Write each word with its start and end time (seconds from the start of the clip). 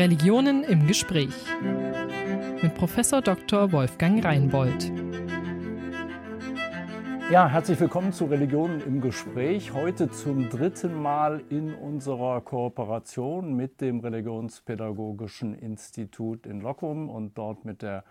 Religionen 0.00 0.64
im 0.64 0.86
Gespräch 0.86 1.34
mit 2.62 2.74
Professor 2.74 3.20
Dr. 3.20 3.70
Wolfgang 3.70 4.24
Reinbold. 4.24 4.90
Ja, 7.30 7.46
herzlich 7.46 7.78
willkommen 7.78 8.10
zu 8.14 8.24
Religionen 8.24 8.80
im 8.80 9.02
Gespräch. 9.02 9.74
Heute 9.74 10.10
zum 10.10 10.48
dritten 10.48 11.02
Mal 11.02 11.42
in 11.50 11.74
unserer 11.74 12.40
Kooperation 12.40 13.52
mit 13.52 13.82
dem 13.82 14.00
Religionspädagogischen 14.00 15.52
Institut 15.54 16.46
in 16.46 16.62
Lockum 16.62 17.10
und 17.10 17.36
dort 17.36 17.66
mit 17.66 17.82
der 17.82 18.02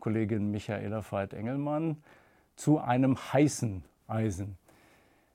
Kollegin 0.00 0.50
Michaela 0.50 1.02
Veit-Engelmann 1.02 1.98
zu 2.56 2.78
einem 2.78 3.18
heißen 3.18 3.84
Eisen. 4.08 4.56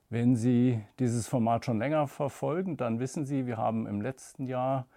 Wenn 0.10 0.36
Sie 0.36 0.82
dieses 0.98 1.28
Format 1.28 1.66
schon 1.66 1.78
länger 1.78 2.08
verfolgen, 2.08 2.78
dann 2.78 3.00
wissen 3.00 3.28
Sie, 3.28 3.46
wir 3.46 3.58
haben 3.58 3.86
im 3.86 4.02
letzten 4.02 4.48
Jahr 4.48 4.88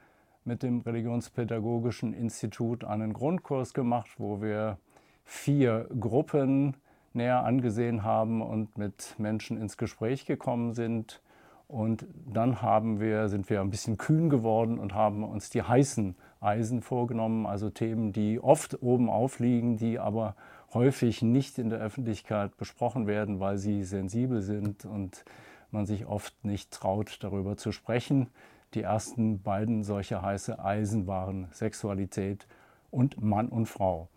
mit 0.44 0.62
dem 0.62 0.80
Religionspädagogischen 0.80 2.14
Institut 2.14 2.84
einen 2.84 3.12
Grundkurs 3.12 3.74
gemacht, 3.74 4.10
wo 4.18 4.42
wir 4.42 4.78
vier 5.24 5.88
Gruppen 5.98 6.76
näher 7.14 7.44
angesehen 7.44 8.02
haben 8.02 8.42
und 8.42 8.78
mit 8.78 9.14
Menschen 9.18 9.60
ins 9.60 9.76
Gespräch 9.76 10.26
gekommen 10.26 10.74
sind. 10.74 11.20
Und 11.68 12.06
dann 12.26 12.60
haben 12.60 13.00
wir, 13.00 13.28
sind 13.28 13.48
wir 13.48 13.60
ein 13.60 13.70
bisschen 13.70 13.96
kühn 13.96 14.28
geworden 14.28 14.78
und 14.78 14.94
haben 14.94 15.24
uns 15.24 15.48
die 15.48 15.62
heißen 15.62 16.16
Eisen 16.40 16.82
vorgenommen, 16.82 17.46
also 17.46 17.70
Themen, 17.70 18.12
die 18.12 18.40
oft 18.40 18.82
oben 18.82 19.08
aufliegen, 19.08 19.76
die 19.76 19.98
aber 19.98 20.34
häufig 20.74 21.22
nicht 21.22 21.58
in 21.58 21.70
der 21.70 21.78
Öffentlichkeit 21.78 22.56
besprochen 22.56 23.06
werden, 23.06 23.40
weil 23.40 23.58
sie 23.58 23.84
sensibel 23.84 24.42
sind 24.42 24.84
und 24.84 25.24
man 25.70 25.86
sich 25.86 26.06
oft 26.06 26.44
nicht 26.44 26.70
traut, 26.70 27.18
darüber 27.22 27.56
zu 27.56 27.72
sprechen. 27.72 28.28
Die 28.74 28.82
ersten 28.82 29.42
beiden 29.42 29.84
solcher 29.84 30.22
heiße 30.22 30.58
Eisen 30.58 31.06
waren 31.06 31.48
Sexualität 31.52 32.46
und 32.90 33.22
Mann 33.22 33.48
und 33.48 33.66
Frau. 33.66 34.08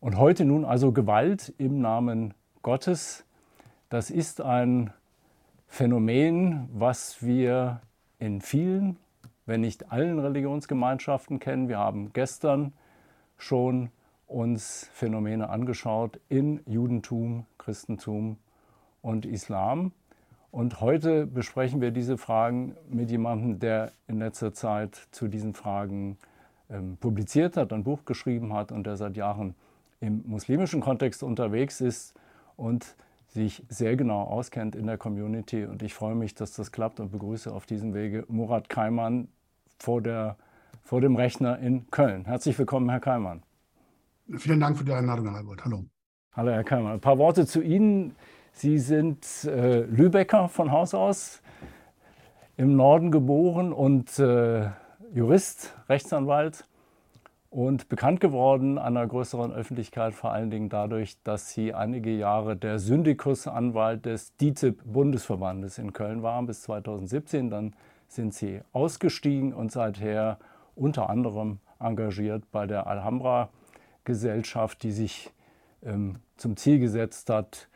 Und 0.00 0.18
heute 0.18 0.44
nun 0.44 0.66
also 0.66 0.92
Gewalt 0.92 1.54
im 1.56 1.80
Namen 1.80 2.34
Gottes. 2.62 3.24
Das 3.88 4.10
ist 4.10 4.42
ein 4.42 4.92
Phänomen, 5.66 6.68
was 6.72 7.22
wir 7.22 7.80
in 8.18 8.42
vielen, 8.42 8.98
wenn 9.46 9.62
nicht 9.62 9.90
allen 9.90 10.18
Religionsgemeinschaften 10.18 11.38
kennen. 11.38 11.68
Wir 11.68 11.78
haben 11.78 12.12
gestern 12.12 12.74
schon 13.38 13.90
uns 14.26 14.90
Phänomene 14.92 15.48
angeschaut 15.48 16.20
in 16.28 16.60
Judentum, 16.66 17.46
Christentum 17.56 18.36
und 19.00 19.24
Islam. 19.24 19.92
Und 20.50 20.80
heute 20.80 21.26
besprechen 21.26 21.80
wir 21.80 21.90
diese 21.90 22.16
Fragen 22.16 22.74
mit 22.88 23.10
jemandem, 23.10 23.58
der 23.58 23.92
in 24.06 24.18
letzter 24.18 24.52
Zeit 24.54 25.08
zu 25.10 25.28
diesen 25.28 25.54
Fragen 25.54 26.16
ähm, 26.70 26.96
publiziert 26.98 27.56
hat, 27.56 27.72
ein 27.72 27.84
Buch 27.84 28.04
geschrieben 28.04 28.54
hat 28.54 28.72
und 28.72 28.86
der 28.86 28.96
seit 28.96 29.16
Jahren 29.16 29.54
im 30.00 30.22
muslimischen 30.26 30.80
Kontext 30.80 31.22
unterwegs 31.22 31.80
ist 31.80 32.14
und 32.56 32.96
sich 33.28 33.62
sehr 33.68 33.96
genau 33.96 34.22
auskennt 34.22 34.74
in 34.74 34.86
der 34.86 34.96
Community. 34.96 35.64
Und 35.64 35.82
ich 35.82 35.92
freue 35.92 36.14
mich, 36.14 36.34
dass 36.34 36.52
das 36.52 36.72
klappt 36.72 36.98
und 36.98 37.12
begrüße 37.12 37.52
auf 37.52 37.66
diesem 37.66 37.92
Wege 37.94 38.24
Murat 38.28 38.70
Kaiman 38.70 39.28
vor, 39.78 40.00
der, 40.00 40.36
vor 40.82 41.00
dem 41.02 41.16
Rechner 41.16 41.58
in 41.58 41.90
Köln. 41.90 42.24
Herzlich 42.24 42.58
willkommen, 42.58 42.88
Herr 42.88 43.00
Kaiman. 43.00 43.42
Vielen 44.36 44.60
Dank 44.60 44.78
für 44.78 44.84
die 44.84 44.92
Einladung, 44.92 45.28
Herr 45.28 45.36
Albert. 45.36 45.64
Hallo. 45.64 45.84
Hallo, 46.32 46.50
Herr 46.52 46.64
Keimer. 46.64 46.92
Ein 46.92 47.00
paar 47.00 47.18
Worte 47.18 47.46
zu 47.46 47.62
Ihnen. 47.62 48.14
Sie 48.52 48.78
sind 48.78 49.44
äh, 49.44 49.80
Lübecker 49.82 50.48
von 50.48 50.72
Haus 50.72 50.94
aus, 50.94 51.42
im 52.56 52.76
Norden 52.76 53.10
geboren 53.10 53.72
und 53.72 54.18
äh, 54.18 54.70
Jurist, 55.14 55.74
Rechtsanwalt 55.88 56.64
und 57.50 57.88
bekannt 57.88 58.20
geworden 58.20 58.78
einer 58.78 59.06
größeren 59.06 59.52
Öffentlichkeit 59.52 60.14
vor 60.14 60.32
allen 60.32 60.50
Dingen 60.50 60.68
dadurch, 60.68 61.16
dass 61.22 61.50
Sie 61.50 61.72
einige 61.72 62.10
Jahre 62.10 62.56
der 62.56 62.78
Syndikusanwalt 62.78 64.04
des 64.04 64.36
DITIB-Bundesverbandes 64.36 65.78
in 65.78 65.92
Köln 65.92 66.22
waren 66.22 66.46
bis 66.46 66.62
2017. 66.62 67.50
Dann 67.50 67.74
sind 68.06 68.34
Sie 68.34 68.60
ausgestiegen 68.72 69.54
und 69.54 69.72
seither 69.72 70.38
unter 70.74 71.08
anderem 71.08 71.58
engagiert 71.80 72.50
bei 72.50 72.66
der 72.66 72.86
Alhambra 72.86 73.48
Gesellschaft, 74.04 74.82
die 74.82 74.92
sich 74.92 75.30
ähm, 75.82 76.16
zum 76.36 76.56
Ziel 76.56 76.78
gesetzt 76.78 77.30
hat, 77.30 77.68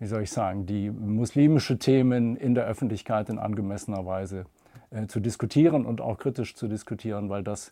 wie 0.00 0.06
soll 0.06 0.22
ich 0.22 0.32
sagen, 0.32 0.66
die 0.66 0.90
muslimische 0.90 1.78
Themen 1.78 2.34
in 2.34 2.54
der 2.54 2.64
Öffentlichkeit 2.64 3.28
in 3.28 3.38
angemessener 3.38 4.06
Weise 4.06 4.46
äh, 4.90 5.06
zu 5.06 5.20
diskutieren 5.20 5.84
und 5.84 6.00
auch 6.00 6.18
kritisch 6.18 6.54
zu 6.56 6.66
diskutieren, 6.66 7.28
weil 7.28 7.44
das 7.44 7.70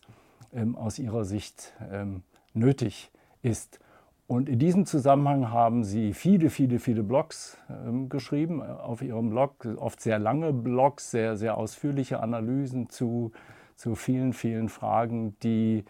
ähm, 0.53 0.75
aus 0.75 0.99
ihrer 0.99 1.25
Sicht 1.25 1.73
ähm, 1.91 2.21
nötig 2.53 3.11
ist. 3.41 3.79
Und 4.27 4.47
in 4.47 4.59
diesem 4.59 4.85
Zusammenhang 4.85 5.49
haben 5.49 5.83
sie 5.83 6.13
viele, 6.13 6.51
viele, 6.51 6.77
viele 6.77 7.01
Blogs 7.01 7.57
ähm, 7.67 8.09
geschrieben 8.09 8.61
auf 8.61 9.01
ihrem 9.01 9.31
Blog, 9.31 9.65
oft 9.77 9.99
sehr 9.99 10.19
lange 10.19 10.53
Blogs, 10.53 11.09
sehr, 11.09 11.35
sehr 11.35 11.57
ausführliche 11.57 12.19
Analysen 12.19 12.89
zu, 12.89 13.31
zu 13.75 13.95
vielen, 13.95 14.33
vielen 14.33 14.69
Fragen, 14.69 15.35
die 15.41 15.83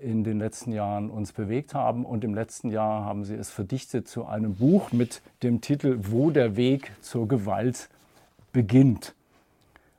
in 0.00 0.24
den 0.24 0.38
letzten 0.38 0.72
Jahren 0.72 1.10
uns 1.10 1.32
bewegt 1.32 1.74
haben. 1.74 2.04
Und 2.04 2.24
im 2.24 2.34
letzten 2.34 2.70
Jahr 2.70 3.04
haben 3.04 3.24
sie 3.24 3.34
es 3.34 3.50
verdichtet 3.50 4.08
zu 4.08 4.26
einem 4.26 4.56
Buch 4.56 4.92
mit 4.92 5.22
dem 5.42 5.60
Titel 5.60 5.98
Wo 6.02 6.30
der 6.30 6.56
Weg 6.56 6.92
zur 7.00 7.28
Gewalt 7.28 7.88
beginnt. 8.52 9.14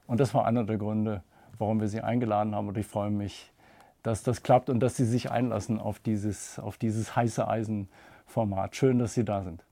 Und 0.07 0.19
das 0.19 0.33
war 0.33 0.45
einer 0.45 0.63
der 0.63 0.77
Gründe, 0.77 1.23
warum 1.57 1.79
wir 1.79 1.87
sie 1.87 2.01
eingeladen 2.01 2.55
haben. 2.55 2.67
Und 2.67 2.77
ich 2.77 2.87
freue 2.87 3.11
mich, 3.11 3.51
dass 4.03 4.23
das 4.23 4.43
klappt 4.43 4.69
und 4.69 4.79
dass 4.79 4.95
sie 4.95 5.05
sich 5.05 5.29
einlassen 5.31 5.79
auf 5.79 5.99
dieses, 5.99 6.57
auf 6.59 6.77
dieses 6.77 7.15
heiße 7.15 7.47
Eisen-Format. 7.47 8.75
Schön, 8.75 8.99
dass 8.99 9.13
Sie 9.13 9.25
da 9.25 9.43
sind. 9.43 9.65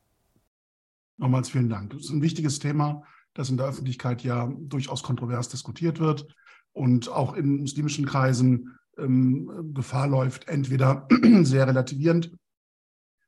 Nochmals 1.17 1.49
vielen 1.49 1.69
Dank. 1.69 1.91
Das 1.91 2.01
ist 2.01 2.11
ein 2.11 2.21
wichtiges 2.21 2.59
Thema, 2.59 3.03
das 3.33 3.49
in 3.49 3.57
der 3.57 3.67
Öffentlichkeit 3.67 4.23
ja 4.23 4.51
durchaus 4.59 5.01
kontrovers 5.01 5.49
diskutiert 5.49 5.99
wird 5.99 6.27
und 6.73 7.09
auch 7.09 7.33
in 7.33 7.61
muslimischen 7.61 8.05
Kreisen 8.05 8.77
ähm, 8.97 9.72
Gefahr 9.74 10.08
läuft, 10.08 10.47
entweder 10.47 11.08
sehr 11.41 11.68
relativierend, 11.68 12.31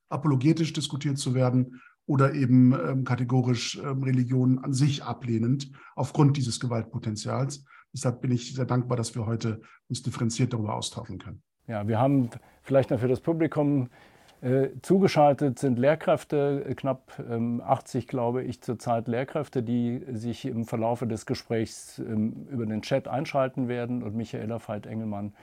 apologetisch 0.09 0.73
diskutiert 0.73 1.17
zu 1.17 1.33
werden 1.33 1.81
oder 2.05 2.33
eben 2.33 2.73
ähm, 2.73 3.03
kategorisch 3.03 3.79
ähm, 3.83 4.03
Religion 4.03 4.59
an 4.59 4.73
sich 4.73 5.03
ablehnend 5.03 5.71
aufgrund 5.95 6.37
dieses 6.37 6.59
Gewaltpotenzials. 6.59 7.65
Deshalb 7.93 8.21
bin 8.21 8.31
ich 8.31 8.53
sehr 8.53 8.65
dankbar, 8.65 8.97
dass 8.97 9.15
wir 9.15 9.25
heute 9.25 9.61
uns 9.87 10.01
differenziert 10.01 10.53
darüber 10.53 10.75
austauschen 10.75 11.19
können. 11.19 11.43
Ja, 11.67 11.87
wir 11.87 11.99
haben 11.99 12.29
vielleicht 12.63 12.89
noch 12.89 12.99
für 12.99 13.07
das 13.07 13.21
Publikum 13.21 13.89
äh, 14.41 14.69
zugeschaltet 14.81 15.59
sind 15.59 15.77
Lehrkräfte, 15.77 16.73
knapp 16.77 17.21
ähm, 17.29 17.61
80, 17.61 18.07
glaube 18.07 18.41
ich, 18.41 18.61
zurzeit 18.61 19.09
Lehrkräfte, 19.09 19.61
die 19.61 20.01
sich 20.13 20.45
im 20.45 20.65
Verlaufe 20.65 21.05
des 21.07 21.25
Gesprächs 21.25 21.99
ähm, 21.99 22.47
über 22.49 22.65
den 22.65 22.81
Chat 22.81 23.07
einschalten 23.09 23.67
werden. 23.67 24.01
Und 24.01 24.15
Michaela 24.15 24.59
Veit-Engelmann 24.65 25.33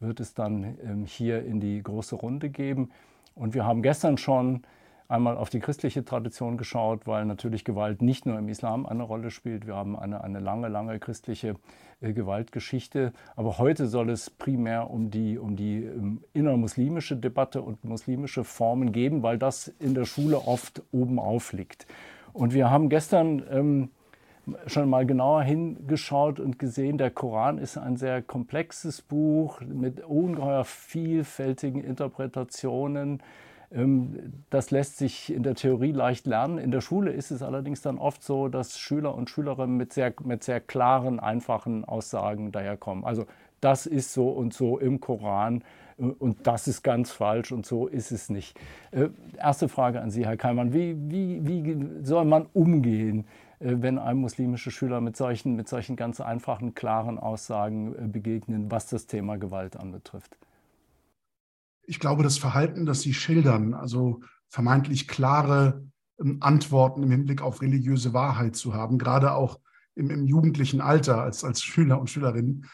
wird 0.00 0.20
es 0.20 0.34
dann 0.34 0.76
ähm, 0.84 1.04
hier 1.04 1.44
in 1.44 1.60
die 1.60 1.82
große 1.82 2.16
Runde 2.16 2.50
geben. 2.50 2.90
Und 3.34 3.54
wir 3.54 3.64
haben 3.64 3.82
gestern 3.82 4.18
schon 4.18 4.62
einmal 5.08 5.36
auf 5.36 5.50
die 5.50 5.60
christliche 5.60 6.04
Tradition 6.04 6.56
geschaut, 6.56 7.06
weil 7.06 7.24
natürlich 7.24 7.64
Gewalt 7.64 8.02
nicht 8.02 8.26
nur 8.26 8.38
im 8.38 8.48
Islam 8.48 8.86
eine 8.86 9.02
Rolle 9.02 9.30
spielt. 9.30 9.66
Wir 9.66 9.76
haben 9.76 9.96
eine, 9.96 10.24
eine 10.24 10.40
lange, 10.40 10.68
lange 10.68 10.98
christliche 10.98 11.54
äh, 12.00 12.12
Gewaltgeschichte. 12.12 13.12
Aber 13.36 13.58
heute 13.58 13.86
soll 13.86 14.10
es 14.10 14.30
primär 14.30 14.90
um 14.90 15.10
die, 15.10 15.38
um 15.38 15.56
die 15.56 15.84
ähm, 15.84 16.22
innermuslimische 16.32 17.16
Debatte 17.16 17.62
und 17.62 17.84
muslimische 17.84 18.44
Formen 18.44 18.92
gehen, 18.92 19.22
weil 19.22 19.38
das 19.38 19.68
in 19.78 19.94
der 19.94 20.04
Schule 20.04 20.38
oft 20.46 20.82
oben 20.92 21.18
aufliegt. 21.18 21.86
Und 22.32 22.52
wir 22.52 22.70
haben 22.70 22.88
gestern 22.88 23.42
ähm, 23.50 23.90
schon 24.66 24.88
mal 24.88 25.06
genauer 25.06 25.42
hingeschaut 25.42 26.40
und 26.40 26.58
gesehen, 26.58 26.98
der 26.98 27.10
Koran 27.10 27.58
ist 27.58 27.76
ein 27.76 27.96
sehr 27.96 28.22
komplexes 28.22 29.02
Buch 29.02 29.60
mit 29.60 30.04
ungeheuer 30.04 30.64
vielfältigen 30.64 31.82
Interpretationen. 31.82 33.22
Ähm, 33.72 34.44
das 34.50 34.70
lässt 34.70 34.98
sich 34.98 35.32
in 35.32 35.42
der 35.42 35.54
Theorie 35.54 35.92
leicht 35.92 36.26
lernen. 36.26 36.58
In 36.58 36.70
der 36.70 36.80
Schule 36.80 37.10
ist 37.10 37.30
es 37.30 37.42
allerdings 37.42 37.82
dann 37.82 37.98
oft 37.98 38.22
so, 38.22 38.48
dass 38.48 38.78
Schüler 38.78 39.14
und 39.14 39.30
Schülerinnen 39.30 39.76
mit 39.76 39.92
sehr, 39.92 40.14
mit 40.22 40.44
sehr 40.44 40.60
klaren, 40.60 41.18
einfachen 41.18 41.84
Aussagen 41.84 42.52
daherkommen. 42.52 43.04
Also 43.04 43.26
das 43.60 43.86
ist 43.86 44.12
so 44.12 44.28
und 44.28 44.54
so 44.54 44.78
im 44.78 45.00
Koran 45.00 45.64
äh, 45.98 46.04
und 46.04 46.46
das 46.46 46.68
ist 46.68 46.82
ganz 46.82 47.10
falsch 47.10 47.50
und 47.50 47.66
so 47.66 47.88
ist 47.88 48.12
es 48.12 48.30
nicht. 48.30 48.56
Äh, 48.92 49.08
erste 49.38 49.68
Frage 49.68 50.00
an 50.00 50.10
Sie, 50.10 50.24
Herr 50.24 50.36
Keimann. 50.36 50.72
Wie, 50.72 50.96
wie, 51.10 51.44
wie 51.44 52.04
soll 52.04 52.24
man 52.24 52.46
umgehen 52.52 53.26
wenn 53.60 53.98
einem 53.98 54.20
muslimische 54.20 54.70
Schüler 54.70 55.00
mit 55.00 55.16
solchen, 55.16 55.56
mit 55.56 55.68
solchen 55.68 55.96
ganz 55.96 56.20
einfachen, 56.20 56.74
klaren 56.74 57.18
Aussagen 57.18 57.94
äh, 57.94 58.08
begegnen, 58.08 58.70
was 58.70 58.88
das 58.88 59.06
Thema 59.06 59.36
Gewalt 59.36 59.76
anbetrifft? 59.76 60.38
Ich 61.82 62.00
glaube, 62.00 62.22
das 62.22 62.38
Verhalten, 62.38 62.84
das 62.84 63.02
Sie 63.02 63.14
schildern, 63.14 63.74
also 63.74 64.20
vermeintlich 64.48 65.08
klare 65.08 65.84
ähm, 66.20 66.38
Antworten 66.40 67.02
im 67.02 67.10
Hinblick 67.10 67.42
auf 67.42 67.62
religiöse 67.62 68.12
Wahrheit 68.12 68.56
zu 68.56 68.74
haben, 68.74 68.98
gerade 68.98 69.32
auch 69.32 69.60
im, 69.94 70.10
im 70.10 70.26
jugendlichen 70.26 70.80
Alter 70.80 71.22
als, 71.22 71.44
als 71.44 71.62
Schüler 71.62 72.00
und 72.00 72.10
Schülerinnen, 72.10 72.66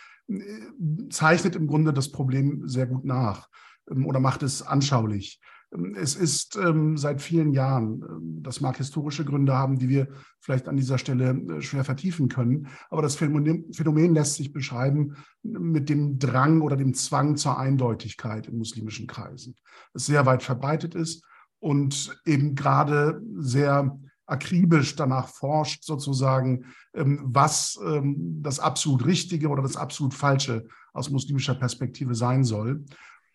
zeichnet 1.11 1.57
im 1.57 1.67
Grunde 1.67 1.93
das 1.93 2.11
Problem 2.11 2.69
sehr 2.69 2.87
gut 2.87 3.05
nach 3.05 3.49
ähm, 3.91 4.07
oder 4.07 4.21
macht 4.21 4.43
es 4.43 4.63
anschaulich. 4.63 5.41
Ähm, 5.73 5.95
es 5.97 6.15
ist 6.15 6.57
ähm, 6.57 6.97
seit 6.97 7.23
vielen 7.23 7.53
Jahren, 7.53 8.03
ähm, 8.09 8.43
das 8.43 8.61
mag 8.61 8.77
historische 8.77 9.25
Gründe 9.25 9.55
haben, 9.55 9.79
die 9.79 9.89
wir 9.89 10.09
vielleicht 10.41 10.69
an 10.69 10.77
dieser 10.77 10.99
Stelle 10.99 11.31
äh, 11.31 11.63
schwer 11.63 11.85
vertiefen 11.85 12.29
können, 12.29 12.69
aber 12.91 13.03
das 13.03 13.17
Phänomen, 13.17 14.15
lässt 14.15 14.35
sich 14.35 14.53
beschreiben 14.53 15.17
mit 15.43 15.89
dem 15.89 16.19
Drang 16.19 16.61
oder 16.61 16.77
dem 16.77 16.95
Zwang 16.95 17.37
zur 17.37 17.59
Eindeutigkeit 17.59 18.47
in 18.49 18.59
muslimischen 18.59 19.07
Kreisen, 19.07 19.57
das 19.93 20.07
sehr 20.07 20.27
weit 20.27 20.43
verbreitet 20.43 20.95
ist 20.95 21.25
und 21.61 22.19
eben 22.25 22.55
gerade 22.55 23.23
sehr 23.39 23.99
akribisch 24.27 24.97
danach 24.97 25.29
forscht, 25.29 25.85
sozusagen, 25.85 26.65
ähm, 26.95 27.21
was 27.23 27.79
ähm, 27.85 28.41
das 28.43 28.61
absolut 28.61 29.05
Richtige 29.05 29.49
oder 29.49 29.63
das 29.63 29.77
absolut 29.77 30.15
Falsche 30.15 30.67
aus 30.93 31.11
muslimischer 31.11 31.55
Perspektive 31.55 32.15
sein 32.15 32.45
soll. 32.45 32.85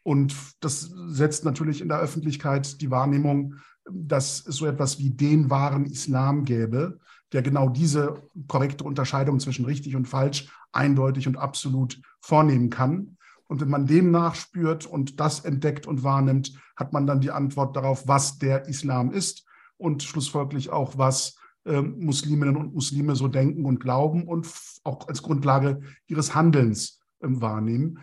Und 0.08 0.38
das 0.62 0.90
setzt 1.08 1.44
natürlich 1.44 1.82
in 1.82 1.90
der 1.90 2.00
Öffentlichkeit 2.00 2.80
die 2.80 2.92
Wahrnehmung, 2.92 3.56
dass 3.92 4.48
es 4.48 4.56
so 4.56 4.66
etwas 4.66 5.00
wie 5.00 5.10
den 5.10 5.50
wahren 5.50 5.86
Islam 5.86 6.46
gäbe, 6.46 7.00
der 7.34 7.42
genau 7.42 7.68
diese 7.68 8.24
korrekte 8.48 8.86
Unterscheidung 8.86 9.42
zwischen 9.42 9.66
richtig 9.66 9.98
und 9.98 10.08
falsch 10.08 10.50
eindeutig 10.72 11.28
und 11.28 11.36
absolut 11.36 12.02
vornehmen 12.22 12.70
kann. 12.70 13.18
Und 13.48 13.60
wenn 13.60 13.70
man 13.70 13.86
dem 13.86 14.10
nachspürt 14.12 14.86
und 14.86 15.20
das 15.20 15.42
entdeckt 15.42 15.88
und 15.88 16.04
wahrnimmt, 16.04 16.54
hat 16.78 16.94
man 16.94 17.06
dann 17.06 17.20
die 17.20 17.32
Antwort 17.32 17.76
darauf, 17.76 18.08
was 18.08 18.38
der 18.38 18.70
Islam 18.70 19.12
ist 19.12 19.46
und 19.76 20.04
schlussfolglich 20.04 20.70
auch, 20.70 20.98
was 20.98 21.36
äh, 21.66 21.82
Musliminnen 21.82 22.56
und 22.56 22.74
Muslime 22.74 23.18
so 23.18 23.28
denken 23.28 23.66
und 23.66 23.82
glauben 23.82 24.26
und 24.26 24.48
auch 24.86 25.10
als 25.10 25.22
Grundlage 25.22 25.82
ihres 26.08 26.34
Handelns 26.34 27.02
äh, 27.20 27.28
wahrnehmen. 27.28 28.00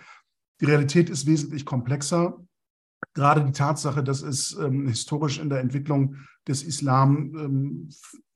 Die 0.65 0.71
Realität 0.71 1.11
ist 1.11 1.27
wesentlich 1.27 1.67
komplexer. 1.67 2.43
Gerade 3.13 3.45
die 3.45 3.53
Tatsache, 3.53 4.03
dass 4.03 4.23
es 4.23 4.57
ähm, 4.59 4.89
historisch 4.89 5.39
in 5.39 5.51
der 5.51 5.61
Entwicklung 5.61 6.17
des 6.49 6.63
Islam 6.63 7.35
ähm, 7.37 7.89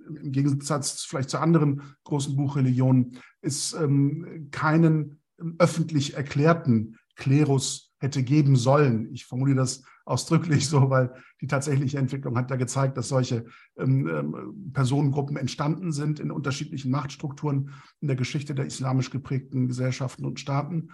im 0.07 0.31
Gegensatz 0.31 1.05
vielleicht 1.05 1.31
zu 1.31 1.39
anderen 1.39 1.97
großen 2.05 2.37
Buchreligionen 2.37 3.17
es 3.41 3.73
ähm, 3.73 4.49
keinen 4.51 5.23
ähm, 5.41 5.55
öffentlich 5.59 6.19
erklärten 6.19 6.99
Klerus 7.17 7.95
hätte 7.99 8.23
geben 8.23 8.57
sollen. 8.57 9.09
Ich 9.15 9.25
formuliere 9.25 9.57
das 9.57 9.83
ausdrücklich 10.05 10.69
so, 10.69 10.91
weil 10.91 11.15
die 11.41 11.47
tatsächliche 11.47 11.97
Entwicklung 11.97 12.37
hat 12.37 12.51
ja 12.51 12.57
gezeigt, 12.57 12.99
dass 12.99 13.09
solche 13.09 13.47
ähm, 13.79 14.07
ähm, 14.07 14.71
Personengruppen 14.75 15.39
entstanden 15.39 15.93
sind 15.93 16.21
in 16.21 16.31
unterschiedlichen 16.31 16.91
Machtstrukturen 16.91 17.71
in 18.01 18.09
der 18.09 18.17
Geschichte 18.17 18.55
der 18.55 18.67
islamisch 18.67 19.09
geprägten 19.09 19.67
Gesellschaften 19.67 20.27
und 20.27 20.41
Staaten. 20.41 20.91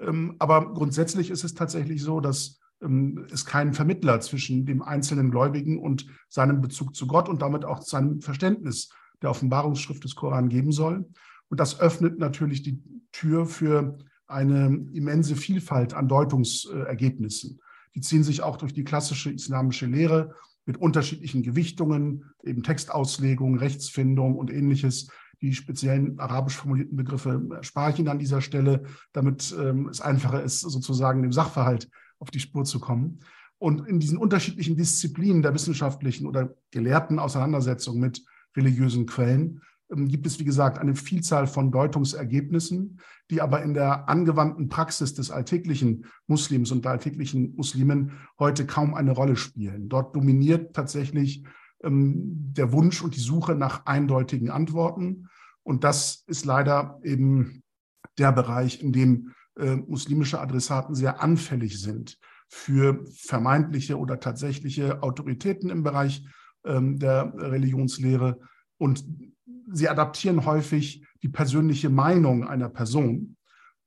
Ähm, 0.00 0.36
aber 0.38 0.72
grundsätzlich 0.74 1.30
ist 1.30 1.44
es 1.44 1.54
tatsächlich 1.54 2.02
so, 2.02 2.20
dass 2.20 2.60
ähm, 2.82 3.26
es 3.32 3.44
keinen 3.44 3.74
Vermittler 3.74 4.20
zwischen 4.20 4.66
dem 4.66 4.82
einzelnen 4.82 5.30
Gläubigen 5.30 5.78
und 5.78 6.06
seinem 6.28 6.60
Bezug 6.60 6.94
zu 6.94 7.06
Gott 7.06 7.28
und 7.28 7.42
damit 7.42 7.64
auch 7.64 7.82
seinem 7.82 8.20
Verständnis 8.20 8.90
der 9.22 9.30
Offenbarungsschrift 9.30 10.04
des 10.04 10.14
Koran 10.14 10.48
geben 10.48 10.72
soll. 10.72 11.08
Und 11.48 11.60
das 11.60 11.80
öffnet 11.80 12.18
natürlich 12.18 12.62
die 12.62 12.82
Tür 13.10 13.46
für 13.46 13.98
eine 14.26 14.66
immense 14.92 15.34
Vielfalt 15.34 15.94
an 15.94 16.08
Deutungsergebnissen. 16.08 17.60
Die 17.94 18.00
ziehen 18.00 18.22
sich 18.22 18.42
auch 18.42 18.58
durch 18.58 18.74
die 18.74 18.84
klassische 18.84 19.30
islamische 19.30 19.86
Lehre 19.86 20.34
mit 20.66 20.76
unterschiedlichen 20.76 21.42
Gewichtungen, 21.42 22.26
eben 22.44 22.62
Textauslegung, 22.62 23.56
Rechtsfindung 23.56 24.36
und 24.36 24.52
ähnliches 24.52 25.08
die 25.40 25.54
speziellen 25.54 26.18
arabisch 26.18 26.56
formulierten 26.56 26.96
Begriffe 26.96 27.60
spare 27.62 27.92
ich 27.92 27.98
Ihnen 27.98 28.08
an 28.08 28.18
dieser 28.18 28.40
Stelle, 28.40 28.82
damit 29.12 29.54
ähm, 29.58 29.88
es 29.88 30.00
einfacher 30.00 30.42
ist, 30.42 30.60
sozusagen 30.60 31.22
dem 31.22 31.32
Sachverhalt 31.32 31.88
auf 32.18 32.30
die 32.30 32.40
Spur 32.40 32.64
zu 32.64 32.80
kommen. 32.80 33.20
Und 33.58 33.86
in 33.88 34.00
diesen 34.00 34.18
unterschiedlichen 34.18 34.76
Disziplinen 34.76 35.42
der 35.42 35.54
wissenschaftlichen 35.54 36.26
oder 36.26 36.54
gelehrten 36.70 37.18
Auseinandersetzung 37.18 37.98
mit 37.98 38.24
religiösen 38.56 39.06
Quellen 39.06 39.62
ähm, 39.90 40.08
gibt 40.08 40.26
es, 40.26 40.38
wie 40.38 40.44
gesagt, 40.44 40.78
eine 40.78 40.94
Vielzahl 40.94 41.46
von 41.46 41.70
Deutungsergebnissen, 41.70 43.00
die 43.30 43.40
aber 43.40 43.62
in 43.62 43.74
der 43.74 44.08
angewandten 44.08 44.68
Praxis 44.68 45.14
des 45.14 45.30
alltäglichen 45.30 46.06
Muslims 46.26 46.70
und 46.70 46.84
der 46.84 46.92
alltäglichen 46.92 47.54
Muslimen 47.56 48.12
heute 48.38 48.66
kaum 48.66 48.94
eine 48.94 49.12
Rolle 49.12 49.36
spielen. 49.36 49.88
Dort 49.88 50.14
dominiert 50.14 50.74
tatsächlich 50.74 51.44
der 51.80 52.72
Wunsch 52.72 53.02
und 53.02 53.14
die 53.14 53.20
Suche 53.20 53.54
nach 53.54 53.86
eindeutigen 53.86 54.50
Antworten. 54.50 55.28
Und 55.62 55.84
das 55.84 56.24
ist 56.26 56.44
leider 56.44 56.98
eben 57.04 57.62
der 58.18 58.32
Bereich, 58.32 58.82
in 58.82 58.92
dem 58.92 59.32
äh, 59.56 59.76
muslimische 59.76 60.40
Adressaten 60.40 60.94
sehr 60.94 61.22
anfällig 61.22 61.80
sind 61.80 62.18
für 62.48 63.04
vermeintliche 63.12 63.98
oder 63.98 64.18
tatsächliche 64.20 65.02
Autoritäten 65.02 65.70
im 65.70 65.82
Bereich 65.82 66.24
ähm, 66.64 66.98
der 66.98 67.32
Religionslehre. 67.36 68.40
Und 68.78 69.04
sie 69.70 69.88
adaptieren 69.88 70.44
häufig 70.46 71.06
die 71.22 71.28
persönliche 71.28 71.90
Meinung 71.90 72.46
einer 72.46 72.68
Person 72.68 73.36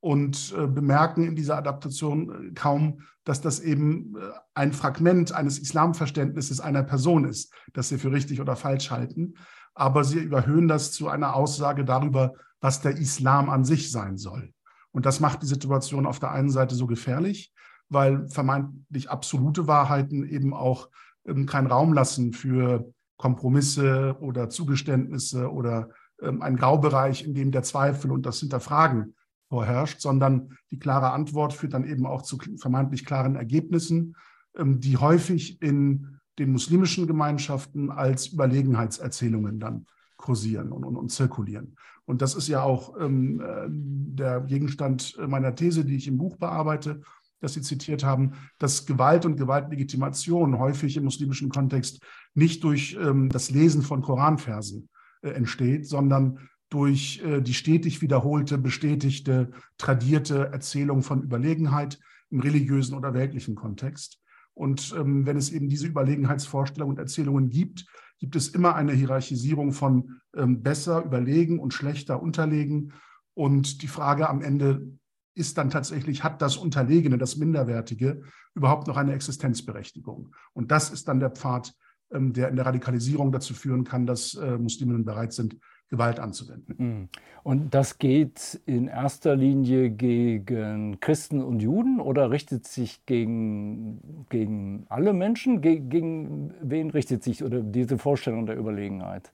und 0.02 0.54
äh, 0.58 0.68
bemerken 0.68 1.24
in 1.24 1.36
dieser 1.36 1.58
Adaptation 1.58 2.50
äh, 2.50 2.54
kaum, 2.54 3.04
dass 3.24 3.40
das 3.40 3.60
eben 3.60 4.16
äh, 4.18 4.20
ein 4.56 4.74
Fragment 4.74 5.32
eines 5.32 5.60
Islamverständnisses 5.60 6.60
einer 6.60 6.84
Person 6.84 7.26
ist, 7.26 7.54
das 7.74 7.90
sie 7.90 8.00
für 8.00 8.12
richtig 8.12 8.42
oder 8.42 8.56
falsch 8.56 8.90
halten. 8.90 9.36
Aber 9.76 10.04
sie 10.04 10.20
überhöhen 10.20 10.68
das 10.68 10.92
zu 10.92 11.08
einer 11.08 11.36
Aussage 11.36 11.86
darüber, 11.86 12.34
was 12.60 12.82
der 12.82 12.98
Islam 12.98 13.50
an 13.50 13.64
sich 13.64 13.92
sein 13.92 14.18
soll. 14.18 14.54
Und 14.92 15.06
das 15.06 15.20
macht 15.20 15.44
die 15.44 15.48
Situation 15.48 16.08
auf 16.08 16.20
der 16.20 16.32
einen 16.32 16.50
Seite 16.50 16.76
so 16.76 16.88
gefährlich, 16.88 17.54
weil 17.88 18.28
vermeintlich 18.28 19.10
absolute 19.10 19.68
Wahrheiten 19.68 20.28
eben 20.28 20.54
auch 20.54 20.90
ähm, 21.26 21.46
keinen 21.46 21.68
Raum 21.68 21.94
lassen 21.94 22.34
für 22.34 22.92
Kompromisse 23.18 24.18
oder 24.20 24.50
Zugeständnisse 24.50 25.52
oder 25.52 25.90
ähm, 26.24 26.42
einen 26.42 26.58
Graubereich, 26.58 27.24
in 27.24 27.36
dem 27.36 27.52
der 27.52 27.62
Zweifel 27.62 28.12
und 28.12 28.26
das 28.26 28.40
Hinterfragen 28.40 29.14
vorherrscht, 29.52 30.00
sondern 30.00 30.58
die 30.72 30.80
klare 30.80 31.12
Antwort 31.12 31.52
führt 31.52 31.74
dann 31.74 31.86
eben 31.86 32.06
auch 32.06 32.22
zu 32.22 32.38
vermeintlich 32.58 33.04
klaren 33.04 33.36
Ergebnissen, 33.36 34.16
ähm, 34.56 34.80
die 34.80 34.96
häufig 34.96 35.62
in 35.62 36.18
den 36.40 36.54
muslimischen 36.54 37.06
Gemeinschaften 37.06 37.92
als 37.92 38.28
Überlegenheitserzählungen 38.28 39.60
dann 39.60 39.88
kursieren 40.16 40.72
und, 40.72 40.86
und, 40.86 40.96
und 40.96 41.12
zirkulieren. 41.12 41.76
Und 42.06 42.22
das 42.22 42.34
ist 42.34 42.48
ja 42.48 42.64
auch 42.64 42.98
ähm, 42.98 43.42
äh, 43.42 43.68
der 43.68 44.40
Gegenstand 44.40 45.18
meiner 45.28 45.54
These, 45.54 45.84
die 45.84 45.98
ich 45.98 46.08
im 46.08 46.18
Buch 46.18 46.38
bearbeite, 46.38 47.02
das 47.42 47.54
Sie 47.54 47.62
zitiert 47.62 48.06
haben, 48.06 48.32
dass 48.58 48.86
Gewalt 48.86 49.26
und 49.26 49.36
Gewaltlegitimation 49.36 50.60
häufig 50.60 50.96
im 50.96 51.04
muslimischen 51.04 51.50
Kontext 51.50 52.02
nicht 52.36 52.64
durch 52.64 52.98
ähm, 53.02 53.28
das 53.28 53.52
Lesen 53.52 53.82
von 53.82 54.02
Koranversen 54.02 54.88
äh, 55.24 55.32
entsteht, 55.32 55.88
sondern 55.88 56.40
durch 56.72 57.22
äh, 57.24 57.42
die 57.42 57.54
stetig 57.54 58.02
wiederholte, 58.02 58.58
bestätigte, 58.58 59.52
tradierte 59.78 60.48
Erzählung 60.52 61.04
von 61.04 61.22
Überlegenheit 61.22 62.00
im 62.32 62.40
religiösen 62.40 62.96
oder 62.96 63.14
weltlichen 63.14 63.56
Kontext. 63.56 64.20
Und 64.54 64.96
ähm, 64.98 65.26
wenn 65.26 65.38
es 65.38 65.52
eben 65.52 65.70
diese 65.70 65.88
Überlegenheitsvorstellungen 65.88 66.96
und 66.96 67.00
Erzählungen 67.00 67.50
gibt, 67.50 67.86
gibt 68.20 68.36
es 68.36 68.48
immer 68.50 68.76
eine 68.76 68.94
Hierarchisierung 68.94 69.74
von 69.74 70.22
ähm, 70.36 70.64
besser, 70.64 71.04
überlegen 71.04 71.60
und 71.60 71.74
schlechter, 71.74 72.22
unterlegen. 72.22 72.94
Und 73.34 73.82
die 73.82 73.88
Frage 73.88 74.30
am 74.30 74.42
Ende 74.42 74.88
ist 75.34 75.58
dann 75.58 75.70
tatsächlich, 75.70 76.24
hat 76.24 76.42
das 76.42 76.56
Unterlegene, 76.56 77.18
das 77.18 77.36
Minderwertige 77.36 78.24
überhaupt 78.54 78.88
noch 78.88 78.98
eine 78.98 79.14
Existenzberechtigung? 79.14 80.34
Und 80.54 80.72
das 80.72 80.90
ist 80.90 81.08
dann 81.08 81.20
der 81.20 81.32
Pfad, 81.32 81.74
ähm, 82.12 82.32
der 82.32 82.48
in 82.48 82.56
der 82.56 82.66
Radikalisierung 82.66 83.34
dazu 83.34 83.54
führen 83.54 83.84
kann, 83.84 84.06
dass 84.06 84.36
äh, 84.36 84.58
Musliminnen 84.58 85.04
bereit 85.04 85.34
sind, 85.34 85.58
Gewalt 85.92 86.20
anzuwenden. 86.20 86.76
Mhm. 86.78 87.10
Und 87.44 87.74
das 87.74 87.98
geht 87.98 88.62
in 88.66 88.88
erster 88.88 89.36
Linie 89.36 89.92
gegen 89.92 91.00
Christen 91.02 91.42
und 91.42 91.62
Juden 91.62 92.00
oder 92.00 92.32
richtet 92.32 92.66
sich 92.66 93.06
gegen, 93.06 94.26
gegen 94.30 94.86
alle 94.90 95.14
Menschen? 95.14 95.62
Ge 95.62 95.80
gegen 95.80 96.54
wen 96.62 96.90
richtet 96.92 97.24
sich 97.24 97.44
oder 97.44 97.62
diese 97.62 97.98
Vorstellung 97.98 98.46
der 98.46 98.58
Überlegenheit? 98.58 99.34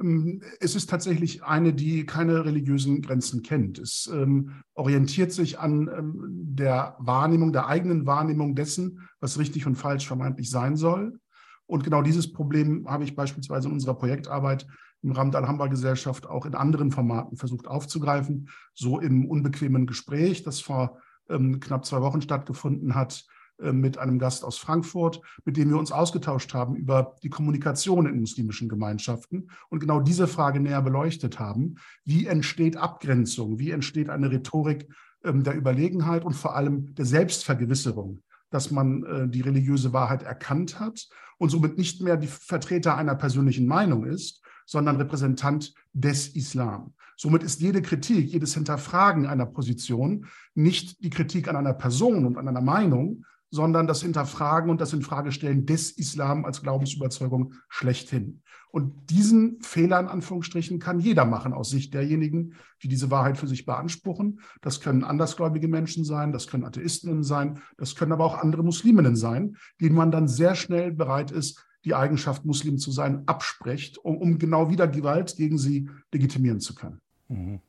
Ähm, 0.00 0.42
es 0.60 0.74
ist 0.74 0.88
tatsächlich 0.88 1.44
eine, 1.44 1.74
die 1.74 2.06
keine 2.06 2.46
religiösen 2.46 3.02
Grenzen 3.02 3.42
kennt. 3.42 3.78
Es 3.78 4.10
ähm, 4.12 4.62
orientiert 4.74 5.32
sich 5.32 5.58
an 5.58 5.90
ähm, 5.94 6.24
der 6.54 6.96
Wahrnehmung, 6.98 7.52
der 7.52 7.66
eigenen 7.66 8.06
Wahrnehmung 8.06 8.54
dessen, 8.54 9.06
was 9.20 9.38
richtig 9.38 9.66
und 9.66 9.76
falsch 9.76 10.06
vermeintlich 10.06 10.48
sein 10.48 10.76
soll. 10.76 11.18
Und 11.66 11.84
genau 11.84 12.00
dieses 12.00 12.32
Problem 12.32 12.88
habe 12.88 13.04
ich 13.04 13.14
beispielsweise 13.14 13.68
in 13.68 13.74
unserer 13.74 13.94
Projektarbeit 13.94 14.66
im 15.02 15.12
Rahmen 15.12 15.30
der 15.30 15.40
Alhambra-Gesellschaft 15.40 16.26
auch 16.26 16.46
in 16.46 16.54
anderen 16.54 16.90
Formaten 16.90 17.36
versucht 17.36 17.66
aufzugreifen. 17.66 18.48
So 18.74 19.00
im 19.00 19.26
unbequemen 19.26 19.86
Gespräch, 19.86 20.42
das 20.42 20.60
vor 20.60 20.98
ähm, 21.28 21.60
knapp 21.60 21.84
zwei 21.84 22.00
Wochen 22.00 22.22
stattgefunden 22.22 22.94
hat, 22.94 23.24
äh, 23.60 23.72
mit 23.72 23.98
einem 23.98 24.18
Gast 24.18 24.44
aus 24.44 24.58
Frankfurt, 24.58 25.20
mit 25.44 25.56
dem 25.56 25.70
wir 25.70 25.78
uns 25.78 25.92
ausgetauscht 25.92 26.54
haben 26.54 26.76
über 26.76 27.16
die 27.22 27.30
Kommunikation 27.30 28.06
in 28.06 28.20
muslimischen 28.20 28.68
Gemeinschaften 28.68 29.50
und 29.68 29.80
genau 29.80 30.00
diese 30.00 30.26
Frage 30.26 30.60
näher 30.60 30.82
beleuchtet 30.82 31.38
haben. 31.38 31.76
Wie 32.04 32.26
entsteht 32.26 32.76
Abgrenzung? 32.76 33.58
Wie 33.58 33.70
entsteht 33.70 34.10
eine 34.10 34.30
Rhetorik 34.30 34.88
ähm, 35.24 35.44
der 35.44 35.56
Überlegenheit 35.56 36.24
und 36.24 36.34
vor 36.34 36.56
allem 36.56 36.94
der 36.94 37.04
Selbstvergewisserung? 37.04 38.22
dass 38.50 38.70
man 38.70 39.04
äh, 39.04 39.28
die 39.28 39.42
religiöse 39.42 39.92
Wahrheit 39.92 40.22
erkannt 40.22 40.80
hat 40.80 41.08
und 41.38 41.50
somit 41.50 41.76
nicht 41.76 42.00
mehr 42.00 42.16
die 42.16 42.26
Vertreter 42.26 42.96
einer 42.96 43.14
persönlichen 43.14 43.66
Meinung 43.66 44.06
ist, 44.06 44.42
sondern 44.68 44.96
Repräsentant 44.96 45.72
des 45.94 46.28
Islam. 46.28 46.92
Somit 47.16 47.42
ist 47.42 47.62
jede 47.62 47.80
Kritik, 47.80 48.30
jedes 48.30 48.52
Hinterfragen 48.52 49.26
einer 49.26 49.46
Position 49.46 50.26
nicht 50.54 51.02
die 51.02 51.08
Kritik 51.08 51.48
an 51.48 51.56
einer 51.56 51.72
Person 51.72 52.26
und 52.26 52.36
an 52.36 52.46
einer 52.46 52.60
Meinung, 52.60 53.24
sondern 53.50 53.86
das 53.86 54.02
Hinterfragen 54.02 54.70
und 54.70 54.82
das 54.82 54.92
Infragestellen 54.92 55.64
des 55.64 55.92
Islam 55.92 56.44
als 56.44 56.60
Glaubensüberzeugung 56.60 57.54
schlechthin. 57.70 58.42
Und 58.70 59.08
diesen 59.08 59.62
Fehler 59.62 59.98
in 60.00 60.08
Anführungsstrichen 60.08 60.78
kann 60.78 61.00
jeder 61.00 61.24
machen 61.24 61.54
aus 61.54 61.70
Sicht 61.70 61.94
derjenigen, 61.94 62.52
die 62.82 62.88
diese 62.88 63.10
Wahrheit 63.10 63.38
für 63.38 63.46
sich 63.46 63.64
beanspruchen. 63.64 64.40
Das 64.60 64.82
können 64.82 65.02
andersgläubige 65.02 65.68
Menschen 65.68 66.04
sein, 66.04 66.30
das 66.32 66.46
können 66.46 66.66
Atheistinnen 66.66 67.22
sein, 67.22 67.62
das 67.78 67.94
können 67.94 68.12
aber 68.12 68.26
auch 68.26 68.36
andere 68.36 68.62
Musliminnen 68.62 69.16
sein, 69.16 69.56
denen 69.80 69.96
man 69.96 70.10
dann 70.10 70.28
sehr 70.28 70.54
schnell 70.54 70.92
bereit 70.92 71.30
ist, 71.30 71.64
die 71.88 71.94
Eigenschaft, 71.94 72.44
Muslim 72.44 72.78
zu 72.78 72.92
sein, 72.92 73.22
abspricht, 73.26 73.98
um, 73.98 74.18
um 74.18 74.38
genau 74.38 74.70
wieder 74.70 74.86
Gewalt 74.86 75.36
gegen 75.36 75.58
sie 75.58 75.88
legitimieren 76.12 76.60
zu 76.60 76.74
können. 76.74 77.00
Mhm. 77.28 77.60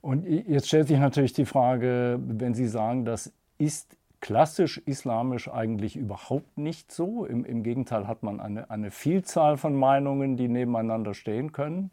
Und 0.00 0.26
jetzt 0.26 0.68
stellt 0.68 0.88
sich 0.88 0.98
natürlich 0.98 1.32
die 1.32 1.44
Frage, 1.44 2.20
wenn 2.22 2.54
Sie 2.54 2.68
sagen, 2.68 3.04
das 3.04 3.32
ist 3.58 3.96
klassisch 4.20 4.78
islamisch 4.86 5.48
eigentlich 5.48 5.96
überhaupt 5.96 6.56
nicht 6.56 6.92
so. 6.92 7.24
Im, 7.24 7.44
im 7.44 7.62
Gegenteil 7.64 8.06
hat 8.06 8.22
man 8.22 8.40
eine, 8.40 8.70
eine, 8.70 8.90
Vielzahl 8.90 9.56
von 9.56 9.74
Meinungen, 9.74 10.36
die 10.36 10.48
nebeneinander 10.48 11.14
stehen 11.14 11.52
können, 11.52 11.90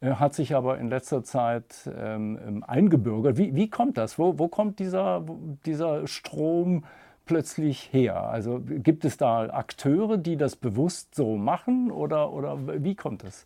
äh, 0.00 0.14
hat 0.14 0.34
sich 0.34 0.54
aber 0.54 0.78
in 0.78 0.88
letzter 0.88 1.22
Zeit 1.22 1.90
ähm, 1.96 2.38
ähm, 2.46 2.64
eingebürgert. 2.64 3.38
Wie, 3.38 3.54
wie, 3.54 3.70
kommt 3.70 3.98
das? 3.98 4.18
Wo, 4.18 4.38
wo 4.38 4.48
kommt 4.48 4.78
dieser, 4.78 5.24
dieser 5.64 6.06
Strom 6.06 6.84
plötzlich 7.24 7.92
her? 7.92 8.22
Also 8.24 8.60
gibt 8.64 9.04
es 9.04 9.16
da 9.16 9.48
Akteure, 9.50 10.18
die 10.18 10.36
das 10.36 10.56
bewusst 10.56 11.14
so 11.14 11.36
machen 11.36 11.90
oder, 11.90 12.32
oder 12.32 12.82
wie 12.82 12.94
kommt 12.94 13.24
das? 13.24 13.44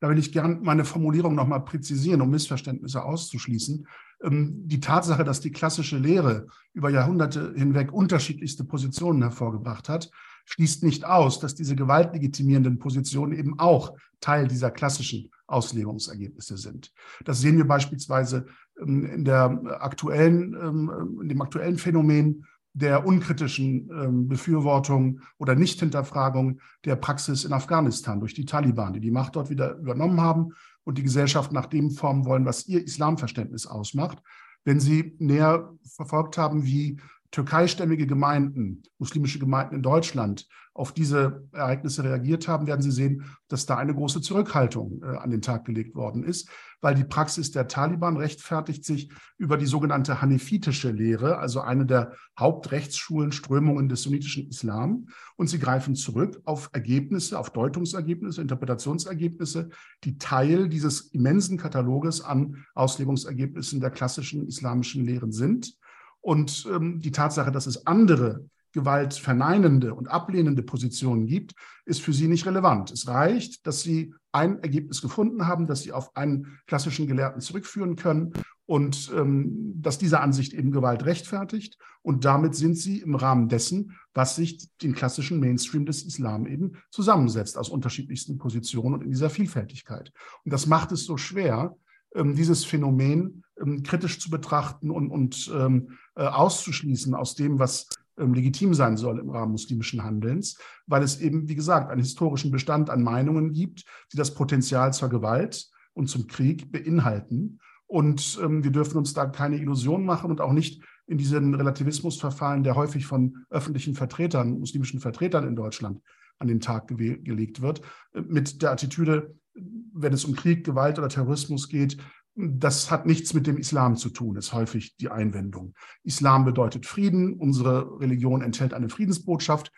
Da 0.00 0.08
will 0.08 0.18
ich 0.18 0.32
gerne 0.32 0.58
meine 0.60 0.84
Formulierung 0.84 1.36
nochmal 1.36 1.64
präzisieren, 1.64 2.22
um 2.22 2.30
Missverständnisse 2.30 3.04
auszuschließen. 3.04 3.86
Ähm, 4.24 4.62
die 4.66 4.80
Tatsache, 4.80 5.22
dass 5.22 5.40
die 5.40 5.52
klassische 5.52 5.96
Lehre 5.96 6.46
über 6.72 6.90
Jahrhunderte 6.90 7.54
hinweg 7.54 7.92
unterschiedlichste 7.92 8.64
Positionen 8.64 9.22
hervorgebracht 9.22 9.88
hat, 9.88 10.10
schließt 10.46 10.82
nicht 10.82 11.04
aus, 11.04 11.38
dass 11.38 11.54
diese 11.54 11.76
gewaltlegitimierenden 11.76 12.78
Positionen 12.78 13.32
eben 13.32 13.58
auch 13.60 13.96
Teil 14.20 14.48
dieser 14.48 14.70
klassischen 14.70 15.30
Auslegungsergebnisse 15.46 16.56
sind. 16.56 16.92
Das 17.24 17.40
sehen 17.40 17.56
wir 17.56 17.66
beispielsweise 17.66 18.46
ähm, 18.80 19.04
in, 19.06 19.24
der 19.24 19.80
aktuellen, 19.80 20.54
ähm, 20.54 21.18
in 21.22 21.28
dem 21.28 21.42
aktuellen 21.42 21.78
Phänomen 21.78 22.44
der 22.74 23.06
unkritischen 23.06 23.90
ähm, 23.90 24.28
Befürwortung 24.28 25.20
oder 25.38 25.54
Nichthinterfragung 25.54 26.60
der 26.84 26.96
Praxis 26.96 27.44
in 27.44 27.52
Afghanistan 27.52 28.20
durch 28.20 28.34
die 28.34 28.46
Taliban, 28.46 28.94
die 28.94 29.00
die 29.00 29.10
Macht 29.10 29.36
dort 29.36 29.50
wieder 29.50 29.76
übernommen 29.76 30.20
haben 30.20 30.52
und 30.84 30.98
die 30.98 31.02
Gesellschaft 31.02 31.52
nach 31.52 31.66
dem 31.66 31.90
formen 31.90 32.24
wollen, 32.24 32.46
was 32.46 32.66
ihr 32.66 32.82
Islamverständnis 32.82 33.66
ausmacht. 33.66 34.18
Wenn 34.64 34.80
Sie 34.80 35.16
näher 35.18 35.70
verfolgt 35.84 36.38
haben, 36.38 36.64
wie 36.64 36.98
türkeistämmige 37.32 38.06
Gemeinden, 38.06 38.82
muslimische 38.98 39.38
Gemeinden 39.38 39.76
in 39.76 39.82
Deutschland 39.82 40.46
auf 40.74 40.92
diese 40.92 41.48
Ereignisse 41.52 42.04
reagiert 42.04 42.48
haben, 42.48 42.66
werden 42.66 42.80
Sie 42.80 42.90
sehen, 42.90 43.24
dass 43.48 43.66
da 43.66 43.76
eine 43.76 43.94
große 43.94 44.22
Zurückhaltung 44.22 45.02
äh, 45.02 45.16
an 45.16 45.30
den 45.30 45.42
Tag 45.42 45.64
gelegt 45.66 45.94
worden 45.94 46.24
ist, 46.24 46.48
weil 46.80 46.94
die 46.94 47.04
Praxis 47.04 47.50
der 47.50 47.68
Taliban 47.68 48.16
rechtfertigt 48.16 48.84
sich 48.84 49.10
über 49.36 49.58
die 49.58 49.66
sogenannte 49.66 50.22
hanifitische 50.22 50.90
Lehre, 50.90 51.38
also 51.38 51.60
eine 51.60 51.84
der 51.84 52.12
Hauptrechtsschulen, 52.38 53.32
Strömungen 53.32 53.88
des 53.88 54.02
sunnitischen 54.02 54.48
Islam. 54.48 55.08
Und 55.36 55.48
sie 55.48 55.58
greifen 55.58 55.94
zurück 55.94 56.40
auf 56.44 56.70
Ergebnisse, 56.72 57.38
auf 57.38 57.50
Deutungsergebnisse, 57.50 58.40
Interpretationsergebnisse, 58.40 59.70
die 60.04 60.18
Teil 60.18 60.68
dieses 60.68 61.12
immensen 61.12 61.58
Kataloges 61.58 62.22
an 62.22 62.64
Auslegungsergebnissen 62.74 63.80
der 63.80 63.90
klassischen 63.90 64.46
islamischen 64.46 65.04
Lehren 65.04 65.32
sind. 65.32 65.76
Und 66.22 66.66
ähm, 66.72 67.00
die 67.00 67.12
Tatsache, 67.12 67.52
dass 67.52 67.66
es 67.66 67.86
andere 67.86 68.46
gewaltverneinende 68.72 69.94
und 69.94 70.08
ablehnende 70.08 70.62
Positionen 70.62 71.26
gibt, 71.26 71.54
ist 71.84 72.00
für 72.00 72.12
sie 72.12 72.26
nicht 72.26 72.46
relevant. 72.46 72.90
Es 72.90 73.06
reicht, 73.06 73.66
dass 73.66 73.82
sie 73.82 74.14
ein 74.32 74.62
Ergebnis 74.62 75.02
gefunden 75.02 75.46
haben, 75.46 75.66
das 75.66 75.82
sie 75.82 75.92
auf 75.92 76.16
einen 76.16 76.58
klassischen 76.66 77.06
Gelehrten 77.06 77.42
zurückführen 77.42 77.96
können 77.96 78.32
und 78.64 79.12
ähm, 79.14 79.74
dass 79.82 79.98
diese 79.98 80.20
Ansicht 80.20 80.54
eben 80.54 80.72
Gewalt 80.72 81.04
rechtfertigt. 81.04 81.76
Und 82.00 82.24
damit 82.24 82.54
sind 82.54 82.76
sie 82.78 83.00
im 83.00 83.14
Rahmen 83.14 83.48
dessen, 83.48 83.98
was 84.14 84.36
sich 84.36 84.70
den 84.78 84.94
klassischen 84.94 85.38
Mainstream 85.38 85.84
des 85.84 86.02
Islam 86.04 86.46
eben 86.46 86.72
zusammensetzt, 86.90 87.58
aus 87.58 87.68
unterschiedlichsten 87.68 88.38
Positionen 88.38 88.94
und 88.94 89.02
in 89.02 89.10
dieser 89.10 89.28
Vielfältigkeit. 89.28 90.12
Und 90.44 90.52
das 90.52 90.66
macht 90.66 90.92
es 90.92 91.04
so 91.04 91.18
schwer, 91.18 91.76
ähm, 92.14 92.34
dieses 92.34 92.64
Phänomen 92.64 93.44
ähm, 93.62 93.82
kritisch 93.82 94.18
zu 94.18 94.30
betrachten 94.30 94.90
und, 94.90 95.10
und 95.10 95.50
ähm, 95.54 95.90
äh, 96.16 96.24
auszuschließen 96.24 97.14
aus 97.14 97.34
dem, 97.34 97.58
was 97.58 97.88
ähm, 98.18 98.34
legitim 98.34 98.74
sein 98.74 98.96
soll 98.96 99.18
im 99.18 99.30
Rahmen 99.30 99.52
muslimischen 99.52 100.02
Handelns, 100.02 100.58
weil 100.86 101.02
es 101.02 101.20
eben, 101.20 101.48
wie 101.48 101.54
gesagt, 101.54 101.90
einen 101.90 102.00
historischen 102.00 102.50
Bestand 102.50 102.90
an 102.90 103.02
Meinungen 103.02 103.52
gibt, 103.52 103.84
die 104.12 104.16
das 104.16 104.34
Potenzial 104.34 104.92
zur 104.92 105.08
Gewalt 105.08 105.70
und 105.94 106.08
zum 106.08 106.26
Krieg 106.26 106.70
beinhalten. 106.70 107.58
Und 107.86 108.38
ähm, 108.42 108.64
wir 108.64 108.70
dürfen 108.70 108.98
uns 108.98 109.14
da 109.14 109.26
keine 109.26 109.56
Illusionen 109.56 110.06
machen 110.06 110.30
und 110.30 110.40
auch 110.40 110.52
nicht 110.52 110.82
in 111.06 111.18
diesen 111.18 111.54
Relativismus 111.54 112.18
verfallen, 112.18 112.64
der 112.64 112.76
häufig 112.76 113.06
von 113.06 113.44
öffentlichen 113.50 113.94
Vertretern, 113.94 114.58
muslimischen 114.58 115.00
Vertretern 115.00 115.46
in 115.46 115.56
Deutschland 115.56 116.00
an 116.38 116.48
den 116.48 116.60
Tag 116.60 116.88
gelegt 116.88 117.62
wird, 117.62 117.82
äh, 118.14 118.20
mit 118.20 118.62
der 118.62 118.72
Attitüde, 118.72 119.36
wenn 119.54 120.12
es 120.12 120.24
um 120.24 120.34
Krieg, 120.34 120.64
Gewalt 120.64 120.98
oder 120.98 121.08
Terrorismus 121.08 121.68
geht, 121.68 121.98
das 122.34 122.90
hat 122.90 123.06
nichts 123.06 123.34
mit 123.34 123.46
dem 123.46 123.58
Islam 123.58 123.96
zu 123.96 124.08
tun, 124.08 124.36
ist 124.36 124.52
häufig 124.52 124.96
die 124.96 125.10
Einwendung. 125.10 125.74
Islam 126.02 126.44
bedeutet 126.44 126.86
Frieden, 126.86 127.34
unsere 127.34 128.00
Religion 128.00 128.42
enthält 128.42 128.74
eine 128.74 128.88
Friedensbotschaft. 128.88 129.70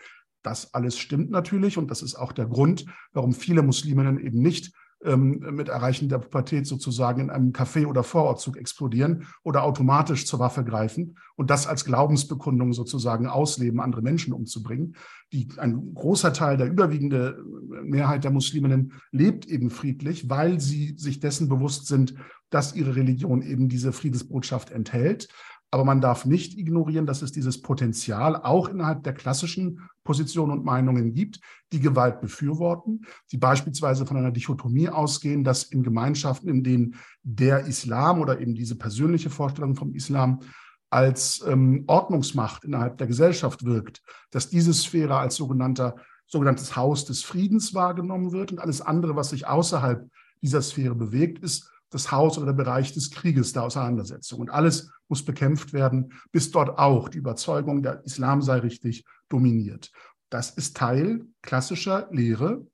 Das 0.43 0.75
alles 0.75 0.99
stimmt 0.99 1.31
natürlich 1.31 1.79
und 1.79 1.91
das 1.91 2.03
ist 2.03 2.15
auch 2.15 2.33
der 2.33 2.47
Grund, 2.47 2.87
warum 3.13 3.33
viele 3.33 3.63
Musliminnen 3.63 4.19
eben 4.19 4.41
nicht 4.41 4.73
ähm, 5.05 5.45
mit 5.53 5.69
Erreichen 5.69 6.09
der 6.09 6.19
Pubertät 6.19 6.67
sozusagen 6.67 7.21
in 7.21 7.31
einem 7.31 7.53
Café 7.53 7.87
oder 7.87 8.03
Vorortzug 8.03 8.57
explodieren 8.57 9.27
oder 9.43 9.63
automatisch 9.63 10.27
zur 10.27 10.39
Waffe 10.39 10.65
greifen 10.65 11.19
und 11.37 11.51
das 11.51 11.67
als 11.67 11.85
Glaubensbekundung 11.85 12.73
sozusagen 12.73 13.27
ausleben, 13.27 13.81
andere 13.81 14.03
Menschen 14.03 14.33
umzubringen. 14.33 14.97
Die, 15.33 15.49
ein 15.59 15.93
großer 15.95 16.33
Teil, 16.33 16.57
der 16.57 16.69
überwiegende 16.69 17.43
Mehrheit 17.83 18.25
der 18.25 18.31
Musliminnen 18.31 18.93
lebt 19.11 19.47
eben 19.47 19.71
friedlich, 19.71 20.31
weil 20.31 20.61
sie 20.61 20.95
sich 20.97 21.21
dessen 21.21 21.49
bewusst 21.49 21.87
sind, 21.87 22.15
dass 22.51 22.75
ihre 22.75 22.97
Religion 22.97 23.43
eben 23.43 23.69
diese 23.69 23.93
Friedensbotschaft 23.93 24.71
enthält. 24.71 25.29
Aber 25.71 25.85
man 25.85 26.01
darf 26.01 26.25
nicht 26.25 26.57
ignorieren, 26.57 27.05
dass 27.05 27.23
es 27.23 27.33
dieses 27.33 27.61
Potenzial 27.61 28.37
auch 28.37 28.69
innerhalb 28.69 29.03
der 29.03 29.13
klassischen 29.13 29.81
Positionen 30.05 30.53
und 30.53 30.65
Meinungen 30.65 31.15
gibt, 31.15 31.41
die 31.73 31.81
Gewalt 31.81 32.21
befürworten, 32.21 33.05
die 33.33 33.39
beispielsweise 33.39 34.07
von 34.07 34.17
einer 34.17 34.31
Dichotomie 34.31 34.89
ausgehen, 34.89 35.43
dass 35.43 35.65
in 35.65 35.83
Gemeinschaften, 35.83 36.49
in 36.49 36.63
denen 36.63 36.95
der 37.25 37.67
Islam 37.67 38.21
oder 38.21 38.41
eben 38.41 38.55
diese 38.55 38.77
persönliche 38.77 39.31
Vorstellung 39.31 39.75
vom 39.75 39.95
Islam 39.95 40.39
als 40.91 41.45
ähm, 41.45 41.83
Ordnungsmacht 41.89 42.63
innerhalb 42.63 42.99
der 42.99 43.09
Gesellschaft 43.09 43.65
wirkt, 43.65 44.01
dass 44.31 44.49
diese 44.49 44.73
Sphäre 44.73 45.17
als 45.17 45.35
sogenannter, 45.35 45.97
sogenanntes 46.29 46.77
Haus 46.77 47.05
des 47.05 47.25
Friedens 47.25 47.75
wahrgenommen 47.75 48.31
wird 48.31 48.53
und 48.53 48.61
alles 48.61 48.81
andere, 48.81 49.17
was 49.17 49.31
sich 49.31 49.49
außerhalb 49.49 50.09
dieser 50.41 50.63
Sphäre 50.63 50.95
bewegt, 50.95 51.43
ist 51.43 51.69
das 51.95 52.11
Haus 52.11 52.37
oder 52.37 52.47
der 52.47 52.65
Bereich 52.65 52.93
des 52.93 53.11
Krieges, 53.11 53.53
der 53.53 53.63
Auseinandersetzung. 53.63 54.41
Und 54.41 54.51
alles 54.51 54.91
muss 55.09 55.25
bekämpft 55.25 55.73
werden, 55.73 56.13
bis 56.33 56.51
dort 56.51 56.79
auch 56.79 57.09
die 57.09 57.19
Überzeugung, 57.19 57.83
der 57.83 58.05
Islam 58.05 58.43
sei 58.43 58.59
richtig, 58.59 59.05
dominiert. 59.29 59.93
Das 60.31 60.51
ist 60.51 60.77
Teil 60.77 61.25
klassischer 61.43 62.09
Lehre. 62.11 62.67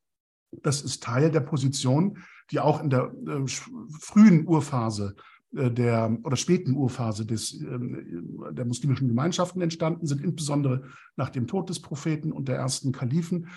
Das 0.62 0.82
ist 0.82 1.02
Teil 1.02 1.30
der 1.30 1.40
Position, 1.40 2.18
die 2.50 2.60
auch 2.60 2.82
in 2.82 2.90
der 2.90 3.12
äh, 3.26 3.46
frühen 4.00 4.46
Urphase 4.46 5.14
äh, 5.54 5.70
der 5.70 6.18
oder 6.22 6.36
späten 6.36 6.74
Urphase 6.74 7.26
des, 7.26 7.60
äh, 7.60 7.78
der 8.52 8.64
muslimischen 8.64 9.08
Gemeinschaften 9.08 9.60
entstanden 9.60 10.06
sind, 10.06 10.22
insbesondere 10.22 10.84
nach 11.16 11.30
dem 11.30 11.46
Tod 11.46 11.68
des 11.68 11.80
Propheten 11.80 12.32
und 12.32 12.48
der 12.48 12.56
ersten 12.56 12.92
Kalifen, 12.92 13.48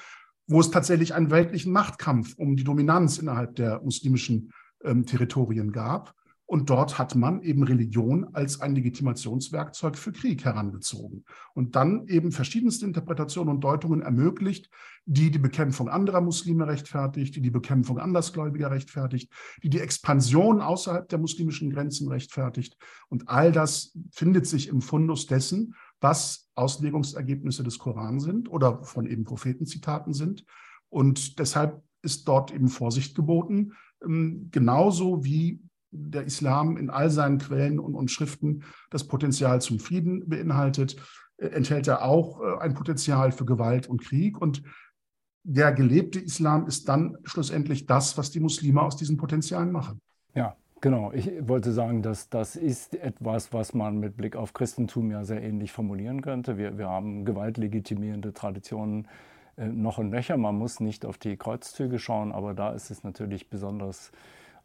wo 0.48 0.60
es 0.60 0.72
tatsächlich 0.72 1.13
einen 1.13 1.32
weltlichen 1.32 1.72
Machtkampf 1.72 2.36
um 2.38 2.55
die 2.55 2.63
Dominanz 2.63 3.17
innerhalb 3.17 3.55
der 3.55 3.82
muslimischen 3.82 4.51
ähm, 4.84 5.06
Territorien 5.06 5.72
gab. 5.72 6.16
Und 6.46 6.70
dort 6.70 7.00
hat 7.00 7.16
man 7.16 7.42
eben 7.42 7.63
Religion 7.63 8.28
als 8.34 8.62
ein 8.62 8.75
Legitimationswerkzeug 8.75 9.98
für 9.98 10.12
Krieg 10.12 10.44
herangezogen 10.44 11.24
und 11.54 11.75
dann 11.75 12.08
eben 12.08 12.32
verschiedenste 12.32 12.86
Interpretationen 12.86 13.56
und 13.56 13.63
Deutungen 13.63 14.02
ermöglicht, 14.02 14.70
die 15.06 15.32
die 15.32 15.40
Bekämpfung 15.40 15.88
anderer 15.88 16.22
Muslime 16.22 16.68
rechtfertigt, 16.68 17.36
die 17.36 17.42
die 17.42 17.50
Bekämpfung 17.50 17.98
Andersgläubiger 17.98 18.72
rechtfertigt, 18.72 19.32
die 19.63 19.70
die 19.70 19.80
Expansion 19.80 20.62
außerhalb 20.62 21.08
der 21.08 21.18
muslimischen 21.18 21.70
Grenzen 21.70 22.10
rechtfertigt. 22.10 22.78
Und 23.08 23.30
all 23.30 23.52
das 23.52 23.98
findet 24.12 24.46
sich 24.46 24.68
im 24.68 24.82
Fundus 24.82 25.28
dessen, 25.28 25.75
was 26.02 26.50
Auslegungsergebnisse 26.56 27.63
des 27.63 27.80
Koran 27.80 28.20
sind 28.20 28.50
oder 28.52 28.84
von 28.84 29.08
eben 29.08 29.24
Prophetenzitaten 29.24 30.13
sind. 30.13 30.46
Und 30.90 31.40
deshalb 31.40 31.82
ist 32.03 32.27
dort 32.27 32.51
eben 32.51 32.67
Vorsicht 32.67 33.15
geboten, 33.15 33.74
ähm, 34.03 34.50
genauso 34.51 35.24
wie 35.24 35.62
der 35.91 36.24
Islam 36.24 36.77
in 36.77 36.89
all 36.89 37.10
seinen 37.10 37.38
Quellen 37.38 37.79
und, 37.79 37.95
und 37.95 38.12
Schriften 38.12 38.63
das 38.89 39.07
Potenzial 39.07 39.62
zum 39.62 39.79
Frieden 39.79 40.27
beinhaltet, 40.27 40.98
äh, 41.38 41.48
enthält 41.48 41.88
er 41.88 42.03
auch 42.03 42.41
äh, 42.41 42.60
ein 42.60 42.74
Potenzial 42.74 43.31
für 43.31 43.45
Gewalt 43.45 43.88
und 43.88 44.03
Krieg. 44.03 44.39
Und 44.41 44.63
der 45.43 45.72
gelebte 45.74 46.19
Islam 46.19 46.67
ist 46.67 46.88
dann 46.89 47.17
schlussendlich 47.24 47.86
das, 47.86 48.17
was 48.17 48.31
die 48.31 48.39
Muslime 48.39 48.81
aus 48.81 48.95
diesen 48.95 49.17
Potenzialen 49.17 49.72
machen. 49.72 50.00
Ja, 50.33 50.55
genau. 50.81 51.12
Ich 51.13 51.29
wollte 51.48 51.74
sagen, 51.74 52.01
dass 52.01 52.29
das 52.29 52.55
ist 52.55 52.95
etwas, 52.95 53.53
was 53.53 53.74
man 53.74 54.00
mit 54.00 54.17
Blick 54.17 54.36
auf 54.36 54.53
Christentum 54.53 55.12
ja 55.12 55.24
sehr 55.25 55.43
ähnlich 55.43 55.72
formulieren 55.72 56.22
könnte. 56.22 56.57
Wir, 56.57 56.77
wir 56.77 56.89
haben 56.89 57.25
gewaltlegitimierende 57.25 58.33
Traditionen 58.33 59.07
noch 59.57 59.98
und 59.98 60.10
nöcher. 60.10 60.38
Man 60.38 60.55
muss 60.55 60.79
nicht 60.79 61.05
auf 61.05 61.17
die 61.17 61.38
Kreuzzüge 61.38 62.00
schauen, 62.00 62.31
aber 62.31 62.53
da 62.53 62.72
ist 62.72 62.91
es 62.91 63.03
natürlich 63.03 63.50
besonders 63.50 64.12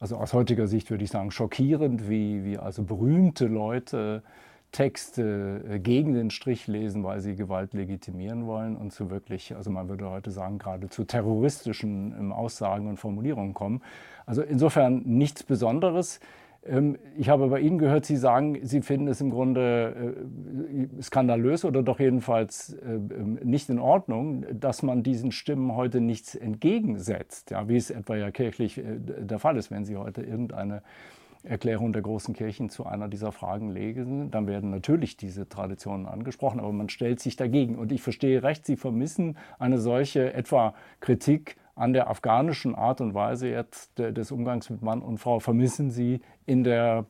also 0.01 0.17
aus 0.17 0.33
heutiger 0.33 0.67
Sicht 0.67 0.91
würde 0.91 1.05
ich 1.05 1.11
sagen, 1.11 1.31
schockierend, 1.31 2.09
wie, 2.09 2.45
wie 2.45 2.59
also 2.59 2.83
berühmte 2.83 3.47
Leute 3.47 4.23
Texte 4.71 5.65
äh, 5.69 5.79
gegen 5.79 6.13
den 6.13 6.31
Strich 6.31 6.67
lesen, 6.67 7.03
weil 7.03 7.21
sie 7.21 7.37
Gewalt 7.37 7.73
legitimieren 7.73 8.47
wollen 8.47 8.77
und 8.77 8.93
zu 8.93 9.11
wirklich, 9.11 9.57
also 9.57 9.71
man 9.71 9.89
würde 9.89 10.11
heute 10.11 10.31
sagen, 10.31 10.59
gerade 10.59 10.89
zu 10.89 11.05
terroristischen 11.05 12.15
ähm, 12.19 12.33
Aussagen 12.33 12.87
und 12.87 12.99
Formulierungen 12.99 13.55
kommen. 13.55 13.83
Also 14.27 14.43
insofern 14.43 15.03
nichts 15.05 15.43
Besonderes. 15.43 16.21
Ähm, 16.69 16.99
ich 17.17 17.29
habe 17.29 17.49
bei 17.49 17.61
Ihnen 17.61 17.79
gehört, 17.79 18.05
Sie 18.05 18.17
sagen, 18.17 18.59
Sie 18.63 18.83
finden 18.83 19.09
es 19.09 19.21
im 19.21 19.31
Grunde 19.31 20.15
äh, 20.99 21.03
skandalös 21.03 21.65
oder 21.65 21.83
doch 21.83 21.99
jedenfalls 22.01 22.75
äh, 22.75 22.95
ähm, 22.95 23.39
nicht 23.43 23.69
in 23.71 23.79
Ordnung, 23.79 24.45
dass 24.53 24.83
man 24.83 25.03
diesen 25.03 25.33
Stimmen 25.33 25.75
heute 25.75 26.01
nichts 26.01 26.35
entgegensetzt, 26.35 27.51
ja, 27.51 27.69
wie 27.69 27.77
es 27.77 27.91
etwa 27.91 28.17
ja 28.17 28.31
kirchlich 28.31 28.79
äh, 28.79 28.83
der 28.99 29.39
Fall 29.39 29.57
ist, 29.57 29.71
wenn 29.71 29.85
Sie 29.85 29.97
heute 29.97 30.23
irgendeine 30.23 30.83
Erklärung 31.45 31.93
der 31.93 32.03
großen 32.03 32.35
Kirchen 32.35 32.69
zu 32.69 32.85
einer 32.85 33.09
dieser 33.09 33.33
Fragen 33.33 33.71
lesen, 33.71 34.31
dann 34.31 34.47
werden 34.47 34.71
natürlich 34.71 35.17
diese 35.17 35.49
Traditionen 35.49 36.07
angesprochen, 36.07 36.59
aber 36.59 36.73
man 36.73 36.89
stellt 36.89 37.21
sich 37.21 37.37
dagegen. 37.37 37.77
Und 37.77 37.93
ich 37.93 38.03
verstehe 38.03 38.43
recht, 38.43 38.67
Sie 38.67 38.77
vermissen 38.77 39.37
eine 39.59 39.79
solche 39.79 40.33
etwa 40.35 40.75
Kritik 41.01 41.57
an 41.79 41.93
der 41.93 42.11
afghanischen 42.11 42.75
Art 42.75 43.01
und 43.01 43.15
Weise 43.15 43.49
jetzt 43.49 43.99
des 43.99 44.33
Umgangs 44.33 44.69
mit 44.69 44.83
Mann 44.83 45.01
und 45.01 45.19
Frau 45.19 45.39
vermissen 45.39 45.91
Sie 45.91 46.21
in 46.45 46.65
der 46.65 47.07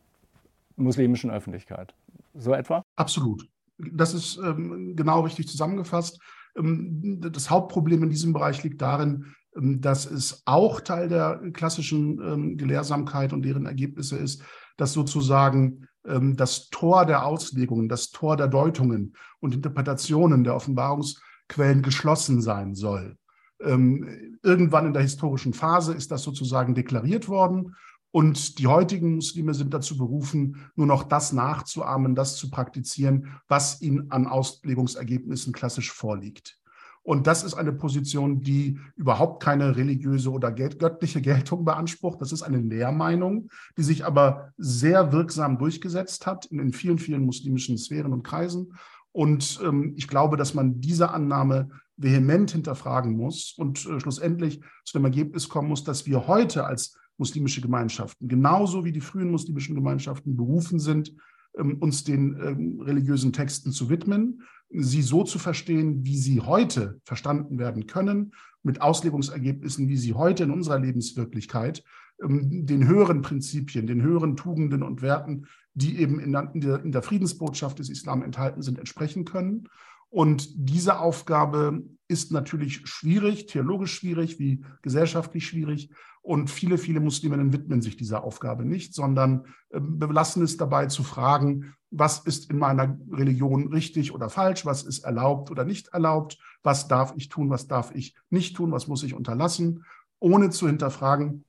muslimischen 0.77 1.31
Öffentlichkeit. 1.31 1.95
So 2.35 2.53
etwa? 2.53 2.85
Absolut. 2.97 3.49
Das 3.79 4.13
ist 4.13 4.39
ähm, 4.39 4.95
genau 4.95 5.21
richtig 5.21 5.49
zusammengefasst. 5.49 6.21
Ähm, 6.57 7.21
das 7.21 7.51
Hauptproblem 7.51 8.03
in 8.05 8.11
diesem 8.11 8.33
Bereich 8.33 8.63
liegt 8.63 8.83
darin, 8.83 9.35
ähm, 9.57 9.81
dass 9.81 10.05
es 10.05 10.43
auch 10.45 10.81
Teil 10.81 11.09
der 11.09 11.41
klassischen 11.53 12.21
ähm, 12.21 12.57
Gelehrsamkeit 12.57 13.33
und 13.33 13.43
deren 13.43 13.67
Ergebnisse 13.67 14.17
ist, 14.17 14.43
dass 14.77 14.93
sozusagen 14.93 15.85
das 16.05 16.71
Tor 16.71 17.05
der 17.05 17.27
Auslegungen, 17.27 17.87
das 17.87 18.11
Tor 18.11 18.39
der 18.39 18.47
Deutungen 18.47 19.15
und 19.41 19.55
Interpretationen 19.55 20.43
der 20.43 20.55
Offenbarungsquellen 20.55 21.83
geschlossen 21.83 22.41
sein 22.41 22.75
soll. 22.75 23.18
Ähm, 23.61 24.39
irgendwann 24.43 24.87
in 24.87 24.93
der 24.93 25.03
historischen 25.03 25.53
Phase 25.53 25.95
ist 25.95 26.11
das 26.11 26.23
sozusagen 26.23 26.75
deklariert 26.75 27.29
worden. 27.29 27.75
Und 28.11 28.59
die 28.59 28.67
heutigen 28.67 29.17
Muslime 29.17 29.53
sind 29.53 29.75
dazu 29.75 29.99
berufen, 29.99 30.71
nur 30.77 30.87
noch 30.87 31.05
das 31.05 31.33
nachzuahmen, 31.33 32.15
das 32.15 32.37
zu 32.37 32.51
praktizieren, 32.51 33.41
was 33.49 33.83
ihnen 33.83 34.11
an 34.11 34.27
Auslegungsergebnissen 34.27 35.53
klassisch 35.53 35.93
vorliegt. 35.93 36.59
Und 37.03 37.27
das 37.27 37.43
ist 37.43 37.55
eine 37.55 37.73
Position, 37.73 38.43
die 38.43 38.79
überhaupt 38.97 39.43
keine 39.43 39.77
religiöse 39.77 40.31
oder 40.31 40.53
göttliche 40.53 41.23
Geltung 41.23 41.65
beansprucht. 41.65 42.21
Das 42.21 42.33
ist 42.33 42.43
eine 42.43 42.59
Lehrmeinung, 42.59 43.49
die 43.79 43.83
sich 43.83 44.05
aber 44.05 44.53
sehr 44.59 45.11
wirksam 45.11 45.57
durchgesetzt 45.57 46.27
hat 46.27 46.45
in 46.47 46.59
den 46.59 46.73
vielen, 46.73 46.99
vielen 46.99 47.25
muslimischen 47.25 47.79
Sphären 47.79 48.13
und 48.13 48.25
Kreisen. 48.25 48.75
Und 49.13 49.59
ähm, 49.65 49.95
ich 49.97 50.07
glaube, 50.07 50.37
dass 50.37 50.53
man 50.53 50.81
diese 50.81 51.11
Annahme 51.11 51.71
vehement 51.99 52.51
hinterfragen 52.51 53.17
muss 53.17 53.55
und 53.59 53.85
äh, 53.87 54.01
schlussendlich 54.01 54.61
zu 54.85 54.99
dem 54.99 55.05
Ergebnis 55.05 55.49
kommen 55.49 55.69
muss, 55.69 55.85
dass 55.85 56.07
wir 56.07 56.27
heute 56.27 56.65
als 56.65 56.97
muslimische 57.19 57.61
Gemeinschaften, 57.61 58.29
genauso 58.29 58.85
wie 58.85 58.93
die 58.93 59.01
frühen 59.01 59.31
muslimischen 59.31 59.75
Gemeinschaften 59.75 60.37
berufen 60.37 60.79
sind, 60.79 61.15
ähm, 61.59 61.79
uns 61.81 62.05
den 62.05 62.39
ähm, 62.41 62.81
religiösen 62.81 63.33
Texten 63.33 63.73
zu 63.73 63.91
widmen, 63.91 64.43
sie 64.71 65.03
so 65.03 65.25
zu 65.25 65.39
verstehen, 65.39 66.05
wie 66.05 66.17
sie 66.17 66.41
heute 66.41 67.01
verstanden 67.05 67.59
werden 67.59 67.87
können, 67.87 68.33
mit 68.63 68.81
Auslegungsergebnissen, 68.81 69.89
wie 69.89 69.97
sie 69.97 70.15
heute 70.15 70.45
in 70.45 70.51
unserer 70.51 70.79
Lebenswirklichkeit 70.79 71.83
ähm, 72.23 72.67
den 72.67 72.87
höheren 72.87 73.23
Prinzipien, 73.23 73.87
den 73.87 74.03
höheren 74.03 74.37
Tugenden 74.37 74.83
und 74.83 75.03
Werten, 75.03 75.47
die 75.75 75.99
eben 75.99 76.21
in 76.21 76.33
der, 76.33 76.83
in 76.85 76.93
der 76.93 77.03
Friedensbotschaft 77.03 77.79
des 77.79 77.89
Islam 77.89 78.23
enthalten 78.23 78.63
sind, 78.63 78.79
entsprechen 78.79 79.25
können. 79.25 79.69
Und 80.11 80.49
diese 80.55 81.01
Aufgabe 81.01 81.83
ist 82.09 82.33
natürlich 82.33 82.87
schwierig, 82.87 83.47
theologisch 83.47 83.95
schwierig, 83.95 84.39
wie 84.39 84.65
gesellschaftlich 84.83 85.47
schwierig. 85.47 85.91
Und 86.23 86.51
viele, 86.51 86.79
viele 86.79 87.01
Musliminnen 87.01 87.53
widmen 87.53 87.83
sich 87.83 87.97
dieser 87.97 88.25
Aufgabe 88.25 88.65
nicht, 88.65 88.95
sondern 88.95 89.47
ähm, 89.71 89.99
belassen 89.99 90.43
es 90.43 90.57
dabei 90.57 90.87
zu 90.87 91.03
fragen, 91.03 91.75
was 91.91 92.21
ist 92.21 92.51
in 92.51 92.59
meiner 92.59 92.99
Religion 93.11 93.69
richtig 93.69 94.15
oder 94.15 94.29
falsch, 94.29 94.67
was 94.67 94.83
ist 94.83 95.05
erlaubt 95.05 95.51
oder 95.51 95.65
nicht 95.65 95.89
erlaubt, 95.89 96.39
was 96.63 96.89
darf 96.89 97.15
ich 97.17 97.29
tun, 97.29 97.49
was 97.51 97.67
darf 97.67 97.95
ich 97.95 98.15
nicht 98.31 98.57
tun, 98.57 98.73
was 98.73 98.89
muss 98.89 99.03
ich 99.03 99.15
unterlassen, 99.15 99.85
ohne 100.19 100.51
zu 100.51 100.67
hinterfragen, 100.67 101.45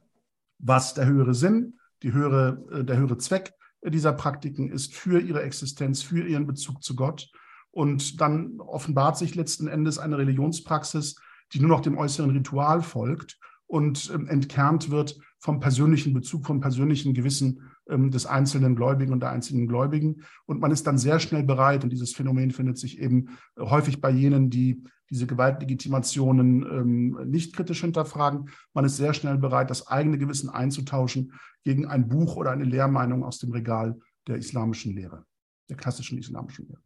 was 0.60 0.94
der 0.94 1.08
höhere 1.08 1.34
Sinn, 1.34 1.80
die 2.04 2.14
höhere, 2.14 2.64
äh, 2.72 2.84
der 2.84 2.98
höhere 2.98 3.18
Zweck 3.18 3.54
dieser 3.84 4.14
Praktiken 4.14 4.70
ist 4.70 4.94
für 4.94 5.20
ihre 5.22 5.42
Existenz, 5.42 6.02
für 6.02 6.28
ihren 6.28 6.46
Bezug 6.46 6.84
zu 6.84 6.96
Gott. 6.96 7.32
Und 7.72 8.20
dann 8.22 8.60
offenbart 8.60 9.18
sich 9.18 9.36
letzten 9.36 9.68
Endes 9.68 10.00
eine 10.00 10.18
Religionspraxis, 10.18 11.16
die 11.54 11.60
nur 11.60 11.70
noch 11.70 11.82
dem 11.82 11.98
äußeren 11.98 12.32
Ritual 12.32 12.82
folgt 12.82 13.40
und 13.68 14.12
ähm, 14.14 14.28
entkernt 14.28 14.90
wird 14.90 15.20
vom 15.38 15.60
persönlichen 15.60 16.14
Bezug, 16.14 16.46
vom 16.46 16.60
persönlichen 16.60 17.14
Gewissen 17.14 17.62
ähm, 17.88 18.12
des 18.12 18.26
einzelnen 18.26 18.76
Gläubigen 18.76 19.14
und 19.14 19.22
der 19.22 19.32
einzelnen 19.32 19.68
Gläubigen. 19.68 20.24
Und 20.46 20.60
man 20.60 20.72
ist 20.72 20.88
dann 20.88 20.98
sehr 20.98 21.20
schnell 21.20 21.44
bereit, 21.44 21.84
und 21.84 21.92
dieses 21.92 22.14
Phänomen 22.14 22.52
findet 22.52 22.78
sich 22.78 23.00
eben 23.00 23.38
häufig 23.58 24.02
bei 24.02 24.10
jenen, 24.10 24.50
die 24.50 24.84
diese 25.10 25.28
Gewaltlegitimationen 25.28 26.64
ähm, 26.64 27.20
nicht 27.30 27.56
kritisch 27.56 27.82
hinterfragen. 27.82 28.50
Man 28.74 28.86
ist 28.86 28.98
sehr 28.98 29.14
schnell 29.14 29.38
bereit, 29.38 29.70
das 29.70 29.88
eigene 29.88 30.18
Gewissen 30.18 30.50
einzutauschen 30.50 31.34
gegen 31.64 31.88
ein 31.88 32.08
Buch 32.08 32.36
oder 32.36 32.52
eine 32.52 32.66
Lehrmeinung 32.66 33.24
aus 33.24 33.40
dem 33.40 33.52
Regal 33.52 33.98
der 34.28 34.38
islamischen 34.38 34.94
Lehre, 34.94 35.26
der 35.70 35.78
klassischen 35.78 36.18
islamischen 36.18 36.68
Lehre. 36.68 36.82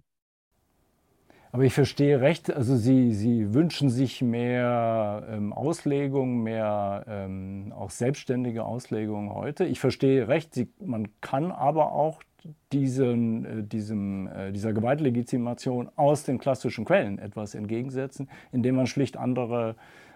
Aber 1.54 1.66
ich 1.66 1.74
verstehe 1.76 2.20
recht, 2.20 2.52
also 2.52 2.76
Sie, 2.76 3.14
Sie 3.14 3.54
wünschen 3.54 3.92
sich 3.92 4.24
mehr 4.24 5.24
ähm, 5.30 5.54
Auslegung, 5.54 6.42
mehr 6.42 7.06
ähm, 7.08 7.72
auch 7.78 7.92
selbstständige 7.92 8.66
Auslegung 8.66 9.32
heute. 9.36 9.64
Ich 9.66 9.80
verstehe 9.80 10.28
recht, 10.28 10.56
Sie, 10.56 10.68
man 10.84 11.10
kann 11.22 11.52
aber 11.52 11.92
auch 11.92 12.24
diesen, 12.72 13.46
äh, 13.46 13.64
diesem, 13.64 14.28
äh, 14.30 14.52
dieser 14.52 14.74
Gewaltlegitimation 14.74 15.92
aus 15.96 16.24
den 16.24 16.40
klassischen 16.40 16.86
Quellen 16.86 17.20
etwas 17.20 17.54
entgegensetzen, 17.54 18.30
indem 18.52 18.74
man 18.74 18.88
schlicht 18.88 19.16
andere 19.16 19.76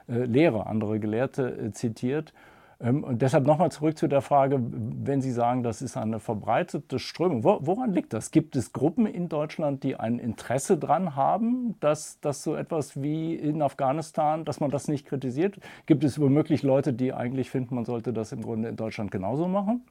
äh, 0.10 0.24
Lehrer, 0.24 0.66
andere 0.66 1.00
Gelehrte 1.00 1.68
äh, 1.68 1.72
zitiert 1.72 2.34
und 2.80 3.24
deshalb 3.24 3.48
nochmal 3.48 3.72
zurück 3.72 3.98
zu 3.98 4.08
der 4.08 4.22
Frage, 4.22 4.60
wenn 4.62 5.20
Sie 5.20 5.32
sagen, 5.32 5.64
das 5.64 5.82
ist 5.82 5.98
eine 5.98 6.20
verbreitete 6.20 7.00
Strömung, 7.00 7.44
woran 7.44 7.92
liegt 7.92 8.14
das? 8.14 8.30
Gibt 8.30 8.56
es 8.56 8.72
Gruppen 8.72 9.08
in 9.08 9.30
Deutschland, 9.30 9.84
die 9.84 9.96
ein 9.96 10.20
Interesse 10.20 10.78
daran 10.78 11.16
haben, 11.16 11.76
dass, 11.80 12.20
dass 12.20 12.44
so 12.44 12.56
etwas 12.56 13.02
wie 13.02 13.34
in 13.34 13.64
Afghanistan, 13.64 14.46
dass 14.46 14.60
man 14.60 14.70
das 14.70 14.88
nicht 14.88 15.08
kritisiert? 15.08 15.60
Gibt 15.88 16.04
es 16.04 16.20
womöglich 16.22 16.62
Leute, 16.62 16.94
die 16.94 17.14
eigentlich 17.14 17.50
finden, 17.50 17.74
man 17.74 17.86
sollte 17.86 18.14
das 18.14 18.32
im 18.32 18.44
Grunde 18.44 18.70
in 18.70 18.76
Deutschland 18.76 19.10
genauso 19.10 19.48
machen? 19.48 19.82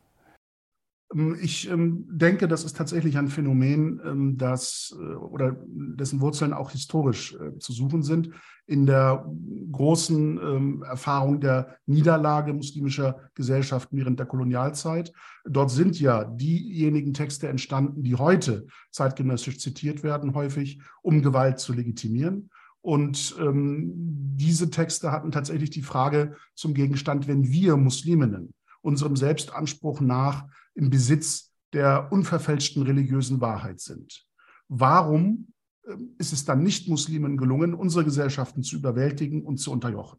Ähm, 1.14 1.36
ich 1.40 1.68
ähm, 1.70 2.06
denke, 2.10 2.48
das 2.48 2.64
ist 2.64 2.76
tatsächlich 2.76 3.18
ein 3.18 3.28
Phänomen, 3.28 4.00
ähm, 4.04 4.36
das 4.36 4.96
äh, 4.98 5.14
oder 5.14 5.56
dessen 5.66 6.20
Wurzeln 6.20 6.52
auch 6.52 6.70
historisch 6.70 7.34
äh, 7.34 7.58
zu 7.58 7.72
suchen 7.72 8.02
sind. 8.02 8.30
In 8.68 8.84
der 8.84 9.24
großen 9.70 10.82
Erfahrung 10.82 11.38
der 11.38 11.76
Niederlage 11.86 12.52
muslimischer 12.52 13.30
Gesellschaften 13.36 13.96
während 13.96 14.18
der 14.18 14.26
Kolonialzeit. 14.26 15.12
Dort 15.44 15.70
sind 15.70 16.00
ja 16.00 16.24
diejenigen 16.24 17.14
Texte 17.14 17.46
entstanden, 17.46 18.02
die 18.02 18.16
heute 18.16 18.66
zeitgenössisch 18.90 19.60
zitiert 19.60 20.02
werden, 20.02 20.34
häufig, 20.34 20.80
um 21.02 21.22
Gewalt 21.22 21.60
zu 21.60 21.74
legitimieren. 21.74 22.50
Und 22.80 23.36
diese 23.38 24.70
Texte 24.70 25.12
hatten 25.12 25.30
tatsächlich 25.30 25.70
die 25.70 25.82
Frage 25.82 26.34
zum 26.56 26.74
Gegenstand, 26.74 27.28
wenn 27.28 27.52
wir 27.52 27.76
Musliminnen 27.76 28.52
unserem 28.82 29.14
Selbstanspruch 29.14 30.00
nach 30.00 30.44
im 30.76 30.90
Besitz 30.90 31.52
der 31.72 32.12
unverfälschten 32.12 32.82
religiösen 32.82 33.40
Wahrheit 33.40 33.80
sind. 33.80 34.24
Warum 34.68 35.48
ähm, 35.88 36.14
ist 36.18 36.32
es 36.32 36.44
dann 36.44 36.62
nicht 36.62 36.88
Muslimen 36.88 37.36
gelungen, 37.36 37.74
unsere 37.74 38.04
Gesellschaften 38.04 38.62
zu 38.62 38.76
überwältigen 38.76 39.42
und 39.42 39.58
zu 39.58 39.72
unterjochen? 39.72 40.18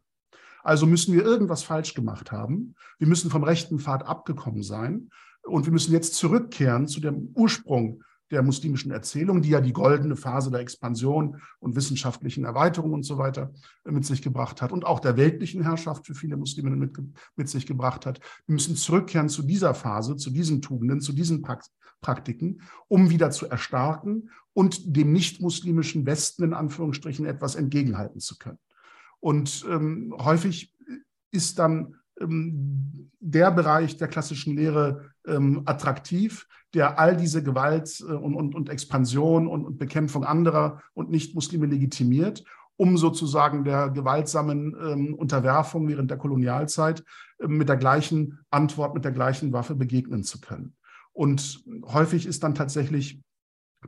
Also 0.62 0.86
müssen 0.86 1.14
wir 1.14 1.24
irgendwas 1.24 1.62
falsch 1.62 1.94
gemacht 1.94 2.32
haben. 2.32 2.74
Wir 2.98 3.06
müssen 3.06 3.30
vom 3.30 3.44
rechten 3.44 3.78
Pfad 3.78 4.04
abgekommen 4.04 4.62
sein. 4.62 5.08
Und 5.42 5.64
wir 5.64 5.72
müssen 5.72 5.92
jetzt 5.92 6.14
zurückkehren 6.14 6.88
zu 6.88 7.00
dem 7.00 7.30
Ursprung 7.34 8.02
der 8.30 8.42
muslimischen 8.42 8.90
Erzählung, 8.90 9.42
die 9.42 9.50
ja 9.50 9.60
die 9.60 9.72
goldene 9.72 10.16
Phase 10.16 10.50
der 10.50 10.60
Expansion 10.60 11.40
und 11.60 11.76
wissenschaftlichen 11.76 12.44
Erweiterung 12.44 12.92
und 12.92 13.02
so 13.04 13.18
weiter 13.18 13.52
mit 13.84 14.04
sich 14.04 14.22
gebracht 14.22 14.60
hat 14.62 14.72
und 14.72 14.84
auch 14.84 15.00
der 15.00 15.16
weltlichen 15.16 15.62
Herrschaft 15.62 16.06
für 16.06 16.14
viele 16.14 16.36
Muslime 16.36 16.70
mit, 16.70 16.96
mit 17.36 17.48
sich 17.48 17.66
gebracht 17.66 18.06
hat. 18.06 18.20
Wir 18.46 18.54
müssen 18.54 18.76
zurückkehren 18.76 19.28
zu 19.28 19.42
dieser 19.42 19.74
Phase, 19.74 20.16
zu 20.16 20.30
diesen 20.30 20.60
Tugenden, 20.60 21.00
zu 21.00 21.12
diesen 21.12 21.42
Praktiken, 22.00 22.62
um 22.88 23.10
wieder 23.10 23.30
zu 23.30 23.46
erstarken 23.46 24.30
und 24.52 24.96
dem 24.96 25.12
nicht-muslimischen 25.12 26.06
Westen 26.06 26.44
in 26.44 26.54
Anführungsstrichen 26.54 27.26
etwas 27.26 27.54
entgegenhalten 27.54 28.20
zu 28.20 28.36
können. 28.38 28.58
Und 29.20 29.64
ähm, 29.68 30.14
häufig 30.18 30.74
ist 31.30 31.58
dann 31.58 31.96
ähm, 32.20 33.10
der 33.20 33.50
Bereich 33.50 33.96
der 33.96 34.08
klassischen 34.08 34.56
Lehre 34.56 35.12
ähm, 35.26 35.62
attraktiv, 35.64 36.46
der 36.74 36.98
all 36.98 37.16
diese 37.16 37.42
Gewalt 37.42 38.00
äh, 38.00 38.12
und, 38.12 38.34
und, 38.34 38.54
und 38.54 38.68
Expansion 38.68 39.46
und, 39.46 39.64
und, 39.64 39.78
Bekämpfung 39.78 40.24
anderer 40.24 40.82
und 40.94 41.10
Nicht-Muslime 41.10 41.66
legitimiert, 41.66 42.44
um 42.76 42.96
sozusagen 42.96 43.64
der 43.64 43.90
gewaltsamen 43.90 44.76
ähm, 44.80 45.14
Unterwerfung 45.14 45.88
während 45.88 46.10
der 46.10 46.18
Kolonialzeit 46.18 47.04
äh, 47.38 47.48
mit 47.48 47.68
der 47.68 47.76
gleichen 47.76 48.38
Antwort, 48.50 48.94
mit 48.94 49.04
der 49.04 49.12
gleichen 49.12 49.52
Waffe 49.52 49.74
begegnen 49.74 50.24
zu 50.24 50.40
können. 50.40 50.74
Und 51.12 51.64
häufig 51.86 52.26
ist 52.26 52.42
dann 52.44 52.54
tatsächlich 52.54 53.20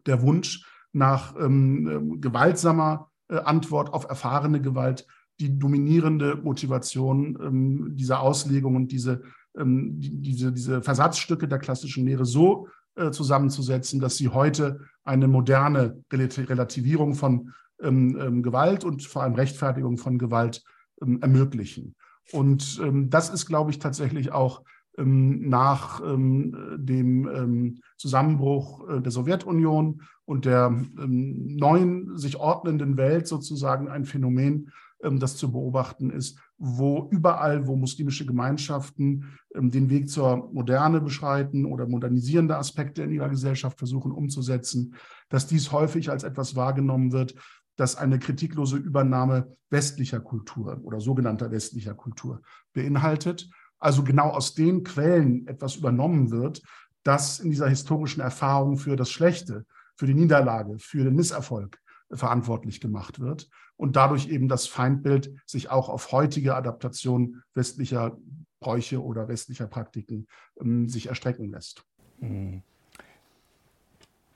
der 0.07 0.23
Wunsch 0.23 0.67
nach 0.93 1.37
ähm, 1.39 2.21
gewaltsamer 2.21 3.11
äh, 3.29 3.37
Antwort 3.37 3.93
auf 3.93 4.09
erfahrene 4.09 4.61
Gewalt 4.61 5.07
die 5.39 5.59
dominierende 5.59 6.37
Motivation 6.37 7.39
ähm, 7.41 7.97
dieser 7.97 8.21
Auslegung 8.21 8.77
und 8.77 8.93
diese, 8.93 9.23
ähm, 9.57 10.01
die, 10.01 10.21
diese, 10.21 10.53
diese 10.53 10.83
Versatzstücke 10.83 11.49
der 11.49 11.59
klassischen 11.59 12.07
Lehre 12.07 12.25
so 12.25 12.69
äh, 12.97 13.11
zusammenzusetzen, 13.11 14.01
dass 14.01 14.17
sie 14.17 14.29
heute 14.29 14.81
eine 15.05 15.29
moderne 15.29 16.03
Relativierung 16.13 17.15
von 17.15 17.53
ähm, 17.83 18.19
ähm, 18.21 18.43
Gewalt 18.43 18.85
und 18.85 19.03
vor 19.03 19.23
allem 19.23 19.35
Rechtfertigung 19.35 19.97
von 19.97 20.19
Gewalt 20.19 20.63
ähm, 21.01 21.21
ermöglichen. 21.23 21.95
Und 22.33 22.81
ähm, 22.83 23.11
das 23.11 23.31
ist, 23.31 23.47
glaube 23.47 23.71
ich, 23.71 23.79
tatsächlich 23.79 24.33
auch 24.33 24.63
nach 25.03 26.03
dem 26.03 27.79
Zusammenbruch 27.97 28.89
äh, 28.89 29.01
der 29.01 29.13
Sowjetunion 29.13 30.03
und 30.27 30.45
der 30.45 30.69
neuen 30.97 32.19
sich 32.19 32.37
ordnenden 32.37 32.97
Welt 32.99 33.27
sozusagen 33.27 33.89
ein 33.89 34.05
Phänomen, 34.05 34.57
ähm, 34.59 34.71
das 35.03 35.37
zu 35.37 35.51
beobachten 35.51 36.11
ist, 36.11 36.39
wo 36.59 37.09
überall, 37.11 37.67
wo 37.67 37.77
muslimische 37.77 38.27
Gemeinschaften 38.27 39.39
ähm, 39.55 39.71
den 39.71 39.89
Weg 39.91 40.11
zur 40.11 40.51
Moderne 40.53 41.01
beschreiten 41.01 41.65
oder 41.65 41.87
modernisierende 41.87 42.57
Aspekte 42.57 43.03
in 43.03 43.13
ihrer 43.13 43.29
Gesellschaft 43.29 43.79
versuchen 43.79 44.13
umzusetzen, 44.13 44.95
dass 45.29 45.47
dies 45.47 45.73
häufig 45.73 46.11
als 46.11 46.23
etwas 46.23 46.57
wahrgenommen 46.57 47.13
wird, 47.13 47.35
das 47.77 47.97
eine 47.97 48.19
kritiklose 48.19 48.77
Übernahme 48.77 49.57
westlicher 49.71 50.21
Kultur 50.21 50.79
oder 50.83 51.01
sogenannter 51.01 51.51
westlicher 51.51 51.95
Kultur 51.95 52.43
beinhaltet. 52.75 53.49
Also 53.79 54.05
genau 54.05 54.29
aus 54.29 54.55
den 54.55 54.85
Quellen 54.85 55.47
etwas 55.47 55.77
übernommen 55.77 56.31
wird, 56.31 56.61
das 57.03 57.41
in 57.41 57.51
dieser 57.51 57.69
historischen 57.69 58.21
Erfahrung 58.21 58.77
für 58.77 58.97
das 58.97 59.11
Schlechte, 59.11 59.65
für 59.97 60.07
die 60.07 60.15
Niederlage, 60.15 60.79
für 60.79 61.05
den 61.05 61.15
Misserfolg 61.15 61.79
verantwortlich 62.13 62.81
gemacht 62.81 63.21
wird 63.21 63.49
und 63.77 63.97
dadurch 63.97 64.29
eben 64.29 64.49
das 64.49 64.67
Feindbild 64.67 65.33
sich 65.47 65.71
auch 65.71 65.89
auf 65.89 66.13
heutige 66.13 66.55
Adaptation 66.55 67.43
westlicher 67.55 68.17
Bräuche 68.61 69.03
oder 69.03 69.29
westlicher 69.29 69.67
Praktiken 69.67 70.27
ähm, 70.61 70.89
sich 70.89 71.09
erstrecken 71.09 71.51
lässt. 71.51 71.85
Mhm. 72.19 72.63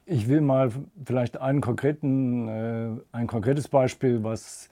Ich 0.06 0.28
will 0.28 0.40
mal 0.40 0.70
vielleicht 1.04 1.38
einen 1.38 1.60
konkreten, 1.60 2.48
äh, 2.48 2.96
ein 3.12 3.26
konkretes 3.26 3.68
Beispiel, 3.68 4.22
was 4.22 4.68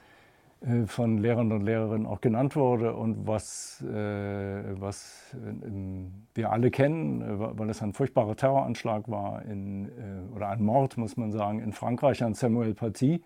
von 0.87 1.18
Lehrern 1.18 1.51
und 1.51 1.62
Lehrerinnen 1.62 2.07
auch 2.07 2.20
genannt 2.20 2.55
wurde 2.55 2.94
und 2.94 3.27
was, 3.27 3.83
äh, 3.83 4.81
was 4.81 5.35
äh, 5.35 5.64
wir 6.35 6.53
alle 6.53 6.70
kennen, 6.70 7.20
äh, 7.20 7.59
weil 7.59 7.68
es 7.68 7.83
ein 7.83 7.92
furchtbarer 7.92 8.37
Terroranschlag 8.37 9.11
war 9.11 9.42
in, 9.44 9.87
äh, 9.87 10.35
oder 10.37 10.48
ein 10.51 10.62
Mord, 10.62 10.96
muss 10.96 11.16
man 11.16 11.33
sagen, 11.33 11.61
in 11.61 11.72
Frankreich 11.72 12.22
an 12.22 12.35
Samuel 12.35 12.75
Paty. 12.75 13.22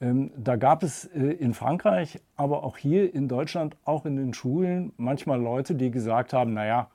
Ähm, 0.00 0.32
da 0.36 0.56
gab 0.56 0.82
es 0.82 1.04
äh, 1.06 1.20
in 1.20 1.54
Frankreich, 1.54 2.20
aber 2.36 2.64
auch 2.64 2.76
hier 2.76 3.14
in 3.14 3.28
Deutschland, 3.28 3.76
auch 3.84 4.04
in 4.04 4.16
den 4.16 4.34
Schulen 4.34 4.92
manchmal 4.96 5.40
Leute, 5.40 5.76
die 5.76 5.92
gesagt 5.92 6.32
haben, 6.32 6.54
naja, 6.54 6.88
äh, 6.90 6.93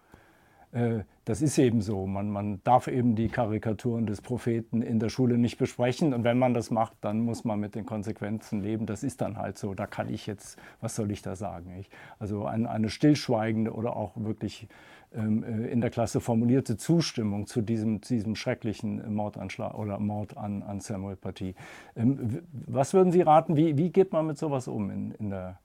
das 0.71 1.41
ist 1.41 1.57
eben 1.57 1.81
so. 1.81 2.05
Man, 2.05 2.29
man 2.29 2.61
darf 2.63 2.87
eben 2.87 3.15
die 3.15 3.27
Karikaturen 3.27 4.05
des 4.05 4.21
Propheten 4.21 4.81
in 4.81 4.99
der 4.99 5.09
Schule 5.09 5.37
nicht 5.37 5.57
besprechen. 5.57 6.13
Und 6.13 6.23
wenn 6.23 6.37
man 6.37 6.53
das 6.53 6.69
macht, 6.71 6.93
dann 7.01 7.21
muss 7.21 7.43
man 7.43 7.59
mit 7.59 7.75
den 7.75 7.85
Konsequenzen 7.85 8.61
leben. 8.61 8.85
Das 8.85 9.03
ist 9.03 9.21
dann 9.21 9.37
halt 9.37 9.57
so. 9.57 9.73
Da 9.73 9.87
kann 9.87 10.13
ich 10.13 10.27
jetzt, 10.27 10.59
was 10.81 10.95
soll 10.95 11.11
ich 11.11 11.21
da 11.21 11.35
sagen? 11.35 11.75
Ich, 11.79 11.89
also 12.19 12.45
ein, 12.45 12.67
eine 12.67 12.89
stillschweigende 12.89 13.73
oder 13.73 13.95
auch 13.95 14.13
wirklich 14.15 14.67
ähm, 15.11 15.43
äh, 15.43 15.67
in 15.67 15.81
der 15.81 15.89
Klasse 15.89 16.19
formulierte 16.19 16.77
Zustimmung 16.77 17.47
zu 17.47 17.61
diesem, 17.61 18.01
diesem 18.01 18.35
schrecklichen 18.35 19.13
Mordanschlag 19.13 19.73
oder 19.73 19.99
Mord 19.99 20.37
an, 20.37 20.61
an 20.61 20.81
Samuel 20.81 21.15
Paty. 21.15 21.55
Ähm, 21.95 22.41
was 22.51 22.93
würden 22.93 23.11
Sie 23.11 23.21
raten, 23.21 23.55
wie, 23.55 23.75
wie 23.75 23.89
geht 23.89 24.13
man 24.13 24.27
mit 24.27 24.37
sowas 24.37 24.67
um, 24.67 24.91
in, 24.91 25.11
in 25.11 25.31
der, 25.31 25.59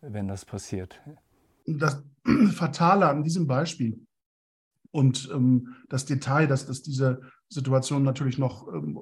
wenn 0.00 0.26
das 0.26 0.46
passiert? 0.46 1.00
Das 1.66 2.02
Fatale 2.54 3.08
an 3.08 3.22
diesem 3.22 3.46
Beispiel 3.46 4.06
und 4.90 5.28
ähm, 5.32 5.74
das 5.88 6.06
Detail, 6.06 6.46
dass 6.46 6.66
das 6.66 6.82
diese 6.82 7.20
Situation 7.48 8.02
natürlich 8.02 8.38
noch 8.38 8.68
ähm, 8.72 8.98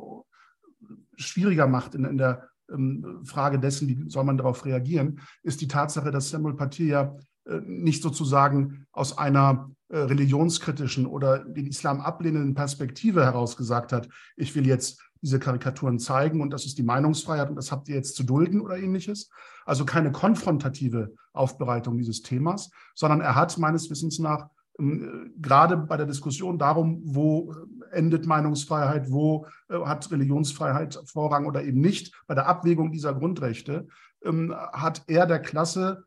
schwieriger 1.16 1.66
macht 1.66 1.94
in, 1.94 2.04
in 2.04 2.18
der 2.18 2.48
ähm, 2.70 3.22
Frage 3.24 3.58
dessen, 3.58 3.88
wie 3.88 4.10
soll 4.10 4.24
man 4.24 4.36
darauf 4.36 4.64
reagieren, 4.64 5.20
ist 5.42 5.60
die 5.60 5.68
Tatsache, 5.68 6.10
dass 6.10 6.30
Samuel 6.30 6.54
Paty 6.54 6.88
ja 6.88 7.16
äh, 7.44 7.60
nicht 7.64 8.02
sozusagen 8.02 8.86
aus 8.92 9.16
einer 9.16 9.70
äh, 9.88 9.98
religionskritischen 9.98 11.06
oder 11.06 11.44
den 11.44 11.66
Islam 11.66 12.00
ablehnenden 12.00 12.54
Perspektive 12.54 13.24
heraus 13.24 13.56
gesagt 13.56 13.92
hat, 13.92 14.08
ich 14.36 14.54
will 14.54 14.66
jetzt 14.66 15.00
diese 15.22 15.38
Karikaturen 15.38 15.98
zeigen 15.98 16.40
und 16.40 16.50
das 16.50 16.66
ist 16.66 16.78
die 16.78 16.82
Meinungsfreiheit 16.82 17.48
und 17.48 17.56
das 17.56 17.72
habt 17.72 17.88
ihr 17.88 17.94
jetzt 17.96 18.16
zu 18.16 18.22
dulden 18.22 18.60
oder 18.60 18.76
ähnliches. 18.76 19.30
Also 19.64 19.84
keine 19.84 20.12
konfrontative 20.12 21.14
Aufbereitung 21.32 21.98
dieses 21.98 22.22
Themas, 22.22 22.70
sondern 22.94 23.20
er 23.20 23.34
hat 23.34 23.56
meines 23.58 23.90
Wissens 23.90 24.18
nach 24.18 24.48
gerade 24.78 25.76
bei 25.76 25.96
der 25.96 26.06
Diskussion 26.06 26.58
darum, 26.58 27.00
wo 27.04 27.54
endet 27.92 28.26
Meinungsfreiheit, 28.26 29.10
wo 29.10 29.46
äh, 29.68 29.78
hat 29.78 30.10
Religionsfreiheit 30.10 31.00
Vorrang 31.06 31.46
oder 31.46 31.64
eben 31.64 31.80
nicht, 31.80 32.14
bei 32.26 32.34
der 32.34 32.46
Abwägung 32.46 32.92
dieser 32.92 33.14
Grundrechte, 33.14 33.86
ähm, 34.24 34.54
hat 34.54 35.02
er 35.06 35.26
der 35.26 35.40
Klasse 35.40 36.04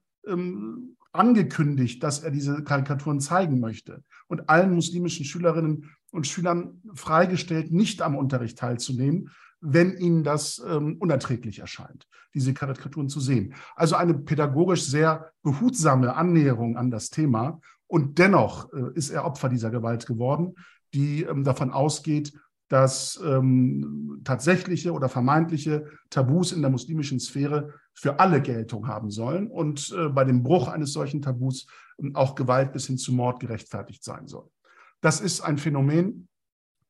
angekündigt, 1.12 2.04
dass 2.04 2.20
er 2.20 2.30
diese 2.30 2.64
Karikaturen 2.64 3.20
zeigen 3.20 3.60
möchte 3.60 4.04
und 4.28 4.50
allen 4.50 4.76
muslimischen 4.76 5.26
Schülerinnen 5.26 5.90
und 6.12 6.28
Schülern 6.28 6.82
freigestellt, 6.94 7.72
nicht 7.72 8.02
am 8.02 8.16
Unterricht 8.16 8.58
teilzunehmen, 8.58 9.32
wenn 9.62 9.98
ihnen 9.98 10.24
das 10.24 10.64
ähm, 10.66 10.98
unerträglich 11.00 11.60
erscheint, 11.60 12.08
diese 12.34 12.54
Karikaturen 12.54 13.10
zu 13.10 13.20
sehen. 13.20 13.54
Also 13.76 13.96
eine 13.96 14.14
pädagogisch 14.14 14.84
sehr 14.84 15.32
behutsame 15.44 16.16
Annäherung 16.16 16.78
an 16.78 16.92
das 16.92 17.10
Thema. 17.10 17.60
Und 17.90 18.20
dennoch 18.20 18.72
äh, 18.72 18.94
ist 18.94 19.10
er 19.10 19.26
Opfer 19.26 19.50
dieser 19.50 19.72
Gewalt 19.72 20.06
geworden, 20.06 20.56
die 20.94 21.24
ähm, 21.24 21.44
davon 21.44 21.72
ausgeht, 21.72 22.32
dass 22.70 23.20
ähm, 23.26 24.22
tatsächliche 24.24 24.94
oder 24.94 25.10
vermeintliche 25.10 25.88
Tabus 26.12 26.52
in 26.52 26.62
der 26.62 26.70
muslimischen 26.70 27.20
Sphäre 27.20 27.74
für 27.96 28.20
alle 28.20 28.42
Geltung 28.42 28.88
haben 28.88 29.10
sollen 29.10 29.48
und 29.48 29.92
äh, 29.98 30.08
bei 30.08 30.24
dem 30.24 30.44
Bruch 30.44 30.68
eines 30.68 30.94
solchen 30.94 31.24
Tabus 31.24 31.66
äh, 31.98 32.12
auch 32.14 32.36
Gewalt 32.36 32.72
bis 32.72 32.86
hin 32.86 33.00
zu 33.00 33.12
Mord 33.12 33.40
gerechtfertigt 33.40 34.04
sein 34.04 34.28
soll. 34.28 34.48
Das 35.02 35.20
ist 35.20 35.42
ein 35.42 35.58
Phänomen, 35.58 36.28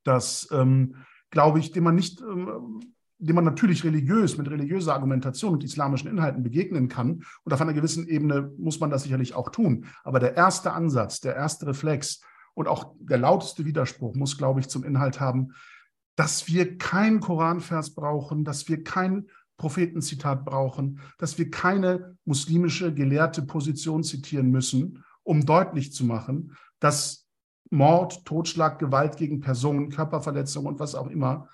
das, 0.03 0.49
ähm, 0.51 0.95
glaube 1.29 1.59
ich, 1.59 1.71
dem 1.71 1.85
man 1.85 1.95
nicht, 1.95 2.19
ähm, 2.21 2.81
dem 3.19 3.35
man 3.35 3.45
natürlich 3.45 3.83
religiös 3.83 4.37
mit 4.37 4.49
religiöser 4.49 4.93
Argumentation 4.93 5.53
und 5.53 5.63
islamischen 5.63 6.09
Inhalten 6.09 6.41
begegnen 6.41 6.87
kann. 6.87 7.23
Und 7.43 7.53
auf 7.53 7.61
einer 7.61 7.73
gewissen 7.73 8.07
Ebene 8.07 8.51
muss 8.57 8.79
man 8.79 8.89
das 8.89 9.03
sicherlich 9.03 9.35
auch 9.35 9.49
tun. 9.49 9.85
Aber 10.03 10.19
der 10.19 10.37
erste 10.37 10.71
Ansatz, 10.71 11.19
der 11.19 11.35
erste 11.35 11.67
Reflex 11.67 12.21
und 12.53 12.67
auch 12.67 12.95
der 12.99 13.17
lauteste 13.17 13.65
Widerspruch 13.65 14.15
muss, 14.15 14.37
glaube 14.37 14.61
ich, 14.61 14.69
zum 14.69 14.85
Inhalt 14.85 15.19
haben, 15.19 15.53
dass 16.15 16.47
wir 16.47 16.77
keinen 16.77 17.19
Koranvers 17.19 17.93
brauchen, 17.93 18.45
dass 18.45 18.67
wir 18.69 18.83
kein 18.83 19.27
Prophetenzitat 19.57 20.45
brauchen, 20.45 21.01
dass 21.17 21.37
wir 21.37 21.51
keine 21.51 22.17
muslimische 22.23 22.93
gelehrte 22.93 23.41
Position 23.41 24.03
zitieren 24.03 24.49
müssen, 24.49 25.03
um 25.23 25.45
deutlich 25.45 25.93
zu 25.93 26.05
machen, 26.05 26.55
dass 26.79 27.27
Mord, 27.69 28.25
Totschlag, 28.25 28.79
Gewalt 28.79 29.17
gegen 29.17 29.41
Personen, 29.41 29.89
Körperverletzung 29.89 30.65
und 30.65 30.79
was 30.79 30.95
auch 30.95 31.07
immer 31.07 31.49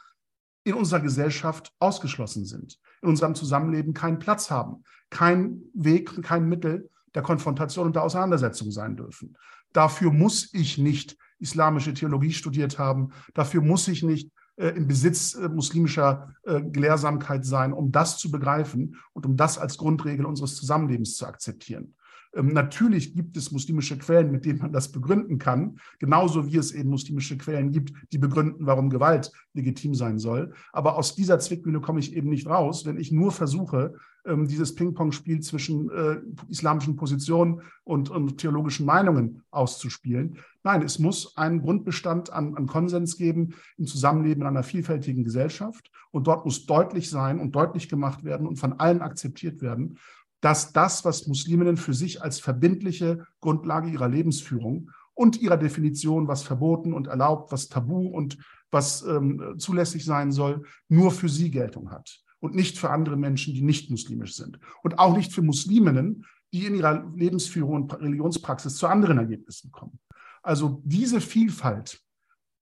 in 0.65 0.73
unserer 0.73 0.99
Gesellschaft 0.99 1.71
ausgeschlossen 1.79 2.43
sind, 2.43 2.79
in 3.01 3.09
unserem 3.09 3.35
Zusammenleben 3.35 3.93
keinen 3.93 4.19
Platz 4.19 4.51
haben, 4.51 4.83
kein 5.09 5.61
Weg, 5.73 6.21
kein 6.23 6.49
Mittel 6.49 6.89
der 7.13 7.21
Konfrontation 7.21 7.85
und 7.87 7.95
der 7.95 8.03
Auseinandersetzung 8.03 8.71
sein 8.71 8.97
dürfen. 8.97 9.37
Dafür 9.71 10.11
muss 10.11 10.53
ich 10.53 10.77
nicht 10.77 11.17
islamische 11.39 11.93
Theologie 11.93 12.33
studiert 12.33 12.79
haben, 12.79 13.11
dafür 13.33 13.61
muss 13.61 13.87
ich 13.87 14.03
nicht 14.03 14.31
äh, 14.57 14.69
im 14.69 14.87
Besitz 14.87 15.35
äh, 15.35 15.47
muslimischer 15.49 16.33
äh, 16.43 16.61
Gelehrsamkeit 16.61 17.45
sein, 17.45 17.71
um 17.71 17.91
das 17.91 18.17
zu 18.17 18.31
begreifen 18.31 18.95
und 19.13 19.25
um 19.25 19.37
das 19.37 19.57
als 19.57 19.77
Grundregel 19.77 20.25
unseres 20.25 20.55
Zusammenlebens 20.55 21.15
zu 21.15 21.27
akzeptieren. 21.27 21.95
Ähm, 22.35 22.47
natürlich 22.47 23.15
gibt 23.15 23.37
es 23.37 23.51
muslimische 23.51 23.97
Quellen, 23.97 24.31
mit 24.31 24.45
denen 24.45 24.59
man 24.59 24.73
das 24.73 24.91
begründen 24.91 25.39
kann, 25.39 25.79
genauso 25.99 26.45
wie 26.45 26.57
es 26.57 26.71
eben 26.71 26.89
muslimische 26.89 27.37
Quellen 27.37 27.71
gibt, 27.71 27.93
die 28.11 28.17
begründen, 28.17 28.65
warum 28.65 28.89
Gewalt 28.89 29.31
legitim 29.53 29.95
sein 29.95 30.19
soll. 30.19 30.53
Aber 30.73 30.97
aus 30.97 31.15
dieser 31.15 31.39
Zwickmühle 31.39 31.79
komme 31.79 31.99
ich 31.99 32.15
eben 32.15 32.29
nicht 32.29 32.47
raus, 32.47 32.85
wenn 32.85 32.99
ich 32.99 33.11
nur 33.11 33.31
versuche, 33.31 33.93
ähm, 34.25 34.47
dieses 34.47 34.75
Ping-Pong-Spiel 34.75 35.39
zwischen 35.41 35.89
äh, 35.91 36.17
islamischen 36.49 36.95
Positionen 36.95 37.61
und, 37.83 38.09
und, 38.09 38.37
theologischen 38.39 38.85
Meinungen 38.85 39.43
auszuspielen. 39.51 40.37
Nein, 40.63 40.81
es 40.81 40.99
muss 40.99 41.37
einen 41.37 41.61
Grundbestand 41.61 42.33
an, 42.33 42.55
an 42.55 42.65
Konsens 42.65 43.17
geben 43.17 43.53
im 43.77 43.85
Zusammenleben 43.85 44.41
in 44.41 44.47
einer 44.47 44.63
vielfältigen 44.63 45.23
Gesellschaft. 45.23 45.91
Und 46.11 46.27
dort 46.27 46.45
muss 46.45 46.65
deutlich 46.65 47.09
sein 47.09 47.39
und 47.39 47.55
deutlich 47.55 47.87
gemacht 47.89 48.23
werden 48.23 48.47
und 48.47 48.55
von 48.55 48.73
allen 48.73 49.01
akzeptiert 49.01 49.61
werden, 49.61 49.99
dass 50.41 50.73
das, 50.73 51.05
was 51.05 51.27
Musliminnen 51.27 51.77
für 51.77 51.93
sich 51.93 52.21
als 52.21 52.39
verbindliche 52.39 53.25
Grundlage 53.39 53.89
ihrer 53.89 54.07
Lebensführung 54.07 54.91
und 55.13 55.41
ihrer 55.41 55.57
Definition, 55.57 56.27
was 56.27 56.43
verboten 56.43 56.93
und 56.93 57.07
erlaubt, 57.07 57.51
was 57.51 57.69
tabu 57.69 58.07
und 58.07 58.37
was 58.71 59.03
ähm, 59.03 59.55
zulässig 59.57 60.03
sein 60.03 60.31
soll, 60.31 60.63
nur 60.89 61.11
für 61.11 61.29
sie 61.29 61.49
Geltung 61.49 61.91
hat 61.91 62.21
und 62.39 62.53
nicht 62.53 62.77
für 62.77 62.89
andere 62.89 63.17
Menschen, 63.17 63.53
die 63.53 63.61
nicht 63.61 63.89
muslimisch 63.89 64.35
sind. 64.35 64.59
Und 64.83 64.99
auch 64.99 65.15
nicht 65.15 65.33
für 65.33 65.41
Musliminnen, 65.41 66.25
die 66.53 66.65
in 66.65 66.75
ihrer 66.75 67.11
Lebensführung 67.15 67.83
und 67.83 67.93
Religionspraxis 67.99 68.75
zu 68.75 68.87
anderen 68.87 69.17
Ergebnissen 69.17 69.71
kommen. 69.71 69.99
Also 70.43 70.81
diese 70.85 71.21
Vielfalt 71.21 72.01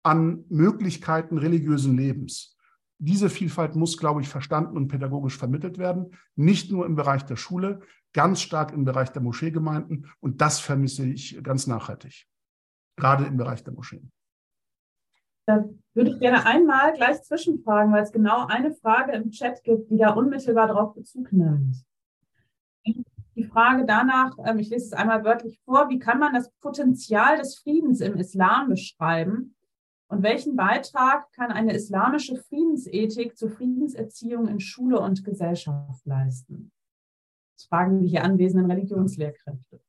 an 0.03 0.45
Möglichkeiten 0.49 1.37
religiösen 1.37 1.97
Lebens 1.97 2.52
diese 3.03 3.29
Vielfalt 3.29 3.75
muss, 3.75 3.97
glaube 3.97 4.21
ich, 4.21 4.29
verstanden 4.29 4.77
und 4.77 4.87
pädagogisch 4.87 5.37
vermittelt 5.37 5.77
werden, 5.77 6.15
nicht 6.35 6.71
nur 6.71 6.85
im 6.85 6.95
Bereich 6.95 7.23
der 7.23 7.35
Schule, 7.35 7.81
ganz 8.13 8.41
stark 8.41 8.71
im 8.71 8.85
Bereich 8.85 9.11
der 9.11 9.21
Moscheegemeinden. 9.21 10.09
Und 10.21 10.39
das 10.39 10.59
vermisse 10.59 11.05
ich 11.05 11.43
ganz 11.43 11.67
nachhaltig, 11.67 12.25
gerade 12.95 13.25
im 13.25 13.35
Bereich 13.35 13.63
der 13.63 13.73
Moscheen. 13.73 14.09
Da 15.45 15.65
würde 15.93 16.11
ich 16.11 16.19
gerne 16.19 16.45
einmal 16.45 16.93
gleich 16.93 17.21
zwischenfragen, 17.23 17.91
weil 17.91 18.03
es 18.03 18.13
genau 18.13 18.47
eine 18.47 18.73
Frage 18.73 19.11
im 19.11 19.31
Chat 19.31 19.61
gibt, 19.63 19.91
die 19.91 19.97
da 19.97 20.11
unmittelbar 20.11 20.67
darauf 20.67 20.95
Bezug 20.95 21.33
nimmt. 21.33 21.83
Die 23.35 23.43
Frage 23.43 23.83
danach, 23.85 24.37
ähm, 24.45 24.59
ich 24.59 24.69
lese 24.69 24.85
es 24.85 24.93
einmal 24.93 25.25
wörtlich 25.25 25.59
vor, 25.65 25.89
wie 25.89 25.99
kann 25.99 26.19
man 26.19 26.33
das 26.33 26.49
Potenzial 26.61 27.37
des 27.37 27.57
Friedens 27.57 27.99
im 27.99 28.15
Islam 28.15 28.69
beschreiben 28.69 29.55
und 30.13 30.23
welchen 30.23 30.55
Beitrag 30.55 31.31
kann 31.33 31.51
eine 31.51 31.73
islamische 31.73 32.35
Friedensethik 32.35 33.35
zur 33.35 33.49
Friedenserziehung 33.49 34.47
in 34.47 34.59
Schule 34.59 34.99
und 34.99 35.23
Gesellschaft 35.25 36.05
leisten? 36.05 36.71
Das 37.57 37.65
fragen 37.65 37.99
die 37.99 38.07
hier 38.07 38.23
anwesenden 38.23 38.69
Religionslehrkräfte. 38.69 39.81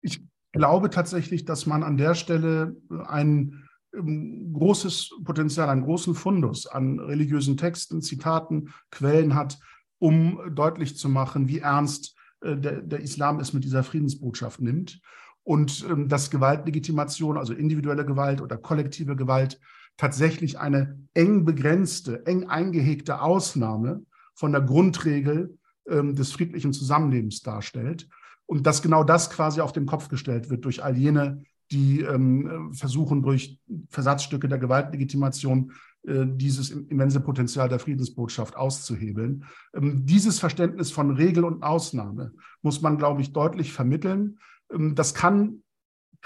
Ich 0.00 0.22
glaube 0.52 0.88
tatsächlich, 0.88 1.44
dass 1.44 1.66
man 1.66 1.82
an 1.82 1.98
der 1.98 2.14
Stelle 2.14 2.76
ein 3.06 3.68
ähm, 3.94 4.52
großes 4.54 5.10
Potenzial, 5.24 5.68
einen 5.68 5.84
großen 5.84 6.14
Fundus 6.14 6.66
an 6.66 6.98
religiösen 6.98 7.58
Texten, 7.58 8.00
Zitaten, 8.00 8.72
Quellen 8.90 9.34
hat, 9.34 9.58
um 9.98 10.40
deutlich 10.54 10.96
zu 10.96 11.10
machen, 11.10 11.48
wie 11.48 11.58
ernst 11.58 12.16
äh, 12.40 12.56
der, 12.56 12.80
der 12.80 13.00
Islam 13.00 13.38
es 13.40 13.52
mit 13.52 13.64
dieser 13.64 13.82
Friedensbotschaft 13.82 14.60
nimmt 14.60 15.00
und 15.46 15.86
ähm, 15.88 16.08
dass 16.08 16.30
Gewaltlegitimation, 16.30 17.38
also 17.38 17.54
individuelle 17.54 18.04
Gewalt 18.04 18.40
oder 18.40 18.56
kollektive 18.56 19.14
Gewalt, 19.14 19.60
tatsächlich 19.96 20.58
eine 20.58 20.98
eng 21.14 21.44
begrenzte, 21.44 22.26
eng 22.26 22.48
eingehegte 22.48 23.22
Ausnahme 23.22 24.02
von 24.34 24.50
der 24.50 24.60
Grundregel 24.60 25.56
ähm, 25.88 26.16
des 26.16 26.32
friedlichen 26.32 26.72
Zusammenlebens 26.72 27.42
darstellt. 27.42 28.08
Und 28.46 28.66
dass 28.66 28.82
genau 28.82 29.04
das 29.04 29.30
quasi 29.30 29.60
auf 29.60 29.72
den 29.72 29.86
Kopf 29.86 30.08
gestellt 30.08 30.50
wird 30.50 30.64
durch 30.64 30.82
all 30.82 30.96
jene, 30.96 31.44
die 31.70 32.00
ähm, 32.00 32.72
versuchen, 32.72 33.22
durch 33.22 33.60
Versatzstücke 33.88 34.48
der 34.48 34.58
Gewaltlegitimation 34.58 35.72
äh, 36.08 36.26
dieses 36.26 36.70
immense 36.70 37.20
Potenzial 37.20 37.68
der 37.68 37.78
Friedensbotschaft 37.78 38.56
auszuhebeln. 38.56 39.44
Ähm, 39.74 40.04
dieses 40.06 40.40
Verständnis 40.40 40.90
von 40.90 41.12
Regel 41.12 41.44
und 41.44 41.62
Ausnahme 41.62 42.32
muss 42.62 42.82
man, 42.82 42.98
glaube 42.98 43.20
ich, 43.20 43.32
deutlich 43.32 43.72
vermitteln. 43.72 44.38
Ähm, 44.72 44.94
das 44.94 45.14
kann 45.14 45.62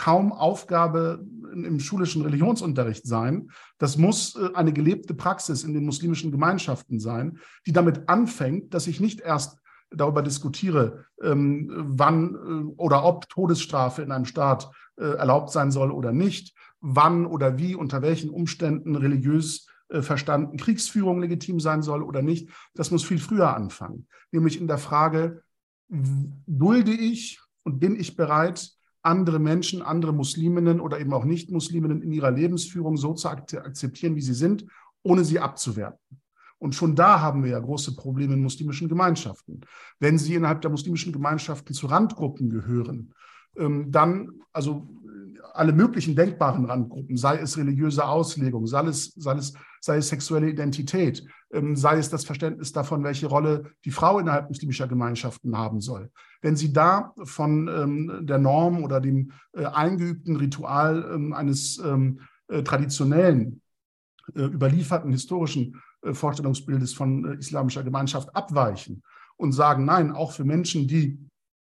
kaum 0.01 0.33
Aufgabe 0.33 1.27
im 1.53 1.79
schulischen 1.79 2.23
Religionsunterricht 2.23 3.07
sein. 3.07 3.51
Das 3.77 3.99
muss 3.99 4.35
äh, 4.35 4.49
eine 4.55 4.73
gelebte 4.73 5.13
Praxis 5.13 5.63
in 5.63 5.75
den 5.75 5.85
muslimischen 5.85 6.31
Gemeinschaften 6.31 7.01
sein, 7.01 7.39
die 7.67 7.73
damit 7.73 8.09
anfängt, 8.09 8.73
dass 8.73 8.87
ich 8.87 9.01
nicht 9.01 9.21
erst 9.21 9.59
darüber 9.91 10.23
diskutiere, 10.23 11.05
ähm, 11.23 11.71
wann 11.71 12.35
äh, 12.35 12.75
oder 12.81 13.05
ob 13.05 13.29
Todesstrafe 13.29 14.01
in 14.01 14.11
einem 14.11 14.25
Staat 14.25 14.71
äh, 14.97 15.05
erlaubt 15.05 15.51
sein 15.51 15.71
soll 15.71 15.91
oder 15.91 16.13
nicht, 16.13 16.57
wann 16.81 17.27
oder 17.27 17.59
wie, 17.59 17.75
unter 17.75 18.01
welchen 18.01 18.31
Umständen 18.31 18.97
religiös 18.97 19.67
verstanden 19.93 20.57
Kriegsführung 20.57 21.21
legitim 21.21 21.59
sein 21.59 21.83
soll 21.83 22.05
oder 22.05 22.23
nicht. 22.23 22.49
Das 22.75 22.93
muss 22.93 23.03
viel 23.03 23.19
früher 23.19 23.57
anfangen, 23.57 24.07
nämlich 24.31 24.61
in 24.61 24.69
der 24.69 24.79
Frage, 24.79 25.43
dulde 25.89 26.93
ich 26.93 27.41
und 27.63 27.81
bin 27.81 27.99
ich 27.99 28.17
bereit, 28.17 28.73
andere 29.03 29.39
Menschen, 29.39 29.83
andere 29.83 30.13
Musliminnen 30.13 30.81
oder 30.81 31.01
eben 31.01 31.13
auch 31.13 31.25
Nicht-Musliminnen 31.25 32.03
in 32.03 32.13
ihrer 32.13 32.31
Lebensführung 32.31 32.97
so 32.97 33.15
zu 33.15 33.29
akzeptieren, 33.29 34.17
wie 34.17 34.21
sie 34.21 34.35
sind, 34.35 34.67
ohne 35.03 35.25
sie 35.25 35.41
abzuwerten. 35.41 36.21
Und 36.59 36.75
schon 36.75 36.95
da 36.95 37.21
haben 37.21 37.43
wir 37.43 37.53
ja 37.53 37.59
große 37.59 37.97
Probleme 37.97 38.35
in 38.35 38.43
muslimischen 38.43 38.89
Gemeinschaften. 38.89 39.63
Wenn 39.99 40.19
sie 40.19 40.35
innerhalb 40.35 40.61
der 40.61 40.71
muslimischen 40.71 41.13
Gemeinschaften 41.13 41.73
zu 41.73 41.87
Randgruppen 41.87 42.51
gehören, 42.51 43.15
ähm, 43.57 43.91
dann, 43.91 44.43
also 44.53 44.87
alle 45.53 45.73
möglichen 45.73 46.17
denkbaren 46.17 46.65
Randgruppen, 46.65 47.17
sei 47.17 47.39
es 47.39 47.57
religiöse 47.57 48.07
Auslegung, 48.07 48.67
sei 48.67 48.87
es, 48.87 49.13
sei 49.15 49.37
es, 49.37 49.55
sei 49.81 49.97
es 49.99 50.09
sexuelle 50.09 50.49
Identität, 50.49 51.25
ähm, 51.53 51.77
sei 51.77 51.99
es 51.99 52.11
das 52.11 52.25
Verständnis 52.25 52.73
davon, 52.73 53.05
welche 53.05 53.27
Rolle 53.27 53.73
die 53.85 53.91
Frau 53.91 54.19
innerhalb 54.19 54.49
muslimischer 54.49 54.89
Gemeinschaften 54.89 55.57
haben 55.57 55.81
soll. 55.81 56.11
Wenn 56.43 56.57
sie 56.57 56.73
da 56.73 57.13
von 57.25 57.69
ähm, 57.69 58.27
der 58.27 58.39
Norm 58.39 58.85
oder 58.85 59.01
dem 59.01 59.33
äh, 59.53 59.65
eingeübten 59.65 60.37
Ritual 60.37 61.11
ähm, 61.13 61.33
eines 61.33 61.79
ähm, 61.79 62.21
äh, 62.49 62.63
traditionellen, 62.63 63.63
äh, 64.35 64.43
überlieferten 64.43 65.13
historischen 65.13 65.81
äh, 66.03 66.15
Vorstellungsbildes 66.15 66.95
von 66.95 67.25
äh, 67.25 67.35
islamischer 67.35 67.83
Gemeinschaft 67.83 68.35
abweichen 68.35 69.03
und 69.37 69.53
sagen, 69.53 69.85
nein, 69.85 70.13
auch 70.13 70.33
für 70.33 70.45
Menschen, 70.45 70.87
die 70.87 71.19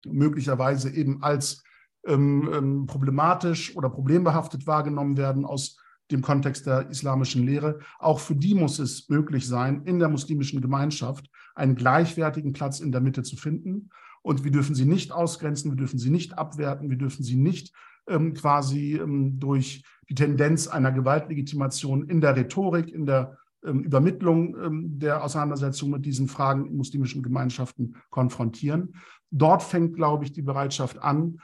möglicherweise 0.06 0.90
eben 0.90 1.22
als 1.22 1.62
ähm, 2.06 2.50
ähm, 2.52 2.86
problematisch 2.86 3.76
oder 3.76 3.90
problembehaftet 3.90 4.66
wahrgenommen 4.66 5.16
werden 5.16 5.44
aus 5.44 5.78
dem 6.10 6.22
Kontext 6.22 6.66
der 6.66 6.88
islamischen 6.88 7.44
Lehre. 7.44 7.80
Auch 7.98 8.20
für 8.20 8.36
die 8.36 8.54
muss 8.54 8.78
es 8.78 9.08
möglich 9.08 9.46
sein, 9.46 9.82
in 9.84 9.98
der 9.98 10.08
muslimischen 10.08 10.60
Gemeinschaft 10.60 11.28
einen 11.54 11.74
gleichwertigen 11.74 12.52
Platz 12.52 12.80
in 12.80 12.92
der 12.92 13.00
Mitte 13.00 13.22
zu 13.22 13.36
finden. 13.36 13.90
Und 14.22 14.44
wir 14.44 14.50
dürfen 14.50 14.74
sie 14.74 14.86
nicht 14.86 15.12
ausgrenzen, 15.12 15.72
wir 15.72 15.76
dürfen 15.76 15.98
sie 15.98 16.10
nicht 16.10 16.38
abwerten, 16.38 16.90
wir 16.90 16.98
dürfen 16.98 17.24
sie 17.24 17.36
nicht 17.36 17.72
ähm, 18.08 18.34
quasi 18.34 18.94
ähm, 18.94 19.38
durch 19.38 19.84
die 20.08 20.14
Tendenz 20.14 20.68
einer 20.68 20.92
Gewaltlegitimation 20.92 22.08
in 22.08 22.20
der 22.20 22.36
Rhetorik, 22.36 22.88
in 22.92 23.06
der 23.06 23.36
ähm, 23.64 23.80
Übermittlung 23.80 24.56
ähm, 24.62 24.98
der 24.98 25.24
Auseinandersetzung 25.24 25.90
mit 25.90 26.06
diesen 26.06 26.28
Fragen 26.28 26.66
in 26.66 26.76
muslimischen 26.76 27.22
Gemeinschaften 27.22 27.96
konfrontieren. 28.10 28.94
Dort 29.30 29.62
fängt, 29.62 29.94
glaube 29.94 30.24
ich, 30.24 30.32
die 30.32 30.42
Bereitschaft 30.42 31.02
an, 31.02 31.40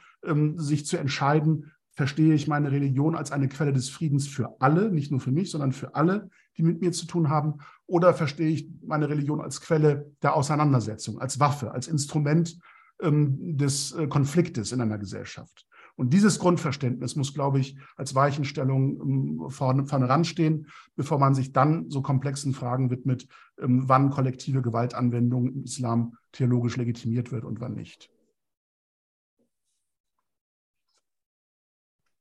sich 0.57 0.85
zu 0.85 0.97
entscheiden, 0.97 1.71
verstehe 1.95 2.33
ich 2.33 2.47
meine 2.47 2.71
Religion 2.71 3.15
als 3.15 3.31
eine 3.31 3.47
Quelle 3.47 3.73
des 3.73 3.89
Friedens 3.89 4.27
für 4.27 4.59
alle, 4.59 4.91
nicht 4.91 5.11
nur 5.11 5.19
für 5.19 5.31
mich, 5.31 5.51
sondern 5.51 5.71
für 5.71 5.95
alle, 5.95 6.29
die 6.57 6.63
mit 6.63 6.81
mir 6.81 6.91
zu 6.91 7.05
tun 7.05 7.29
haben? 7.29 7.59
Oder 7.85 8.13
verstehe 8.13 8.49
ich 8.49 8.67
meine 8.83 9.09
Religion 9.09 9.41
als 9.41 9.61
Quelle 9.61 10.11
der 10.21 10.35
Auseinandersetzung, 10.35 11.19
als 11.19 11.39
Waffe, 11.39 11.71
als 11.71 11.87
Instrument 11.87 12.57
ähm, 13.01 13.57
des 13.57 13.91
äh, 13.93 14.07
Konfliktes 14.07 14.71
in 14.71 14.81
einer 14.81 14.97
Gesellschaft? 14.97 15.67
Und 15.95 16.11
dieses 16.11 16.39
Grundverständnis 16.39 17.15
muss, 17.15 17.35
glaube 17.35 17.59
ich, 17.59 17.77
als 17.95 18.15
Weichenstellung 18.15 18.99
ähm, 18.99 19.49
vorne, 19.49 19.85
vorne 19.85 20.09
ranstehen, 20.09 20.67
bevor 20.95 21.19
man 21.19 21.35
sich 21.35 21.53
dann 21.53 21.91
so 21.91 22.01
komplexen 22.01 22.53
Fragen 22.53 22.89
widmet, 22.89 23.27
ähm, 23.59 23.83
wann 23.87 24.09
kollektive 24.09 24.63
Gewaltanwendung 24.63 25.53
im 25.53 25.63
Islam 25.63 26.17
theologisch 26.31 26.77
legitimiert 26.77 27.31
wird 27.31 27.45
und 27.45 27.61
wann 27.61 27.75
nicht. 27.75 28.09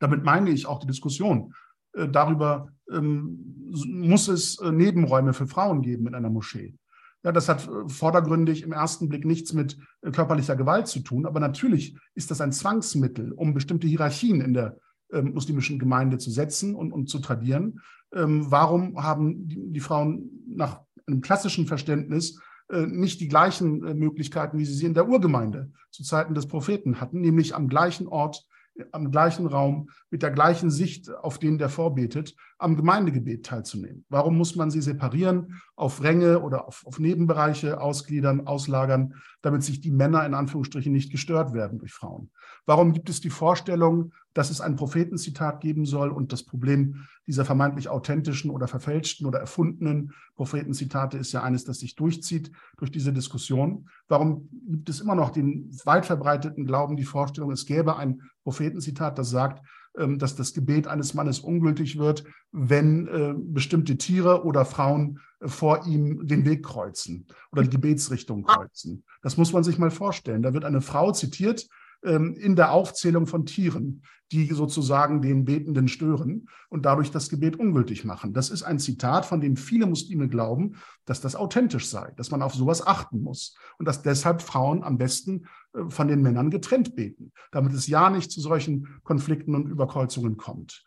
Damit 0.02 0.24
meine 0.24 0.50
ich 0.50 0.66
auch 0.66 0.80
die 0.80 0.88
Diskussion 0.88 1.54
äh, 1.92 2.08
darüber, 2.08 2.72
ähm, 2.90 3.38
muss 3.86 4.26
es 4.26 4.58
äh, 4.58 4.72
Nebenräume 4.72 5.32
für 5.32 5.46
Frauen 5.46 5.80
geben 5.80 6.08
in 6.08 6.16
einer 6.16 6.28
Moschee. 6.28 6.74
Ja, 7.22 7.30
das 7.30 7.48
hat 7.48 7.68
äh, 7.68 7.88
vordergründig 7.88 8.64
im 8.64 8.72
ersten 8.72 9.08
Blick 9.08 9.24
nichts 9.24 9.52
mit 9.52 9.78
körperlicher 10.02 10.56
Gewalt 10.56 10.88
zu 10.88 11.00
tun, 11.00 11.24
aber 11.24 11.38
natürlich 11.38 11.96
ist 12.16 12.32
das 12.32 12.40
ein 12.40 12.50
Zwangsmittel, 12.50 13.30
um 13.30 13.54
bestimmte 13.54 13.86
Hierarchien 13.86 14.40
in 14.40 14.54
der 14.54 14.76
ähm, 15.12 15.34
muslimischen 15.34 15.78
Gemeinde 15.78 16.18
zu 16.18 16.32
setzen 16.32 16.74
und, 16.74 16.92
und 16.92 17.08
zu 17.08 17.20
tradieren. 17.20 17.80
Ähm, 18.12 18.50
warum 18.50 19.00
haben 19.00 19.46
die, 19.46 19.70
die, 19.70 19.80
Frauen 19.80 20.30
nach 20.48 20.80
einem 21.06 21.20
klassischen 21.20 21.68
Verständnis 21.68 22.40
äh, 22.70 22.86
nicht 22.86 23.20
die 23.20 23.28
gleichen 23.28 23.86
äh, 23.86 23.94
Möglichkeiten, 23.94 24.58
wie 24.58 24.64
sie 24.64 24.74
sie 24.74 24.86
in 24.86 24.94
der 24.94 25.08
Urgemeinde 25.08 25.70
zu 25.92 26.02
Zeiten 26.02 26.34
des 26.34 26.48
Propheten 26.48 27.00
hatten, 27.00 27.20
nämlich 27.20 27.54
am 27.54 27.68
gleichen 27.68 28.08
Ort 28.08 28.44
am 28.90 29.10
gleichen 29.10 29.46
Raum, 29.46 29.90
mit 30.10 30.22
der 30.22 30.30
gleichen 30.30 30.70
Sicht 30.70 31.10
auf 31.10 31.38
den, 31.38 31.58
der 31.58 31.68
vorbetet, 31.68 32.34
am 32.62 32.76
Gemeindegebet 32.76 33.44
teilzunehmen? 33.44 34.04
Warum 34.08 34.36
muss 34.36 34.56
man 34.56 34.70
sie 34.70 34.80
separieren, 34.80 35.60
auf 35.76 36.02
Ränge 36.02 36.40
oder 36.40 36.68
auf, 36.68 36.86
auf 36.86 36.98
Nebenbereiche 36.98 37.80
ausgliedern, 37.80 38.46
auslagern, 38.46 39.14
damit 39.42 39.62
sich 39.62 39.80
die 39.80 39.90
Männer 39.90 40.24
in 40.24 40.34
Anführungsstrichen 40.34 40.92
nicht 40.92 41.10
gestört 41.10 41.52
werden 41.52 41.78
durch 41.78 41.92
Frauen? 41.92 42.30
Warum 42.66 42.92
gibt 42.92 43.10
es 43.10 43.20
die 43.20 43.30
Vorstellung, 43.30 44.12
dass 44.34 44.50
es 44.50 44.60
ein 44.60 44.76
Prophetenzitat 44.76 45.60
geben 45.60 45.84
soll 45.84 46.10
und 46.10 46.32
das 46.32 46.44
Problem 46.44 47.06
dieser 47.26 47.44
vermeintlich 47.44 47.88
authentischen 47.88 48.50
oder 48.50 48.66
verfälschten 48.66 49.26
oder 49.26 49.38
erfundenen 49.38 50.12
Prophetenzitate 50.36 51.18
ist 51.18 51.32
ja 51.32 51.42
eines, 51.42 51.64
das 51.64 51.80
sich 51.80 51.94
durchzieht 51.96 52.50
durch 52.78 52.90
diese 52.90 53.12
Diskussion. 53.12 53.88
Warum 54.08 54.48
gibt 54.68 54.88
es 54.88 55.00
immer 55.00 55.14
noch 55.14 55.30
den 55.30 55.70
weit 55.84 56.06
verbreiteten 56.06 56.64
Glauben, 56.64 56.96
die 56.96 57.04
Vorstellung, 57.04 57.50
es 57.50 57.66
gäbe 57.66 57.96
ein 57.96 58.22
Prophetenzitat, 58.42 59.18
das 59.18 59.30
sagt, 59.30 59.62
dass 59.94 60.36
das 60.36 60.54
Gebet 60.54 60.86
eines 60.86 61.14
Mannes 61.14 61.40
ungültig 61.40 61.98
wird, 61.98 62.24
wenn 62.50 63.06
äh, 63.08 63.34
bestimmte 63.36 63.98
Tiere 63.98 64.44
oder 64.44 64.64
Frauen 64.64 65.20
äh, 65.40 65.48
vor 65.48 65.86
ihm 65.86 66.26
den 66.26 66.44
Weg 66.44 66.64
kreuzen 66.64 67.26
oder 67.50 67.62
die 67.62 67.70
Gebetsrichtung 67.70 68.44
kreuzen. 68.44 69.04
Das 69.22 69.36
muss 69.36 69.52
man 69.52 69.64
sich 69.64 69.78
mal 69.78 69.90
vorstellen. 69.90 70.42
Da 70.42 70.54
wird 70.54 70.64
eine 70.64 70.80
Frau 70.80 71.12
zitiert, 71.12 71.68
ähm, 72.04 72.34
in 72.34 72.56
der 72.56 72.72
Aufzählung 72.72 73.26
von 73.26 73.46
Tieren, 73.46 74.02
die 74.32 74.46
sozusagen 74.46 75.20
den 75.20 75.44
Betenden 75.44 75.88
stören 75.88 76.48
und 76.68 76.84
dadurch 76.84 77.10
das 77.10 77.28
Gebet 77.28 77.56
ungültig 77.56 78.04
machen. 78.04 78.32
Das 78.32 78.50
ist 78.50 78.62
ein 78.62 78.78
Zitat, 78.78 79.26
von 79.26 79.40
dem 79.40 79.56
viele 79.56 79.86
Muslime 79.86 80.28
glauben, 80.28 80.76
dass 81.04 81.20
das 81.20 81.36
authentisch 81.36 81.88
sei, 81.88 82.12
dass 82.16 82.30
man 82.30 82.42
auf 82.42 82.54
sowas 82.54 82.84
achten 82.84 83.20
muss 83.20 83.54
und 83.78 83.86
dass 83.86 84.02
deshalb 84.02 84.42
Frauen 84.42 84.82
am 84.82 84.98
besten 84.98 85.46
von 85.88 86.08
den 86.08 86.22
Männern 86.22 86.50
getrennt 86.50 86.94
beten, 86.96 87.32
damit 87.50 87.72
es 87.72 87.86
ja 87.86 88.10
nicht 88.10 88.30
zu 88.30 88.40
solchen 88.40 89.00
Konflikten 89.04 89.54
und 89.54 89.68
Überkreuzungen 89.68 90.36
kommt. 90.36 90.84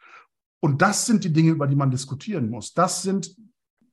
Und 0.59 0.81
das 0.81 1.05
sind 1.05 1.23
die 1.23 1.33
Dinge, 1.33 1.51
über 1.51 1.67
die 1.67 1.75
man 1.75 1.91
diskutieren 1.91 2.49
muss. 2.49 2.73
Das 2.73 3.01
sind, 3.01 3.35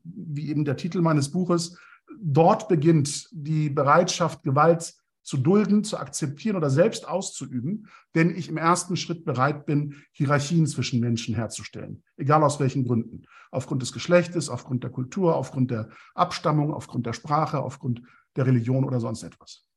wie 0.04 0.48
eben 0.48 0.64
der 0.64 0.76
Titel 0.76 1.00
meines 1.00 1.30
Buches, 1.30 1.78
dort 2.20 2.68
beginnt 2.68 3.28
die 3.30 3.70
Bereitschaft, 3.70 4.42
Gewalt 4.42 4.94
zu 5.22 5.36
dulden, 5.36 5.84
zu 5.84 5.98
akzeptieren 5.98 6.56
oder 6.56 6.68
selbst 6.68 7.06
auszuüben, 7.06 7.88
wenn 8.12 8.34
ich 8.34 8.48
im 8.48 8.56
ersten 8.56 8.96
Schritt 8.96 9.24
bereit 9.24 9.66
bin, 9.66 10.02
Hierarchien 10.12 10.66
zwischen 10.66 11.00
Menschen 11.00 11.34
herzustellen, 11.34 12.02
egal 12.16 12.42
aus 12.42 12.58
welchen 12.58 12.84
Gründen. 12.84 13.22
Aufgrund 13.50 13.82
des 13.82 13.92
Geschlechtes, 13.92 14.48
aufgrund 14.48 14.82
der 14.82 14.90
Kultur, 14.90 15.36
aufgrund 15.36 15.70
der 15.70 15.90
Abstammung, 16.14 16.74
aufgrund 16.74 17.06
der 17.06 17.12
Sprache, 17.12 17.60
aufgrund 17.60 18.02
der 18.34 18.46
Religion 18.46 18.84
oder 18.84 18.98
sonst 18.98 19.22
etwas. 19.22 19.68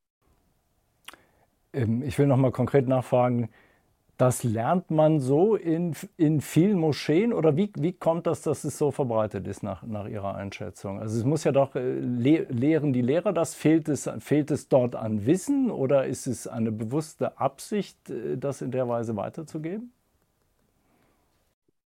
Ähm, 1.75 2.01
ich 2.03 2.17
will 2.17 2.27
noch 2.27 2.37
mal 2.37 2.51
konkret 2.51 2.87
nachfragen, 2.87 3.49
das 4.17 4.43
lernt 4.43 4.91
man 4.91 5.19
so 5.19 5.55
in, 5.55 5.93
in 6.15 6.39
vielen 6.39 6.79
Moscheen 6.79 7.33
oder 7.33 7.57
wie, 7.57 7.71
wie 7.77 7.91
kommt 7.91 8.27
das, 8.27 8.41
dass 8.41 8.63
es 8.63 8.77
so 8.77 8.91
verbreitet 8.91 9.45
ist 9.45 9.61
nach, 9.61 9.83
nach 9.83 10.07
Ihrer 10.07 10.35
Einschätzung? 10.35 10.99
Also 10.99 11.17
es 11.19 11.25
muss 11.25 11.43
ja 11.43 11.51
doch, 11.51 11.75
äh, 11.75 11.99
le 11.99 12.43
lehren 12.49 12.93
die 12.93 13.01
Lehrer 13.01 13.33
das? 13.33 13.55
Fehlt 13.55 13.89
es, 13.89 14.09
fehlt 14.19 14.51
es 14.51 14.69
dort 14.69 14.95
an 14.95 15.25
Wissen 15.25 15.69
oder 15.69 16.05
ist 16.05 16.27
es 16.27 16.47
eine 16.47 16.71
bewusste 16.71 17.37
Absicht, 17.39 18.09
äh, 18.09 18.37
das 18.37 18.61
in 18.61 18.71
der 18.71 18.87
Weise 18.87 19.17
weiterzugeben? 19.17 19.91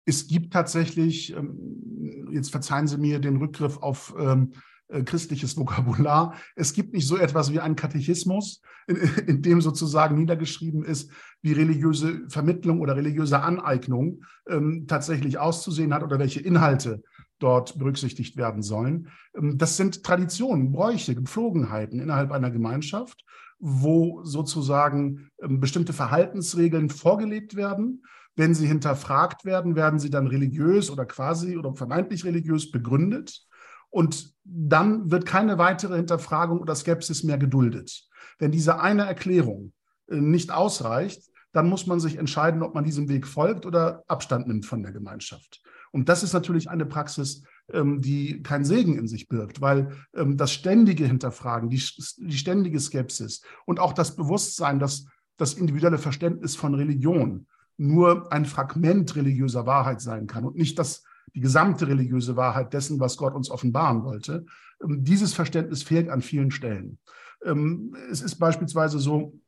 Es 0.06 0.28
gibt 0.28 0.52
tatsächlich, 0.52 1.34
ähm, 1.36 2.28
jetzt 2.32 2.52
verzeihen 2.52 2.88
Sie 2.88 2.98
mir 2.98 3.20
den 3.20 3.38
Rückgriff 3.38 3.78
auf 3.78 4.14
ähm, 4.20 4.54
äh, 4.90 5.04
christliches 5.04 5.56
Vokabular. 5.58 6.34
Es 6.56 6.74
gibt 6.74 6.94
nicht 6.94 7.08
so 7.08 7.18
etwas 7.18 7.54
wie 7.54 7.60
einen 7.60 7.76
Katechismus, 7.76 8.62
in, 8.88 8.98
in, 9.28 9.42
dem 9.42 9.62
sozusagen 9.62 10.18
niedergeschrieben 10.18 10.84
ist, 10.84 11.12
wie 11.42 11.54
religiöse 11.54 12.22
Vermittlung 12.28 12.82
oder 12.82 12.96
religiöse 12.96 13.42
Aneignung 13.42 14.24
ähm, 14.50 14.86
tatsächlich 14.88 15.38
auszusehen 15.38 15.94
hat 15.94 16.04
oder 16.04 16.20
welche 16.20 16.42
Inhalte 16.42 17.04
dort 17.38 17.78
berücksichtigt 17.78 18.36
werden 18.36 18.62
sollen. 18.62 19.10
Ähm, 19.36 19.58
das 19.58 19.78
sind 19.78 20.04
Traditionen, 20.04 20.72
Bräuche, 20.72 21.16
Gepflogenheiten 21.16 22.00
innerhalb 22.00 22.32
einer 22.32 22.52
Gemeinschaft, 22.52 23.24
wo 23.60 24.24
sozusagen 24.24 25.30
ähm, 25.42 25.60
bestimmte 25.60 25.94
Verhaltensregeln 25.94 26.90
vorgelebt 26.90 27.56
werden. 27.56 28.04
Wenn 28.36 28.56
sie 28.56 28.68
hinterfragt 28.68 29.46
werden, 29.46 29.76
werden 29.76 30.00
sie 30.00 30.10
dann 30.10 30.28
religiös 30.28 30.90
oder 30.90 31.06
quasi 31.06 31.58
oder 31.58 31.76
vermeintlich 31.76 32.26
religiös 32.26 32.72
begründet. 32.72 33.46
Und 33.90 34.34
dann 34.44 35.12
wird 35.12 35.26
keine 35.26 35.58
weitere 35.58 35.96
Hinterfragung 35.96 36.60
oder 36.60 36.76
Skepsis 36.76 37.24
mehr 37.24 37.38
geduldet. 37.38 38.08
Wenn 38.38 38.52
diese 38.52 38.80
eine 38.80 39.06
Erklärung 39.06 39.74
äh, 40.08 40.18
nicht 40.18 40.52
ausreicht, 40.52 41.24
dann 41.52 41.68
muss 41.68 41.88
man 41.88 42.00
sich 42.00 42.18
entscheiden, 42.18 42.62
ob 42.62 42.76
man 42.76 42.84
diesem 42.84 43.10
Weg 43.10 43.26
folgt 43.26 43.66
oder 43.66 44.04
Abstand 44.08 44.48
nimmt 44.48 44.66
von 44.66 44.84
der 44.84 44.92
Gemeinschaft. 44.92 45.62
Und 45.92 46.08
das 46.08 46.22
ist 46.22 46.34
natürlich 46.34 46.70
eine 46.70 46.86
Praxis, 46.86 47.44
ähm, 47.72 48.02
die 48.02 48.44
keinen 48.44 48.66
Segen 48.66 48.98
in 48.98 49.08
sich 49.08 49.28
birgt, 49.28 49.62
weil 49.62 49.92
ähm, 50.14 50.38
das 50.38 50.52
ständige 50.52 51.06
Hinterfragen, 51.06 51.70
die, 51.70 51.82
die 52.18 52.38
ständige 52.38 52.80
Skepsis 52.80 53.42
und 53.66 53.80
auch 53.80 53.94
das 53.94 54.16
Bewusstsein, 54.16 54.80
dass 54.80 55.06
das 55.38 55.54
individuelle 55.54 55.98
Verständnis 55.98 56.56
von 56.56 56.76
Religion 56.76 57.48
nur 57.78 58.32
ein 58.32 58.46
Fragment 58.46 59.16
religiöser 59.16 59.66
Wahrheit 59.66 60.02
sein 60.02 60.28
kann 60.28 60.46
und 60.46 60.56
nicht 60.56 60.78
das 60.78 61.04
die 61.36 61.42
gesamte 61.42 61.88
religiöse 61.88 62.36
Wahrheit 62.36 62.74
dessen, 62.74 63.00
was 63.00 63.18
Gott 63.18 63.34
uns 63.34 63.50
offenbaren 63.50 64.04
wollte. 64.04 64.46
Ähm, 64.84 65.04
dieses 65.04 65.34
Verständnis 65.34 65.84
fehlt 65.84 66.10
an 66.10 66.22
vielen 66.22 66.52
Stellen. 66.52 67.00
Ähm, 67.44 67.96
es 68.12 68.22
ist 68.22 68.36
beispielsweise 68.36 69.00
so, 69.00 69.40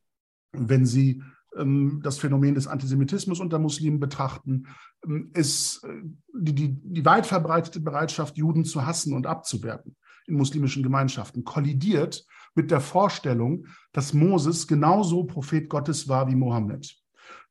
wenn 0.54 0.86
Sie 0.86 1.22
ähm, 1.58 2.00
das 2.04 2.18
Phänomen 2.20 2.56
des 2.56 2.68
Antisemitismus 2.68 3.40
unter 3.40 3.60
Muslimen 3.60 4.00
betrachten, 4.00 4.68
ist 5.34 5.84
äh, 5.84 6.02
die, 6.34 6.54
die, 6.54 6.80
die 6.82 7.06
weit 7.06 7.26
verbreitete 7.26 7.80
Bereitschaft, 7.80 8.38
Juden 8.38 8.66
zu 8.66 8.86
hassen 8.86 9.14
und 9.14 9.28
abzuwerten 9.28 9.96
in 10.28 10.36
muslimischen 10.36 10.84
Gemeinschaften, 10.84 11.44
kollidiert 11.44 12.26
mit 12.54 12.70
der 12.70 12.82
Vorstellung, 12.82 13.66
dass 13.92 14.14
Moses 14.14 14.68
genauso 14.68 15.24
Prophet 15.24 15.68
Gottes 15.70 16.08
war 16.08 16.28
wie 16.30 16.36
Mohammed 16.36 17.01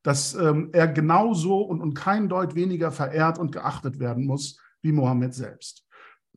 dass 0.02 0.34
ähm, 0.34 0.70
er 0.72 0.88
genauso 0.88 1.60
und, 1.60 1.80
und 1.80 1.94
kein 1.94 2.28
Deut 2.28 2.54
weniger 2.54 2.90
verehrt 2.90 3.38
und 3.38 3.52
geachtet 3.52 3.98
werden 3.98 4.26
muss 4.26 4.58
wie 4.82 4.92
Mohammed 4.92 5.34
selbst. 5.34 5.86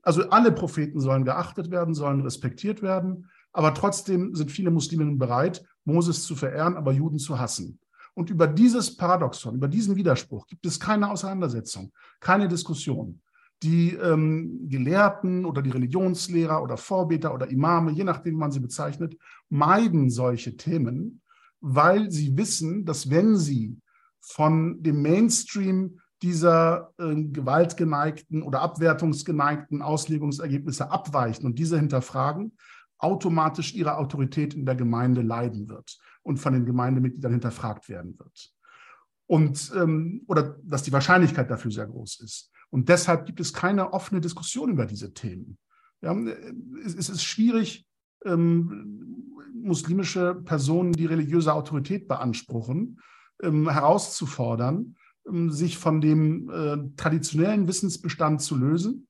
Also 0.02 0.30
alle 0.30 0.52
Propheten 0.52 1.00
sollen 1.00 1.24
geachtet 1.24 1.72
werden, 1.72 1.94
sollen 1.94 2.22
respektiert 2.22 2.82
werden, 2.82 3.30
aber 3.54 3.74
trotzdem 3.74 4.36
sind 4.36 4.52
viele 4.52 4.72
Muslime 4.72 5.16
bereit, 5.16 5.64
Moses 5.86 6.24
zu 6.24 6.36
verehren, 6.36 6.76
aber 6.76 6.92
Juden 6.92 7.20
zu 7.20 7.40
hassen. 7.40 7.80
Und 8.16 8.30
über 8.30 8.48
dieses 8.48 8.96
Paradoxon, 8.96 9.56
über 9.56 9.68
diesen 9.68 9.96
Widerspruch 9.96 10.46
gibt 10.48 10.66
es 10.66 10.80
keine 10.80 11.10
Auseinandersetzung, 11.10 11.92
keine 12.20 12.48
Diskussion. 12.48 13.22
Die 13.64 13.94
ähm, 13.94 14.68
Gelehrten 14.68 15.46
oder 15.46 15.62
die 15.62 15.70
Religionslehrer 15.70 16.62
oder 16.62 16.76
Vorbeter 16.76 17.34
oder 17.34 17.48
Imame, 17.48 17.92
je 17.92 18.04
nachdem, 18.04 18.34
wie 18.34 18.40
man 18.40 18.52
sie 18.52 18.60
bezeichnet, 18.60 19.18
meiden 19.50 20.10
solche 20.10 20.58
Themen, 20.58 21.22
weil 21.66 22.12
sie 22.12 22.38
wissen, 22.38 22.86
dass 22.86 23.10
wenn 23.10 23.38
sie 23.38 23.80
von 24.20 24.84
dem 24.84 25.02
Mainstream 25.02 26.02
dieser 26.22 26.94
äh, 26.98 27.16
gewaltgeneigten 27.16 28.44
oder 28.44 28.62
abwertungsgeneigten 28.62 29.82
Auslegungsergebnisse 29.82 30.92
abweichen 30.92 31.46
und 31.46 31.58
diese 31.58 31.78
hinterfragen, 31.78 32.58
automatisch 32.98 33.74
ihre 33.74 33.98
Autorität 33.98 34.54
in 34.54 34.66
der 34.66 34.76
Gemeinde 34.76 35.22
leiden 35.22 35.70
wird 35.70 35.98
und 36.22 36.38
von 36.38 36.54
den 36.54 36.66
Gemeindemitgliedern 36.66 37.32
hinterfragt 37.32 37.88
werden 37.88 38.20
wird. 38.20 38.52
Und, 39.26 39.72
ähm, 39.76 40.24
oder 40.28 40.58
dass 40.64 40.84
die 40.84 40.92
Wahrscheinlichkeit 40.92 41.50
dafür 41.50 41.72
sehr 41.72 41.88
groß 41.88 42.20
ist. 42.20 42.52
Und 42.72 42.90
deshalb 42.90 43.26
gibt 43.26 43.40
es 43.40 43.54
keine 43.54 43.94
offene 43.94 44.20
Diskussion 44.20 44.70
über 44.70 44.86
diese 44.86 45.14
Themen. 45.14 45.58
Ja, 46.02 46.14
es, 46.86 46.96
es 46.96 47.08
ist 47.08 47.24
schwierig, 47.24 47.86
ähm, 48.26 49.23
muslimische 49.64 50.36
Personen, 50.36 50.94
die 50.94 51.06
religiöse 51.06 51.54
Autorität 51.54 52.08
beanspruchen, 52.08 53.00
ähm, 53.42 53.70
herauszufordern, 53.70 54.96
ähm, 55.28 55.52
sich 55.52 55.78
von 55.78 56.02
dem 56.02 56.50
äh, 56.50 56.78
traditionellen 56.98 57.68
Wissensbestand 57.68 58.42
zu 58.42 58.58
lösen 58.58 59.08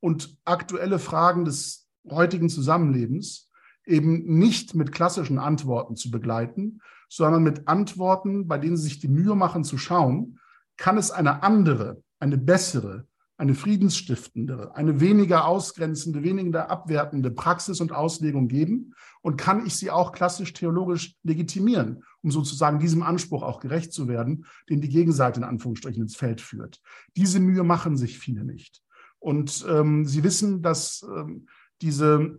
und 0.00 0.36
aktuelle 0.44 0.98
Fragen 0.98 1.44
des 1.44 1.88
heutigen 2.08 2.48
Zusammenlebens 2.48 3.50
eben 3.84 4.24
nicht 4.38 4.74
mit 4.74 4.92
klassischen 4.92 5.38
Antworten 5.38 5.96
zu 5.96 6.10
begleiten, 6.10 6.80
sondern 7.08 7.42
mit 7.42 7.68
Antworten, 7.68 8.48
bei 8.48 8.58
denen 8.58 8.76
sie 8.76 8.84
sich 8.84 8.98
die 8.98 9.08
Mühe 9.08 9.34
machen 9.34 9.64
zu 9.64 9.78
schauen, 9.78 10.38
kann 10.76 10.98
es 10.98 11.10
eine 11.10 11.42
andere, 11.42 12.02
eine 12.18 12.36
bessere, 12.36 13.06
eine 13.38 13.54
friedensstiftendere, 13.54 14.74
eine 14.76 15.00
weniger 15.00 15.46
ausgrenzende, 15.46 16.22
weniger 16.22 16.70
abwertende 16.70 17.30
Praxis 17.30 17.80
und 17.80 17.92
Auslegung 17.92 18.48
geben? 18.48 18.94
Und 19.20 19.36
kann 19.36 19.66
ich 19.66 19.76
sie 19.76 19.90
auch 19.90 20.12
klassisch 20.12 20.52
theologisch 20.52 21.16
legitimieren, 21.22 22.04
um 22.22 22.30
sozusagen 22.30 22.78
diesem 22.78 23.02
Anspruch 23.02 23.42
auch 23.42 23.60
gerecht 23.60 23.92
zu 23.92 24.08
werden, 24.08 24.46
den 24.70 24.80
die 24.80 24.88
Gegenseite 24.88 25.40
in 25.40 25.44
Anführungsstrichen 25.44 26.02
ins 26.02 26.16
Feld 26.16 26.40
führt? 26.40 26.80
Diese 27.16 27.40
Mühe 27.40 27.64
machen 27.64 27.96
sich 27.96 28.18
viele 28.18 28.44
nicht. 28.44 28.82
Und 29.18 29.66
ähm, 29.68 30.06
sie 30.06 30.22
wissen, 30.22 30.62
dass 30.62 31.04
ähm, 31.14 31.48
diese 31.82 32.38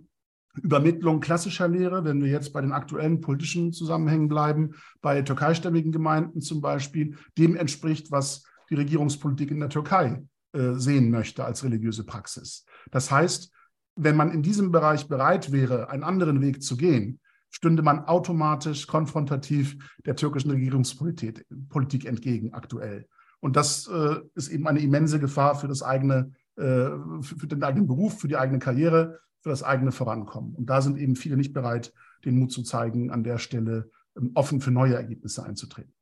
Übermittlung 0.56 1.20
klassischer 1.20 1.68
Lehre, 1.68 2.04
wenn 2.04 2.24
wir 2.24 2.32
jetzt 2.32 2.54
bei 2.54 2.62
den 2.62 2.72
aktuellen 2.72 3.22
politischen 3.22 3.74
Zusammenhängen 3.74 4.28
bleiben, 4.28 4.72
bei 5.02 5.22
türkeistämmigen 5.22 5.92
Gemeinden 5.92 6.42
zum 6.42 6.62
Beispiel, 6.62 7.18
dem 7.38 7.56
entspricht, 7.56 8.12
was 8.12 8.44
die 8.70 8.76
Regierungspolitik 8.76 9.52
in 9.52 9.60
der 9.60 9.70
Türkei 9.70 10.24
äh, 10.54 10.74
sehen 10.74 11.10
möchte 11.12 11.46
als 11.46 11.64
religiöse 11.64 12.04
Praxis. 12.04 12.66
Das 12.92 13.12
heißt, 13.12 13.52
wenn 13.96 14.16
man 14.16 14.32
in 14.32 14.44
diesem 14.44 14.72
Bereich 14.72 15.08
bereit 15.08 15.52
wäre, 15.52 15.90
einen 15.90 16.04
anderen 16.04 16.42
Weg 16.42 16.62
zu 16.62 16.78
gehen, 16.78 17.20
stünde 17.50 17.82
man 17.82 18.06
automatisch 18.06 18.88
konfrontativ 18.88 19.78
der 20.06 20.16
türkischen 20.16 20.52
Regierungspolitik 20.52 21.46
Politik 21.70 22.06
entgegen 22.06 22.54
aktuell. 22.54 23.08
Und 23.40 23.56
das 23.56 23.88
äh, 23.88 24.20
ist 24.36 24.50
eben 24.50 24.68
eine 24.68 24.80
immense 24.80 25.20
Gefahr 25.20 25.56
für 25.56 25.68
das 25.68 25.84
eigene, 25.84 26.32
äh, 26.56 26.90
für, 27.22 27.36
für 27.40 27.48
den 27.48 27.64
eigenen 27.64 27.88
Beruf, 27.88 28.20
für 28.20 28.28
die 28.28 28.38
eigene 28.38 28.60
Karriere, 28.60 29.20
für 29.42 29.50
das 29.50 29.64
eigene 29.64 29.92
Vorankommen. 29.92 30.56
Und 30.56 30.70
da 30.70 30.82
sind 30.82 30.98
eben 30.98 31.16
viele 31.16 31.38
nicht 31.38 31.54
bereit, 31.54 31.94
den 32.26 32.38
Mut 32.38 32.52
zu 32.52 32.64
zeigen, 32.64 33.12
an 33.12 33.24
der 33.24 33.38
Stelle 33.38 33.90
ähm, 34.18 34.32
offen 34.34 34.62
für 34.62 34.72
neue 34.72 34.96
Ergebnisse 34.96 35.44
einzutreten. 35.44 35.94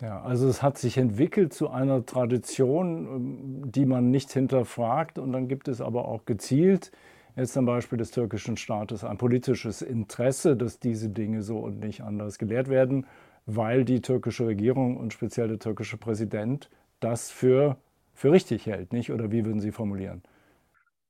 Ja, 0.00 0.22
also 0.22 0.48
es 0.48 0.62
hat 0.62 0.76
sich 0.76 0.98
entwickelt 0.98 1.52
zu 1.52 1.70
einer 1.70 2.04
Tradition, 2.04 3.06
ähm, 3.64 3.72
die 3.72 3.86
man 3.86 4.10
nicht 4.10 4.32
hinterfragt. 4.32 5.18
Und 5.18 5.32
dann 5.32 5.48
gibt 5.48 5.68
es 5.68 5.80
aber 5.80 6.06
auch 6.08 6.24
gezielt, 6.24 6.90
jetzt 7.36 7.52
zum 7.54 7.64
Beispiel 7.64 7.98
des 7.98 8.10
türkischen 8.10 8.56
Staates, 8.56 9.04
ein 9.04 9.18
politisches 9.18 9.82
Interesse, 9.82 10.56
dass 10.56 10.80
diese 10.80 11.10
Dinge 11.10 11.42
so 11.42 11.58
und 11.58 11.80
nicht 11.80 12.02
anders 12.02 12.38
gelehrt 12.38 12.68
werden, 12.68 13.06
weil 13.46 13.84
die 13.84 14.00
türkische 14.00 14.46
Regierung 14.46 14.96
und 14.96 15.12
speziell 15.12 15.48
der 15.48 15.58
türkische 15.58 15.96
Präsident 15.96 16.70
das 17.00 17.30
für, 17.30 17.78
für 18.14 18.32
richtig 18.32 18.66
hält, 18.66 18.92
nicht? 18.92 19.10
Oder 19.12 19.30
wie 19.30 19.44
würden 19.44 19.60
Sie 19.60 19.72
formulieren? 19.72 20.22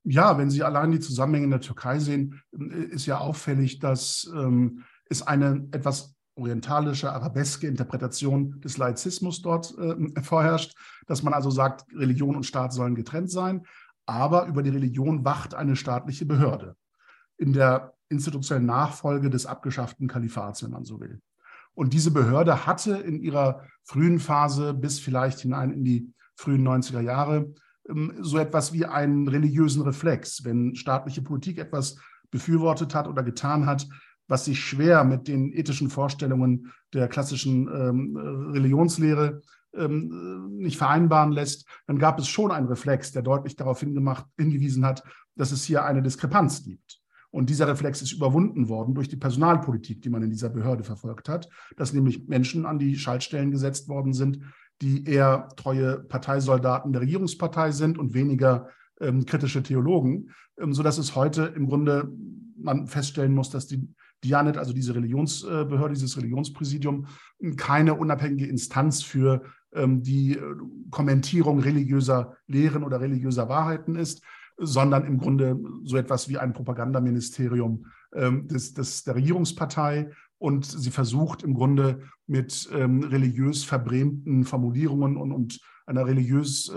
Ja, 0.03 0.37
wenn 0.37 0.51
Sie 0.51 0.63
allein 0.63 0.91
die 0.91 0.99
Zusammenhänge 0.99 1.45
in 1.45 1.51
der 1.51 1.61
Türkei 1.61 1.97
sehen, 1.99 2.41
ist 2.51 3.07
ja 3.07 3.17
auffällig, 3.19 3.79
dass 3.79 4.31
ähm, 4.35 4.83
es 5.09 5.23
eine 5.23 5.67
etwas 5.71 6.14
orientalische, 6.35 7.11
arabeske 7.11 7.67
Interpretation 7.67 8.59
des 8.61 8.77
Laizismus 8.77 9.41
dort 9.41 9.73
äh, 9.77 10.21
vorherrscht, 10.21 10.75
dass 11.07 11.23
man 11.23 11.33
also 11.33 11.49
sagt, 11.49 11.85
Religion 11.93 12.35
und 12.35 12.45
Staat 12.45 12.73
sollen 12.73 12.95
getrennt 12.95 13.31
sein, 13.31 13.65
aber 14.05 14.45
über 14.45 14.61
die 14.61 14.69
Religion 14.69 15.25
wacht 15.25 15.55
eine 15.55 15.75
staatliche 15.75 16.25
Behörde 16.25 16.75
in 17.37 17.53
der 17.53 17.93
institutionellen 18.09 18.67
Nachfolge 18.67 19.29
des 19.29 19.45
abgeschafften 19.45 20.07
Kalifats, 20.07 20.63
wenn 20.63 20.71
man 20.71 20.85
so 20.85 20.99
will. 20.99 21.21
Und 21.73 21.93
diese 21.93 22.11
Behörde 22.11 22.65
hatte 22.65 22.97
in 22.97 23.19
ihrer 23.19 23.63
frühen 23.83 24.19
Phase 24.19 24.73
bis 24.73 24.99
vielleicht 24.99 25.39
hinein 25.39 25.71
in 25.71 25.83
die 25.83 26.13
frühen 26.35 26.65
90er 26.65 27.01
Jahre 27.01 27.53
ähm, 27.89 28.13
so 28.21 28.37
etwas 28.37 28.73
wie 28.73 28.85
einen 28.85 29.27
religiösen 29.27 29.81
Reflex. 29.81 30.43
Wenn 30.43 30.75
staatliche 30.75 31.21
Politik 31.21 31.57
etwas 31.57 31.97
befürwortet 32.31 32.95
hat 32.95 33.07
oder 33.07 33.23
getan 33.23 33.65
hat, 33.65 33.87
was 34.27 34.45
sich 34.45 34.59
schwer 34.59 35.03
mit 35.03 35.27
den 35.27 35.53
ethischen 35.53 35.89
Vorstellungen 35.89 36.71
der 36.93 37.07
klassischen 37.07 37.67
ähm, 37.67 38.17
Religionslehre 38.51 39.41
ähm, 39.75 40.57
nicht 40.57 40.77
vereinbaren 40.77 41.31
lässt, 41.31 41.67
dann 41.87 41.99
gab 41.99 42.19
es 42.19 42.27
schon 42.27 42.51
einen 42.51 42.67
Reflex, 42.67 43.11
der 43.11 43.21
deutlich 43.21 43.55
darauf 43.55 43.79
hingemacht, 43.79 44.25
hingewiesen 44.37 44.85
hat, 44.85 45.03
dass 45.35 45.51
es 45.51 45.63
hier 45.63 45.83
eine 45.85 46.01
Diskrepanz 46.01 46.63
gibt. 46.63 47.01
Und 47.29 47.49
dieser 47.49 47.67
Reflex 47.67 48.01
ist 48.01 48.13
überwunden 48.13 48.69
worden 48.69 48.95
durch 48.95 49.09
die 49.09 49.17
Personalpolitik, 49.17 50.01
die 50.01 50.09
man 50.09 50.23
in 50.23 50.29
dieser 50.29 50.49
Behörde 50.49 50.85
verfolgt 50.85 51.27
hat, 51.27 51.49
dass 51.75 51.91
nämlich 51.91 52.27
Menschen 52.27 52.65
an 52.65 52.79
die 52.79 52.97
Schaltstellen 52.97 53.51
gesetzt 53.51 53.89
worden 53.89 54.13
sind, 54.13 54.39
die 54.81 55.05
eher 55.05 55.49
treue 55.57 55.99
Parteisoldaten 55.99 56.93
der 56.93 57.01
Regierungspartei 57.01 57.71
sind 57.71 57.97
und 57.97 58.13
weniger 58.13 58.69
ähm, 59.01 59.25
kritische 59.25 59.63
Theologen, 59.63 60.29
ähm, 60.57 60.73
sodass 60.73 60.97
es 60.97 61.15
heute 61.15 61.53
im 61.55 61.67
Grunde 61.67 62.09
man 62.57 62.87
feststellen 62.87 63.33
muss, 63.33 63.49
dass 63.49 63.67
die 63.67 63.93
Dianet, 64.25 64.57
also 64.57 64.73
diese 64.73 64.95
Religionsbehörde, 64.95 65.93
dieses 65.93 66.17
Religionspräsidium, 66.17 67.07
keine 67.57 67.93
unabhängige 67.93 68.47
Instanz 68.47 69.03
für 69.03 69.43
ähm, 69.75 70.01
die 70.01 70.37
äh, 70.37 70.41
Kommentierung 70.89 71.59
religiöser 71.59 72.37
Lehren 72.47 72.83
oder 72.83 73.01
religiöser 73.01 73.49
Wahrheiten 73.49 73.95
ist, 73.95 74.23
sondern 74.57 75.05
im 75.05 75.17
Grunde 75.17 75.59
so 75.83 75.97
etwas 75.97 76.29
wie 76.29 76.37
ein 76.37 76.53
Propagandaministerium 76.53 77.85
ähm, 78.13 78.47
des, 78.47 78.73
des, 78.73 79.03
der 79.03 79.15
Regierungspartei. 79.15 80.11
Und 80.37 80.65
sie 80.65 80.91
versucht 80.91 81.43
im 81.43 81.53
Grunde 81.53 82.01
mit 82.25 82.69
ähm, 82.73 83.03
religiös 83.03 83.63
verbrämten 83.63 84.45
Formulierungen 84.45 85.17
und, 85.17 85.31
und 85.31 85.59
einer 85.87 86.07
religiös 86.07 86.71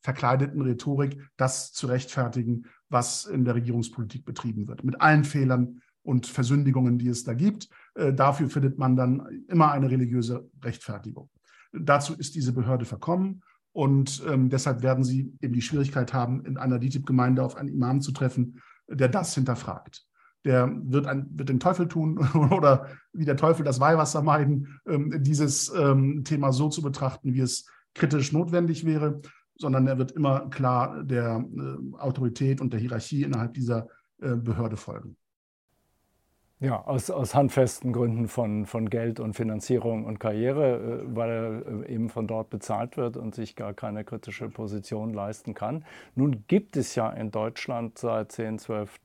verkleideten 0.00 0.60
Rhetorik 0.60 1.18
das 1.38 1.72
zu 1.72 1.86
rechtfertigen, 1.86 2.66
was 2.90 3.24
in 3.24 3.46
der 3.46 3.54
Regierungspolitik 3.54 4.26
betrieben 4.26 4.68
wird. 4.68 4.84
Mit 4.84 5.00
allen 5.00 5.24
Fehlern, 5.24 5.80
und 6.02 6.26
Versündigungen, 6.26 6.98
die 6.98 7.08
es 7.08 7.24
da 7.24 7.34
gibt. 7.34 7.68
Äh, 7.94 8.12
dafür 8.12 8.48
findet 8.48 8.78
man 8.78 8.96
dann 8.96 9.44
immer 9.48 9.70
eine 9.72 9.90
religiöse 9.90 10.48
Rechtfertigung. 10.62 11.30
Dazu 11.72 12.14
ist 12.14 12.34
diese 12.34 12.52
Behörde 12.52 12.84
verkommen 12.84 13.42
und 13.72 14.22
ähm, 14.28 14.50
deshalb 14.50 14.82
werden 14.82 15.04
sie 15.04 15.32
eben 15.40 15.54
die 15.54 15.62
Schwierigkeit 15.62 16.12
haben, 16.12 16.44
in 16.44 16.58
einer 16.58 16.78
DITIB-Gemeinde 16.78 17.42
auf 17.42 17.56
einen 17.56 17.70
Imam 17.70 18.00
zu 18.00 18.12
treffen, 18.12 18.60
der 18.88 19.08
das 19.08 19.34
hinterfragt. 19.34 20.06
Der 20.44 20.70
wird, 20.84 21.06
ein, 21.06 21.26
wird 21.30 21.48
den 21.48 21.60
Teufel 21.60 21.88
tun 21.88 22.18
oder 22.50 22.88
wie 23.12 23.24
der 23.24 23.36
Teufel 23.36 23.64
das 23.64 23.80
Weihwasser 23.80 24.22
meiden, 24.22 24.80
ähm, 24.86 25.22
dieses 25.22 25.72
ähm, 25.74 26.24
Thema 26.24 26.52
so 26.52 26.68
zu 26.68 26.82
betrachten, 26.82 27.32
wie 27.32 27.40
es 27.40 27.66
kritisch 27.94 28.32
notwendig 28.32 28.84
wäre, 28.84 29.20
sondern 29.56 29.86
er 29.86 29.98
wird 29.98 30.12
immer 30.12 30.50
klar 30.50 31.02
der 31.04 31.44
äh, 31.56 31.96
Autorität 31.98 32.60
und 32.60 32.72
der 32.72 32.80
Hierarchie 32.80 33.22
innerhalb 33.22 33.54
dieser 33.54 33.88
äh, 34.20 34.34
Behörde 34.36 34.76
folgen. 34.76 35.16
Ja, 36.62 36.80
aus, 36.84 37.10
aus 37.10 37.34
handfesten 37.34 37.92
Gründen 37.92 38.28
von, 38.28 38.66
von 38.66 38.88
Geld 38.88 39.18
und 39.18 39.34
Finanzierung 39.34 40.04
und 40.04 40.20
Karriere, 40.20 41.02
äh, 41.02 41.16
weil 41.16 41.30
er 41.30 41.86
äh, 41.88 41.92
eben 41.92 42.08
von 42.08 42.28
dort 42.28 42.50
bezahlt 42.50 42.96
wird 42.96 43.16
und 43.16 43.34
sich 43.34 43.56
gar 43.56 43.74
keine 43.74 44.04
kritische 44.04 44.48
Position 44.48 45.12
leisten 45.12 45.54
kann. 45.54 45.84
Nun 46.14 46.44
gibt 46.46 46.76
es 46.76 46.94
ja 46.94 47.10
in 47.10 47.32
Deutschland 47.32 47.98
seit 47.98 48.30
10, 48.30 48.60
12 48.60 48.96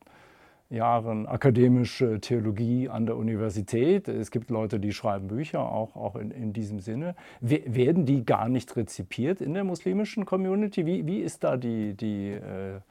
Jahren 0.69 1.25
akademische 1.25 2.21
Theologie 2.21 2.89
an 2.89 3.07
der 3.07 3.17
Universität. 3.17 4.07
Es 4.07 4.29
gibt 4.29 4.51
Leute, 4.51 4.79
die 4.79 4.91
schreiben 4.91 5.27
Bücher, 5.27 5.61
auch, 5.61 5.95
auch 5.95 6.15
in, 6.15 6.29
in 6.29 6.53
diesem 6.53 6.79
Sinne. 6.79 7.15
werden 7.41 8.05
die 8.05 8.23
gar 8.23 8.49
nicht 8.49 8.75
rezipiert 8.75 9.41
in 9.41 9.55
der 9.55 9.63
muslimischen 9.63 10.25
Community? 10.25 10.85
Wie, 10.85 11.07
wie 11.07 11.21
ist 11.21 11.43
da 11.43 11.57
die, 11.57 11.95
die, 11.95 12.33
äh, 12.33 12.81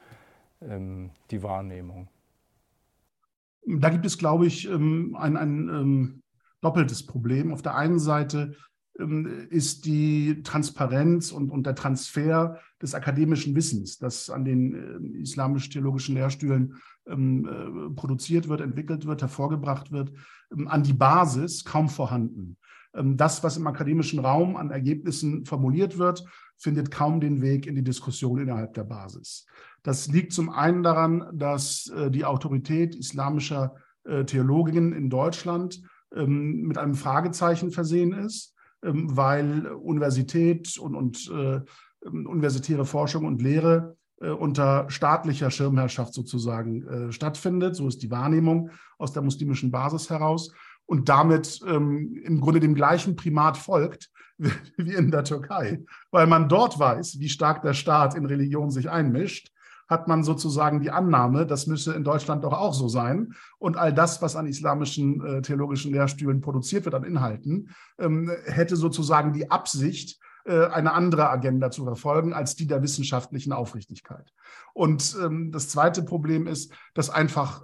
ähm, 0.69 1.11
die 1.31 1.45
Wahrnehmung? 1.45 2.09
Da 3.67 3.91
gibt 3.91 4.07
es, 4.07 4.17
glaube 4.17 4.47
ich, 4.47 4.71
ähm, 4.71 5.17
ein, 5.19 5.37
ein 5.37 5.69
ähm, 5.69 6.23
doppeltes 6.61 7.05
Problem. 7.05 7.53
Auf 7.53 7.63
der 7.63 7.75
einen 7.75 7.99
Seite 7.99 8.55
ähm, 8.99 9.49
ist 9.51 9.85
die 9.85 10.43
Transparenz 10.45 11.33
und, 11.33 11.51
und 11.51 11.67
der 11.67 11.75
Transfer 11.75 12.61
des 12.81 12.95
akademischen 12.95 13.57
Wissens, 13.57 13.99
das 13.99 14.31
an 14.31 14.45
den 14.45 15.21
islamisch-theologischen 15.21 16.15
Lehrstühlen 16.15 16.77
äh, 17.07 17.91
produziert 17.97 18.49
wird, 18.49 18.61
entwickelt 18.61 19.05
wird, 19.05 19.23
hervorgebracht 19.23 19.91
wird, 19.91 20.13
an 20.67 20.83
die 20.85 20.93
Basis 20.93 21.65
kaum 21.65 21.89
vorhanden. 21.89 22.57
Das, 22.93 23.43
was 23.43 23.59
im 23.59 23.67
akademischen 23.67 24.21
Raum 24.21 24.57
an 24.57 24.71
Ergebnissen 24.71 25.45
formuliert 25.45 25.99
wird, 25.99 26.25
findet 26.57 26.91
kaum 26.91 27.21
den 27.21 27.43
Weg 27.43 27.67
in 27.67 27.75
die 27.75 27.85
Diskussion 27.85 28.39
innerhalb 28.39 28.73
der 28.75 28.85
Basis. 28.85 29.47
Das 29.87 30.09
liegt 30.09 30.33
zum 30.33 30.51
einen 30.51 30.83
daran, 30.83 31.29
dass 31.33 31.87
äh, 31.91 32.11
die 32.11 32.25
Autorität 32.25 32.97
islamischer 32.97 33.77
äh, 34.03 34.25
Theologinnen 34.25 34.93
in 34.93 35.11
Deutschland 35.11 35.81
ähm, 36.13 36.63
mit 36.63 36.77
einem 36.77 36.97
Fragezeichen 36.97 37.71
versehen 37.71 38.13
ist. 38.13 38.53
ähm, 38.83 39.17
weil 39.17 39.69
Universität 39.69 40.77
und, 40.77 40.97
und 40.97 41.31
äh, 41.31 41.61
universitäre 42.05 42.85
Forschung 42.85 43.25
und 43.25 43.41
Lehre 43.41 43.97
unter 44.19 44.89
staatlicher 44.89 45.51
Schirmherrschaft 45.51 46.15
sozusagen 46.15 47.13
stattfindet. 47.13 47.77
So 47.77 47.87
ist 47.87 48.03
die 48.03 48.11
Wahrnehmung 48.11 48.71
aus 48.97 49.13
der 49.13 49.23
muslimischen 49.23 49.71
Basis 49.71 50.09
heraus 50.09 50.53
und 50.87 51.11
damit 51.11 51.61
ähm, 51.67 52.17
im 52.25 52.41
Grunde 52.41 52.61
dem 52.61 52.75
gleichen 52.75 53.17
Primat 53.17 53.59
folgt 53.59 54.11
wie 54.39 54.95
in 54.95 55.11
der 55.11 55.25
Türkei, 55.25 55.85
weil 56.11 56.27
man 56.27 56.49
dort 56.49 56.79
weiß, 56.79 57.19
wie 57.19 57.29
stark 57.29 57.61
der 57.61 57.75
Staat 57.75 58.15
in 58.15 58.25
Religion 58.25 58.71
sich 58.71 58.89
einmischt 58.89 59.53
hat 59.89 60.09
man 60.09 60.25
sozusagen 60.25 60.81
die 60.81 60.91
Annahme, 60.91 61.47
das 61.47 61.67
müsse 61.67 61.95
in 61.95 62.05
Deutschland 62.05 62.45
doch 62.45 62.53
auch 62.53 62.75
so 62.75 62.89
sein. 62.89 63.35
Und 63.59 63.77
all 63.77 63.93
das, 63.93 64.23
was 64.23 64.37
an 64.37 64.47
islamischen 64.47 65.25
äh, 65.25 65.43
theologischen 65.43 65.93
Lehrstühlen 65.93 66.41
produziert 66.41 66.85
wird, 66.85 66.95
an 66.95 67.05
Inhalten, 67.05 67.71
ähm, 67.99 68.31
hätte 68.47 68.77
sozusagen 68.77 69.33
die 69.33 69.51
Absicht, 69.51 70.19
äh, 70.47 70.67
eine 70.67 70.93
andere 70.93 71.29
Agenda 71.29 71.71
zu 71.71 71.85
verfolgen 71.85 72.33
als 72.33 72.55
die 72.55 72.69
der 72.69 72.83
wissenschaftlichen 72.83 73.53
Aufrichtigkeit. 73.53 74.33
Und 74.75 75.17
ähm, 75.21 75.51
das 75.51 75.69
zweite 75.69 76.03
Problem 76.05 76.47
ist, 76.47 76.73
dass 76.95 77.11
einfach 77.11 77.63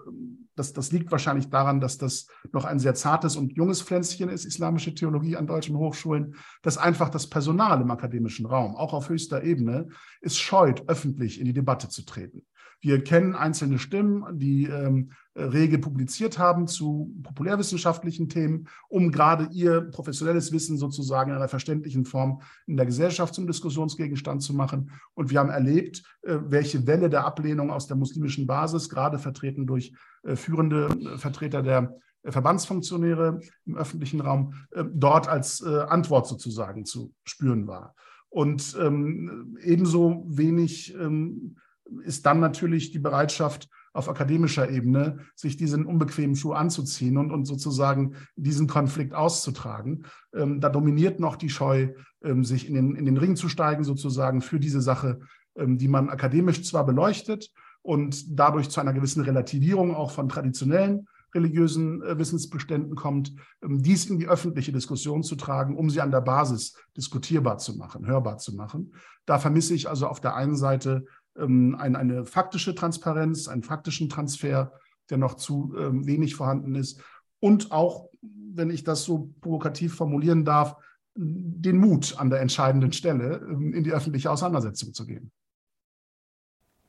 das, 0.54 0.72
das 0.72 0.92
liegt 0.92 1.10
wahrscheinlich 1.10 1.48
daran, 1.48 1.80
dass 1.80 1.98
das 1.98 2.26
noch 2.52 2.64
ein 2.64 2.78
sehr 2.78 2.94
zartes 2.94 3.36
und 3.36 3.52
junges 3.56 3.82
Pflänzchen 3.82 4.28
ist, 4.28 4.44
islamische 4.44 4.94
Theologie 4.94 5.36
an 5.36 5.46
deutschen 5.46 5.76
Hochschulen, 5.76 6.36
dass 6.62 6.78
einfach 6.78 7.08
das 7.08 7.28
Personal 7.28 7.80
im 7.80 7.90
akademischen 7.90 8.46
Raum, 8.46 8.76
auch 8.76 8.92
auf 8.92 9.08
höchster 9.08 9.42
Ebene, 9.42 9.88
es 10.20 10.38
scheut, 10.38 10.88
öffentlich 10.88 11.40
in 11.40 11.46
die 11.46 11.52
Debatte 11.52 11.88
zu 11.88 12.04
treten. 12.04 12.44
Wir 12.80 13.02
kennen 13.02 13.36
einzelne 13.36 13.78
Stimmen, 13.78 14.38
die 14.38 14.64
ähm, 14.64 15.12
rege 15.34 15.78
publiziert 15.78 16.38
haben 16.38 16.66
zu 16.66 17.14
populärwissenschaftlichen 17.22 18.28
Themen, 18.28 18.68
um 18.88 19.10
gerade 19.10 19.48
ihr 19.52 19.80
professionelles 19.80 20.52
Wissen 20.52 20.76
sozusagen 20.76 21.30
in 21.30 21.36
einer 21.36 21.48
verständlichen 21.48 22.04
Form 22.04 22.42
in 22.66 22.76
der 22.76 22.86
Gesellschaft 22.86 23.34
zum 23.34 23.46
Diskussionsgegenstand 23.46 24.42
zu 24.42 24.54
machen. 24.54 24.90
Und 25.14 25.30
wir 25.30 25.40
haben 25.40 25.50
erlebt, 25.50 26.02
äh, 26.22 26.38
welche 26.44 26.86
Welle 26.86 27.08
der 27.08 27.24
Ablehnung 27.24 27.70
aus 27.70 27.86
der 27.86 27.96
muslimischen 27.96 28.46
Basis, 28.46 28.88
gerade 28.88 29.18
vertreten 29.18 29.66
durch 29.66 29.92
äh, 30.22 30.36
führende 30.36 30.88
äh, 30.88 31.18
Vertreter 31.18 31.62
der 31.62 31.96
Verbandsfunktionäre 32.24 33.40
im 33.66 33.76
öffentlichen 33.76 34.20
Raum, 34.20 34.54
dort 34.94 35.26
als 35.26 35.60
Antwort 35.60 36.28
sozusagen 36.28 36.84
zu 36.84 37.12
spüren 37.24 37.66
war. 37.66 37.96
Und 38.28 38.76
ähm, 38.80 39.58
ebenso 39.60 40.24
wenig 40.28 40.94
ähm, 40.94 41.56
ist 42.04 42.24
dann 42.24 42.38
natürlich 42.38 42.92
die 42.92 43.00
Bereitschaft 43.00 43.68
auf 43.92 44.08
akademischer 44.08 44.70
Ebene, 44.70 45.18
sich 45.34 45.56
diesen 45.56 45.86
unbequemen 45.86 46.36
Schuh 46.36 46.52
anzuziehen 46.52 47.16
und, 47.16 47.30
und 47.30 47.44
sozusagen 47.44 48.14
diesen 48.36 48.66
Konflikt 48.66 49.14
auszutragen. 49.14 50.04
Ähm, 50.34 50.60
da 50.60 50.68
dominiert 50.68 51.20
noch 51.20 51.36
die 51.36 51.50
Scheu, 51.50 51.88
ähm, 52.22 52.44
sich 52.44 52.68
in 52.68 52.74
den, 52.74 52.94
in 52.96 53.04
den 53.04 53.16
Ring 53.16 53.36
zu 53.36 53.48
steigen, 53.48 53.84
sozusagen 53.84 54.40
für 54.40 54.58
diese 54.58 54.80
Sache, 54.80 55.20
ähm, 55.56 55.78
die 55.78 55.88
man 55.88 56.08
akademisch 56.08 56.64
zwar 56.64 56.86
beleuchtet 56.86 57.50
und 57.82 58.38
dadurch 58.38 58.70
zu 58.70 58.80
einer 58.80 58.92
gewissen 58.92 59.22
Relativierung 59.22 59.94
auch 59.94 60.10
von 60.10 60.28
traditionellen 60.28 61.06
religiösen 61.34 62.02
äh, 62.02 62.18
Wissensbeständen 62.18 62.94
kommt, 62.94 63.32
ähm, 63.62 63.82
dies 63.82 64.06
in 64.06 64.18
die 64.18 64.28
öffentliche 64.28 64.72
Diskussion 64.72 65.22
zu 65.22 65.36
tragen, 65.36 65.76
um 65.76 65.90
sie 65.90 66.00
an 66.00 66.10
der 66.10 66.20
Basis 66.20 66.76
diskutierbar 66.96 67.58
zu 67.58 67.76
machen, 67.76 68.06
hörbar 68.06 68.38
zu 68.38 68.54
machen. 68.54 68.94
Da 69.24 69.38
vermisse 69.38 69.74
ich 69.74 69.88
also 69.88 70.06
auf 70.06 70.20
der 70.20 70.34
einen 70.34 70.56
Seite 70.56 71.06
ähm, 71.36 71.76
eine, 71.78 71.98
eine 71.98 72.24
faktische 72.24 72.74
Transparenz, 72.74 73.48
einen 73.48 73.62
faktischen 73.62 74.08
Transfer, 74.08 74.72
der 75.10 75.18
noch 75.18 75.34
zu 75.34 75.74
ähm, 75.78 76.06
wenig 76.06 76.34
vorhanden 76.34 76.74
ist. 76.74 77.00
Und 77.40 77.72
auch, 77.72 78.08
wenn 78.20 78.70
ich 78.70 78.84
das 78.84 79.04
so 79.04 79.32
provokativ 79.40 79.94
formulieren 79.94 80.44
darf, 80.44 80.76
den 81.14 81.76
Mut 81.76 82.18
an 82.18 82.30
der 82.30 82.40
entscheidenden 82.40 82.92
Stelle 82.92 83.44
ähm, 83.48 83.74
in 83.74 83.84
die 83.84 83.92
öffentliche 83.92 84.30
Auseinandersetzung 84.30 84.94
zu 84.94 85.06
gehen. 85.06 85.30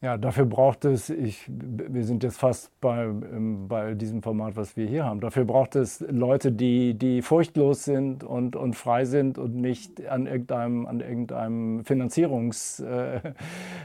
Ja, 0.04 0.18
dafür 0.18 0.44
braucht 0.44 0.84
es, 0.84 1.10
ich, 1.10 1.46
wir 1.48 2.04
sind 2.04 2.24
jetzt 2.24 2.38
fast 2.38 2.78
bei, 2.82 3.06
ähm, 3.06 3.70
bei 3.70 3.94
diesem 3.94 4.22
Format, 4.22 4.58
was 4.58 4.76
wir 4.76 4.86
hier 4.86 5.06
haben, 5.06 5.22
dafür 5.22 5.46
braucht 5.46 5.78
es 5.78 6.02
Leute, 6.02 6.52
die, 6.52 6.94
die 6.94 7.22
furchtlos 7.22 7.86
sind 7.86 8.22
und, 8.26 8.58
und 8.58 8.76
frei 8.76 9.06
sind 9.06 9.38
und 9.38 9.56
nicht 9.56 10.06
an 10.06 10.28
irgendeinem, 10.28 10.88
an 10.88 11.00
irgendeinem 11.00 11.86
Finanzierungs, 11.86 12.82
äh, 12.82 13.22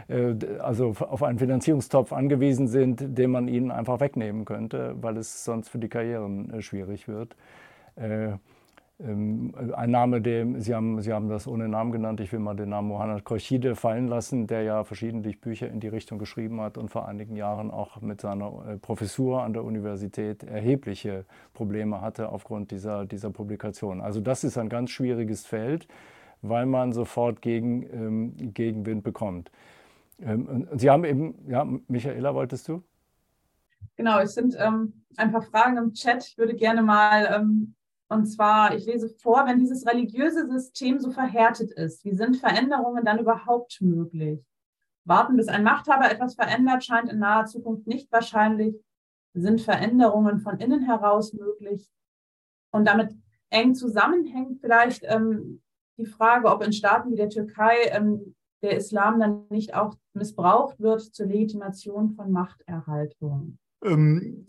äh, 0.08 0.58
also 0.58 0.88
auf 0.98 1.22
einen 1.22 1.38
Finanzierungstopf 1.38 2.12
angewiesen 2.12 2.66
sind, 2.66 3.16
den 3.16 3.30
man 3.30 3.46
ihnen 3.46 3.70
einfach 3.70 4.00
wegnehmen 4.00 4.44
könnte, 4.44 4.96
weil 5.00 5.18
es 5.18 5.44
sonst 5.44 5.68
für 5.68 5.78
die 5.78 5.88
Karrieren 5.88 6.52
äh, 6.52 6.62
schwierig 6.62 7.06
wird. 7.06 7.36
Äh, 7.94 8.38
ein 9.00 9.90
Name, 9.90 10.20
der, 10.20 10.60
Sie 10.60 10.74
haben, 10.74 11.00
Sie 11.00 11.12
haben 11.12 11.28
das 11.28 11.46
ohne 11.46 11.68
Namen 11.68 11.92
genannt, 11.92 12.18
ich 12.18 12.32
will 12.32 12.40
mal 12.40 12.56
den 12.56 12.70
Namen 12.70 12.88
Mohanad 12.88 13.24
Khorshide 13.24 13.76
fallen 13.76 14.08
lassen, 14.08 14.48
der 14.48 14.62
ja 14.62 14.82
verschiedentlich 14.82 15.40
Bücher 15.40 15.68
in 15.68 15.78
die 15.78 15.86
Richtung 15.86 16.18
geschrieben 16.18 16.60
hat 16.60 16.76
und 16.76 16.88
vor 16.88 17.06
einigen 17.06 17.36
Jahren 17.36 17.70
auch 17.70 18.00
mit 18.00 18.20
seiner 18.20 18.66
äh, 18.66 18.76
Professur 18.76 19.44
an 19.44 19.52
der 19.52 19.62
Universität 19.62 20.42
erhebliche 20.42 21.26
Probleme 21.54 22.00
hatte 22.00 22.30
aufgrund 22.30 22.72
dieser, 22.72 23.06
dieser 23.06 23.30
Publikation. 23.30 24.00
Also 24.00 24.20
das 24.20 24.42
ist 24.42 24.58
ein 24.58 24.68
ganz 24.68 24.90
schwieriges 24.90 25.46
Feld, 25.46 25.86
weil 26.42 26.66
man 26.66 26.92
sofort 26.92 27.40
gegen, 27.40 27.84
ähm, 27.92 28.52
Gegenwind 28.52 29.04
bekommt. 29.04 29.52
Ähm, 30.20 30.66
Sie 30.74 30.90
haben 30.90 31.04
eben, 31.04 31.36
ja, 31.46 31.64
Michaela, 31.86 32.34
wolltest 32.34 32.66
du? 32.66 32.82
Genau, 33.94 34.18
es 34.18 34.34
sind 34.34 34.56
ähm, 34.58 35.04
ein 35.16 35.30
paar 35.30 35.42
Fragen 35.42 35.76
im 35.76 35.92
Chat. 35.92 36.26
Ich 36.26 36.36
würde 36.36 36.54
gerne 36.54 36.82
mal 36.82 37.28
ähm, 37.32 37.74
und 38.08 38.26
zwar, 38.26 38.74
ich 38.74 38.86
lese 38.86 39.08
vor, 39.08 39.44
wenn 39.46 39.58
dieses 39.58 39.86
religiöse 39.86 40.48
System 40.48 40.98
so 40.98 41.10
verhärtet 41.10 41.72
ist, 41.72 42.04
wie 42.04 42.14
sind 42.14 42.36
Veränderungen 42.36 43.04
dann 43.04 43.18
überhaupt 43.18 43.80
möglich? 43.82 44.40
Warten, 45.04 45.36
bis 45.36 45.48
ein 45.48 45.62
Machthaber 45.62 46.10
etwas 46.10 46.34
verändert, 46.34 46.84
scheint 46.84 47.10
in 47.10 47.18
naher 47.18 47.44
Zukunft 47.44 47.86
nicht 47.86 48.10
wahrscheinlich. 48.10 48.74
Sind 49.34 49.60
Veränderungen 49.60 50.40
von 50.40 50.58
innen 50.58 50.82
heraus 50.82 51.34
möglich? 51.34 51.90
Und 52.70 52.86
damit 52.86 53.14
eng 53.50 53.74
zusammenhängt 53.74 54.60
vielleicht 54.60 55.04
ähm, 55.04 55.62
die 55.98 56.06
Frage, 56.06 56.48
ob 56.48 56.62
in 56.62 56.72
Staaten 56.72 57.10
wie 57.10 57.16
der 57.16 57.28
Türkei 57.28 57.76
ähm, 57.90 58.34
der 58.62 58.76
Islam 58.76 59.20
dann 59.20 59.46
nicht 59.50 59.74
auch 59.74 59.94
missbraucht 60.14 60.80
wird 60.80 61.02
zur 61.02 61.26
Legitimation 61.26 62.10
von 62.10 62.32
Machterhaltung. 62.32 63.58
Ähm, 63.84 64.48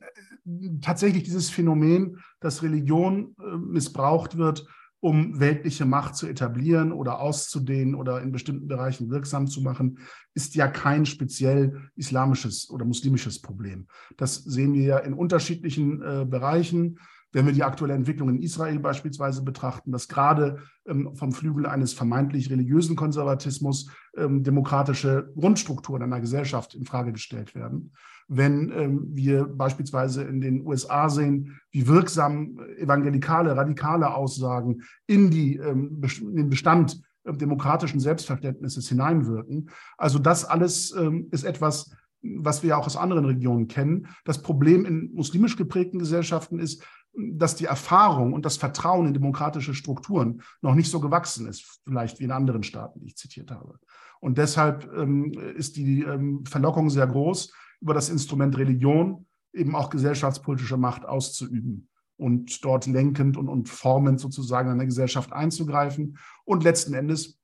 tatsächlich 0.81 1.23
dieses 1.23 1.49
Phänomen, 1.49 2.19
dass 2.39 2.63
Religion 2.63 3.35
äh, 3.39 3.57
missbraucht 3.57 4.37
wird, 4.37 4.65
um 5.01 5.39
weltliche 5.39 5.85
Macht 5.85 6.15
zu 6.15 6.27
etablieren 6.27 6.91
oder 6.91 7.19
auszudehnen 7.19 7.95
oder 7.95 8.21
in 8.21 8.31
bestimmten 8.31 8.67
Bereichen 8.67 9.09
wirksam 9.09 9.47
zu 9.47 9.61
machen, 9.61 9.99
ist 10.33 10.55
ja 10.55 10.67
kein 10.67 11.05
speziell 11.05 11.89
islamisches 11.95 12.69
oder 12.69 12.85
muslimisches 12.85 13.41
Problem. 13.41 13.87
Das 14.17 14.35
sehen 14.35 14.73
wir 14.73 14.83
ja 14.83 14.97
in 14.99 15.13
unterschiedlichen 15.13 16.01
äh, 16.01 16.25
Bereichen. 16.25 16.99
Wenn 17.31 17.45
wir 17.45 17.53
die 17.53 17.63
aktuelle 17.63 17.93
Entwicklung 17.93 18.27
in 18.29 18.41
Israel 18.41 18.79
beispielsweise 18.79 19.43
betrachten, 19.43 19.91
dass 19.91 20.07
gerade 20.07 20.63
ähm, 20.85 21.15
vom 21.15 21.31
Flügel 21.31 21.65
eines 21.67 21.93
vermeintlich 21.93 22.49
religiösen 22.49 22.95
Konservatismus 22.95 23.89
ähm, 24.17 24.43
demokratische 24.43 25.31
Grundstrukturen 25.35 26.01
einer 26.01 26.19
Gesellschaft 26.19 26.73
in 26.73 26.85
Frage 26.85 27.13
gestellt 27.13 27.55
werden 27.55 27.93
wenn 28.29 28.71
ähm, 28.71 29.07
wir 29.09 29.45
beispielsweise 29.45 30.23
in 30.23 30.39
den 30.39 30.65
USA 30.65 31.09
sehen, 31.09 31.59
wie 31.71 31.87
wirksam 31.87 32.59
evangelikale, 32.77 33.57
radikale 33.57 34.13
Aussagen 34.13 34.83
in, 35.07 35.31
die, 35.31 35.57
ähm, 35.57 36.01
in 36.21 36.35
den 36.35 36.49
Bestand 36.49 37.01
äh, 37.23 37.33
demokratischen 37.33 37.99
Selbstverständnisses 37.99 38.87
hineinwirken. 38.87 39.69
Also 39.97 40.19
das 40.19 40.45
alles 40.45 40.95
ähm, 40.95 41.27
ist 41.31 41.43
etwas, 41.43 41.91
was 42.21 42.61
wir 42.61 42.77
auch 42.77 42.85
aus 42.85 42.97
anderen 42.97 43.25
Regionen 43.25 43.67
kennen. 43.67 44.07
Das 44.25 44.43
Problem 44.43 44.85
in 44.85 45.11
muslimisch 45.13 45.55
geprägten 45.55 45.97
Gesellschaften 45.97 46.59
ist, 46.59 46.83
dass 47.13 47.55
die 47.55 47.65
Erfahrung 47.65 48.33
und 48.33 48.45
das 48.45 48.57
Vertrauen 48.57 49.07
in 49.07 49.13
demokratische 49.13 49.73
Strukturen 49.73 50.43
noch 50.61 50.75
nicht 50.75 50.91
so 50.91 50.99
gewachsen 50.99 51.47
ist, 51.47 51.81
vielleicht 51.83 52.19
wie 52.19 52.25
in 52.25 52.31
anderen 52.31 52.61
Staaten, 52.61 52.99
die 52.99 53.07
ich 53.07 53.17
zitiert 53.17 53.49
habe. 53.49 53.79
Und 54.19 54.37
deshalb 54.37 54.91
ähm, 54.95 55.31
ist 55.55 55.77
die 55.77 56.03
ähm, 56.03 56.45
Verlockung 56.45 56.89
sehr 56.89 57.07
groß, 57.07 57.53
über 57.81 57.93
das 57.93 58.09
Instrument 58.09 58.57
Religion 58.57 59.25
eben 59.53 59.75
auch 59.75 59.89
gesellschaftspolitische 59.89 60.77
Macht 60.77 61.05
auszuüben 61.05 61.87
und 62.17 62.63
dort 62.65 62.85
lenkend 62.85 63.37
und, 63.37 63.47
und 63.47 63.69
formend 63.69 64.19
sozusagen 64.19 64.69
an 64.69 64.77
der 64.77 64.87
Gesellschaft 64.87 65.33
einzugreifen. 65.33 66.17
Und 66.43 66.63
letzten 66.63 66.93
Endes 66.93 67.39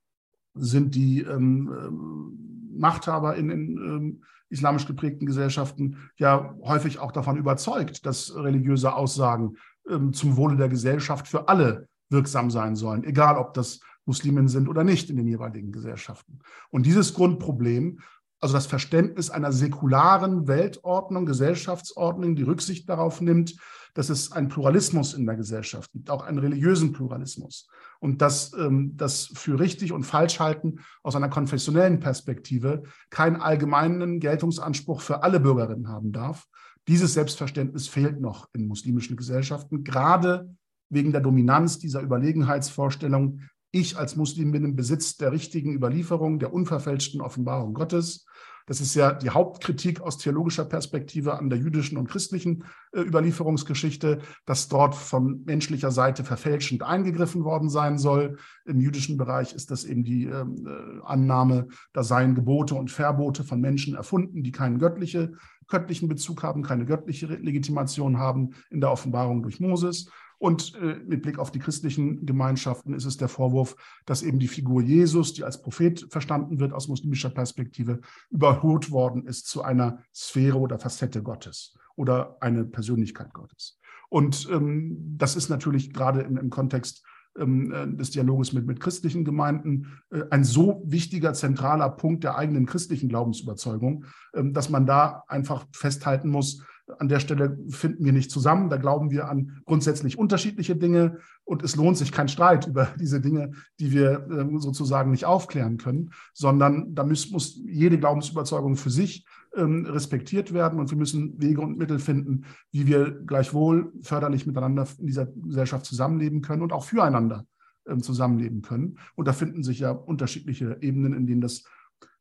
sind 0.53 0.95
die 0.95 1.21
ähm, 1.21 1.73
ähm, 1.73 2.75
Machthaber 2.77 3.35
in, 3.35 3.49
in 3.49 3.77
ähm, 3.77 4.23
islamisch 4.49 4.85
geprägten 4.85 5.25
Gesellschaften 5.25 5.97
ja 6.17 6.55
häufig 6.61 6.99
auch 6.99 7.11
davon 7.11 7.37
überzeugt, 7.37 8.05
dass 8.05 8.35
religiöse 8.35 8.93
Aussagen 8.93 9.57
ähm, 9.89 10.13
zum 10.13 10.37
Wohle 10.37 10.55
der 10.57 10.69
Gesellschaft 10.69 11.27
für 11.27 11.47
alle 11.47 11.87
wirksam 12.09 12.51
sein 12.51 12.75
sollen, 12.75 13.03
egal 13.03 13.37
ob 13.37 13.53
das 13.53 13.79
Muslimen 14.05 14.47
sind 14.47 14.69
oder 14.69 14.83
nicht 14.83 15.09
in 15.09 15.17
den 15.17 15.27
jeweiligen 15.27 15.71
Gesellschaften. 15.71 16.39
Und 16.69 16.85
dieses 16.85 17.13
Grundproblem 17.13 17.99
also 18.39 18.53
das 18.53 18.65
Verständnis 18.65 19.29
einer 19.29 19.51
säkularen 19.51 20.47
Weltordnung, 20.47 21.25
Gesellschaftsordnung, 21.25 22.35
die 22.35 22.43
Rücksicht 22.43 22.87
darauf 22.89 23.21
nimmt, 23.21 23.55
dass 23.95 24.09
es 24.09 24.33
einen 24.33 24.49
Pluralismus 24.49 25.13
in 25.13 25.25
der 25.25 25.37
Gesellschaft 25.37 25.91
gibt, 25.93 26.09
auch 26.09 26.21
einen 26.23 26.37
religiösen 26.37 26.91
Pluralismus. 26.91 27.67
Und 27.99 28.21
dass 28.21 28.51
ähm, 28.53 28.91
das 28.97 29.31
für 29.33 29.57
richtig 29.59 29.93
und 29.93 30.03
falsch 30.03 30.39
halten 30.39 30.79
aus 31.01 31.15
einer 31.15 31.29
konfessionellen 31.29 32.01
Perspektive 32.01 32.83
keinen 33.09 33.37
allgemeinen 33.37 34.19
Geltungsanspruch 34.19 35.01
für 35.01 35.23
alle 35.23 35.39
Bürgerinnen 35.39 35.87
haben 35.87 36.11
darf. 36.11 36.45
Dieses 36.87 37.13
Selbstverständnis 37.13 37.87
fehlt 37.87 38.19
noch 38.19 38.49
in 38.53 38.67
muslimischen 38.67 39.15
Gesellschaften, 39.15 39.83
gerade 39.83 40.53
wegen 40.89 41.11
der 41.11 41.21
Dominanz 41.21 41.79
dieser 41.79 42.01
Überlegenheitsvorstellung, 42.01 43.39
ich 43.75 43.97
als 43.97 44.15
Muslim 44.15 44.51
bin 44.51 44.63
im 44.63 44.75
Besitz 44.75 45.17
der 45.17 45.31
richtigen 45.31 45.73
Überlieferung, 45.73 46.39
der 46.39 46.53
unverfälschten 46.53 47.21
Offenbarung 47.21 47.73
Gottes. 47.73 48.25
Das 48.67 48.81
ist 48.81 48.95
ja 48.95 49.13
die 49.13 49.29
Hauptkritik 49.29 50.01
aus 50.01 50.17
theologischer 50.17 50.65
Perspektive 50.65 51.37
an 51.37 51.49
der 51.49 51.59
jüdischen 51.59 51.97
und 51.97 52.09
christlichen 52.09 52.63
äh, 52.93 53.01
Überlieferungsgeschichte, 53.01 54.19
dass 54.45 54.69
dort 54.69 54.95
von 54.95 55.43
menschlicher 55.45 55.91
Seite 55.91 56.23
verfälschend 56.23 56.81
eingegriffen 56.81 57.43
worden 57.43 57.69
sein 57.69 57.99
soll. 57.99 58.37
Im 58.65 58.79
jüdischen 58.79 59.17
Bereich 59.17 59.53
ist 59.53 59.69
das 59.69 59.83
eben 59.83 60.03
die 60.03 60.25
ähm, 60.25 60.65
äh, 60.65 61.05
Annahme, 61.05 61.67
da 61.93 62.03
seien 62.03 62.33
Gebote 62.33 62.73
und 62.73 62.89
Verbote 62.89 63.43
von 63.43 63.61
Menschen 63.61 63.93
erfunden, 63.93 64.41
die 64.41 64.51
keinen 64.51 64.79
göttliche, 64.79 65.33
göttlichen 65.67 66.07
Bezug 66.07 66.41
haben, 66.41 66.63
keine 66.63 66.85
göttliche 66.85 67.27
Legitimation 67.27 68.17
haben 68.17 68.51
in 68.71 68.81
der 68.81 68.91
Offenbarung 68.91 69.43
durch 69.43 69.59
Moses. 69.59 70.09
Und 70.37 70.75
äh, 70.75 70.99
mit 71.05 71.21
Blick 71.21 71.39
auf 71.39 71.51
die 71.51 71.59
christlichen 71.59 72.25
Gemeinschaften 72.25 72.93
ist 72.93 73.05
es 73.05 73.17
der 73.17 73.29
Vorwurf, 73.29 73.75
dass 74.05 74.21
eben 74.21 74.39
die 74.39 74.47
Figur 74.47 74.81
Jesus, 74.81 75.33
die 75.33 75.43
als 75.43 75.61
Prophet 75.61 76.07
verstanden 76.09 76.59
wird 76.59 76.73
aus 76.73 76.87
muslimischer 76.87 77.29
Perspektive, 77.29 78.01
überholt 78.29 78.91
worden 78.91 79.25
ist 79.25 79.47
zu 79.47 79.63
einer 79.63 79.99
Sphäre 80.13 80.59
oder 80.59 80.79
Facette 80.79 81.23
Gottes 81.23 81.77
oder 81.95 82.37
eine 82.41 82.65
Persönlichkeit 82.65 83.33
Gottes. 83.33 83.79
Und 84.09 84.47
ähm, 84.51 85.15
das 85.17 85.35
ist 85.35 85.49
natürlich 85.49 85.93
gerade 85.93 86.21
im, 86.21 86.37
im 86.37 86.49
Kontext 86.49 87.03
ähm, 87.37 87.71
äh, 87.71 87.87
des 87.97 88.11
Dialoges 88.11 88.53
mit, 88.53 88.65
mit 88.65 88.79
christlichen 88.79 89.25
Gemeinden 89.25 89.99
äh, 90.11 90.23
ein 90.29 90.43
so 90.43 90.81
wichtiger, 90.85 91.33
zentraler 91.33 91.89
Punkt 91.89 92.23
der 92.23 92.37
eigenen 92.37 92.65
christlichen 92.65 93.09
Glaubensüberzeugung, 93.09 94.05
ähm, 94.33 94.53
dass 94.53 94.69
man 94.69 94.85
da 94.85 95.23
einfach 95.27 95.65
festhalten 95.73 96.29
muss, 96.29 96.63
an 96.99 97.09
der 97.09 97.19
Stelle 97.19 97.57
finden 97.69 98.05
wir 98.05 98.13
nicht 98.13 98.31
zusammen. 98.31 98.69
Da 98.69 98.77
glauben 98.77 99.11
wir 99.11 99.29
an 99.29 99.61
grundsätzlich 99.65 100.17
unterschiedliche 100.17 100.75
Dinge 100.75 101.19
und 101.43 101.63
es 101.63 101.75
lohnt 101.75 101.97
sich 101.97 102.11
kein 102.11 102.27
Streit 102.27 102.67
über 102.67 102.89
diese 102.99 103.21
Dinge, 103.21 103.51
die 103.79 103.91
wir 103.91 104.27
ähm, 104.31 104.59
sozusagen 104.59 105.11
nicht 105.11 105.25
aufklären 105.25 105.77
können, 105.77 106.11
sondern 106.33 106.93
da 106.95 107.03
muss, 107.03 107.31
muss 107.31 107.59
jede 107.65 107.97
Glaubensüberzeugung 107.97 108.75
für 108.75 108.89
sich 108.89 109.25
ähm, 109.55 109.85
respektiert 109.85 110.53
werden 110.53 110.79
und 110.79 110.91
wir 110.91 110.97
müssen 110.97 111.41
Wege 111.41 111.61
und 111.61 111.77
Mittel 111.77 111.99
finden, 111.99 112.45
wie 112.71 112.87
wir 112.87 113.11
gleichwohl 113.11 113.91
förderlich 114.01 114.45
miteinander 114.45 114.87
in 114.99 115.07
dieser 115.07 115.25
Gesellschaft 115.27 115.85
zusammenleben 115.85 116.41
können 116.41 116.61
und 116.61 116.73
auch 116.73 116.83
füreinander 116.83 117.45
ähm, 117.87 118.01
zusammenleben 118.01 118.61
können. 118.61 118.99
Und 119.15 119.27
da 119.27 119.33
finden 119.33 119.63
sich 119.63 119.79
ja 119.79 119.91
unterschiedliche 119.91 120.77
Ebenen, 120.81 121.13
in 121.13 121.27
denen 121.27 121.41
das 121.41 121.63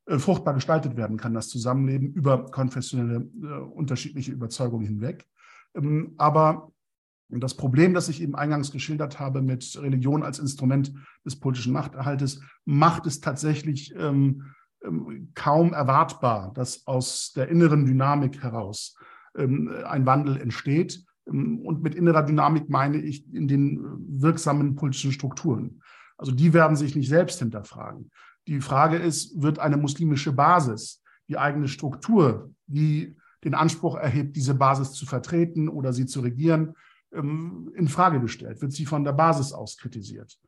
fruchtbar 0.07 0.55
gestaltet 0.55 0.97
werden 0.97 1.17
kann, 1.17 1.35
das 1.35 1.49
Zusammenleben 1.49 2.13
über 2.13 2.47
konfessionelle 2.51 3.29
äh, 3.43 3.47
unterschiedliche 3.47 4.33
Überzeugungen 4.33 4.87
hinweg. 4.87 5.27
Ähm, 5.75 6.15
aber 6.19 6.73
das 7.31 7.57
Problem, 7.57 7.95
das 7.95 8.09
ich 8.09 8.21
eben 8.23 8.35
eingangs 8.35 8.71
geschildert 8.71 9.19
habe 9.19 9.43
mit 9.43 9.79
Religion 9.81 10.23
als 10.23 10.39
Instrument 10.39 10.93
des 11.25 11.41
politischen 11.41 11.73
Machterhaltes, 11.73 12.41
macht 12.65 13.07
es 13.07 13.21
tatsächlich 13.21 13.95
ähm, 13.97 14.45
ähm, 14.85 15.31
kaum 15.35 15.73
erwartbar, 15.73 16.53
dass 16.55 16.87
aus 16.87 17.33
der 17.35 17.49
inneren 17.49 17.87
Dynamik 17.87 18.43
heraus 18.43 18.97
ähm, 19.37 19.73
ein 19.87 20.07
Wandel 20.07 20.37
entsteht. 20.37 21.05
Ähm, 21.27 21.61
und 21.61 21.83
mit 21.83 21.95
innerer 21.95 22.23
Dynamik 22.23 22.69
meine 22.69 22.99
ich 22.99 23.33
in 23.33 23.49
den 23.49 23.81
wirksamen 24.21 24.75
politischen 24.77 25.13
Strukturen. 25.13 25.81
Also 26.17 26.31
die 26.33 26.53
werden 26.53 26.77
sich 26.77 26.95
nicht 26.95 27.09
selbst 27.09 27.39
hinterfragen. 27.39 28.11
Die 28.47 28.61
Frage 28.61 28.97
ist, 28.97 29.41
wird 29.43 29.59
eine 29.59 29.77
muslimische 29.77 30.33
Basis, 30.33 31.03
die 31.29 31.39
eigene 31.39 31.69
Struktur, 31.69 32.51
die 32.67 33.17
den 33.43 33.55
Anspruch 33.55 33.97
erhebt, 33.97 34.37
diese 34.37 34.55
Basis 34.55 34.93
zu 34.93 35.07
vertreten 35.07 35.69
oder 35.69 35.93
sie 35.93 36.07
zu 36.07 36.21
regieren, 36.21 36.75
ähm, 37.13 37.73
in 37.77 37.89
Frage 37.89 38.21
gestellt? 38.21 38.61
Wird 38.61 38.73
sie 38.73 38.87
von 38.87 39.05
der 39.05 39.13
Basis 39.13 39.53
aus 39.53 39.77
kritisiert? 39.77 40.39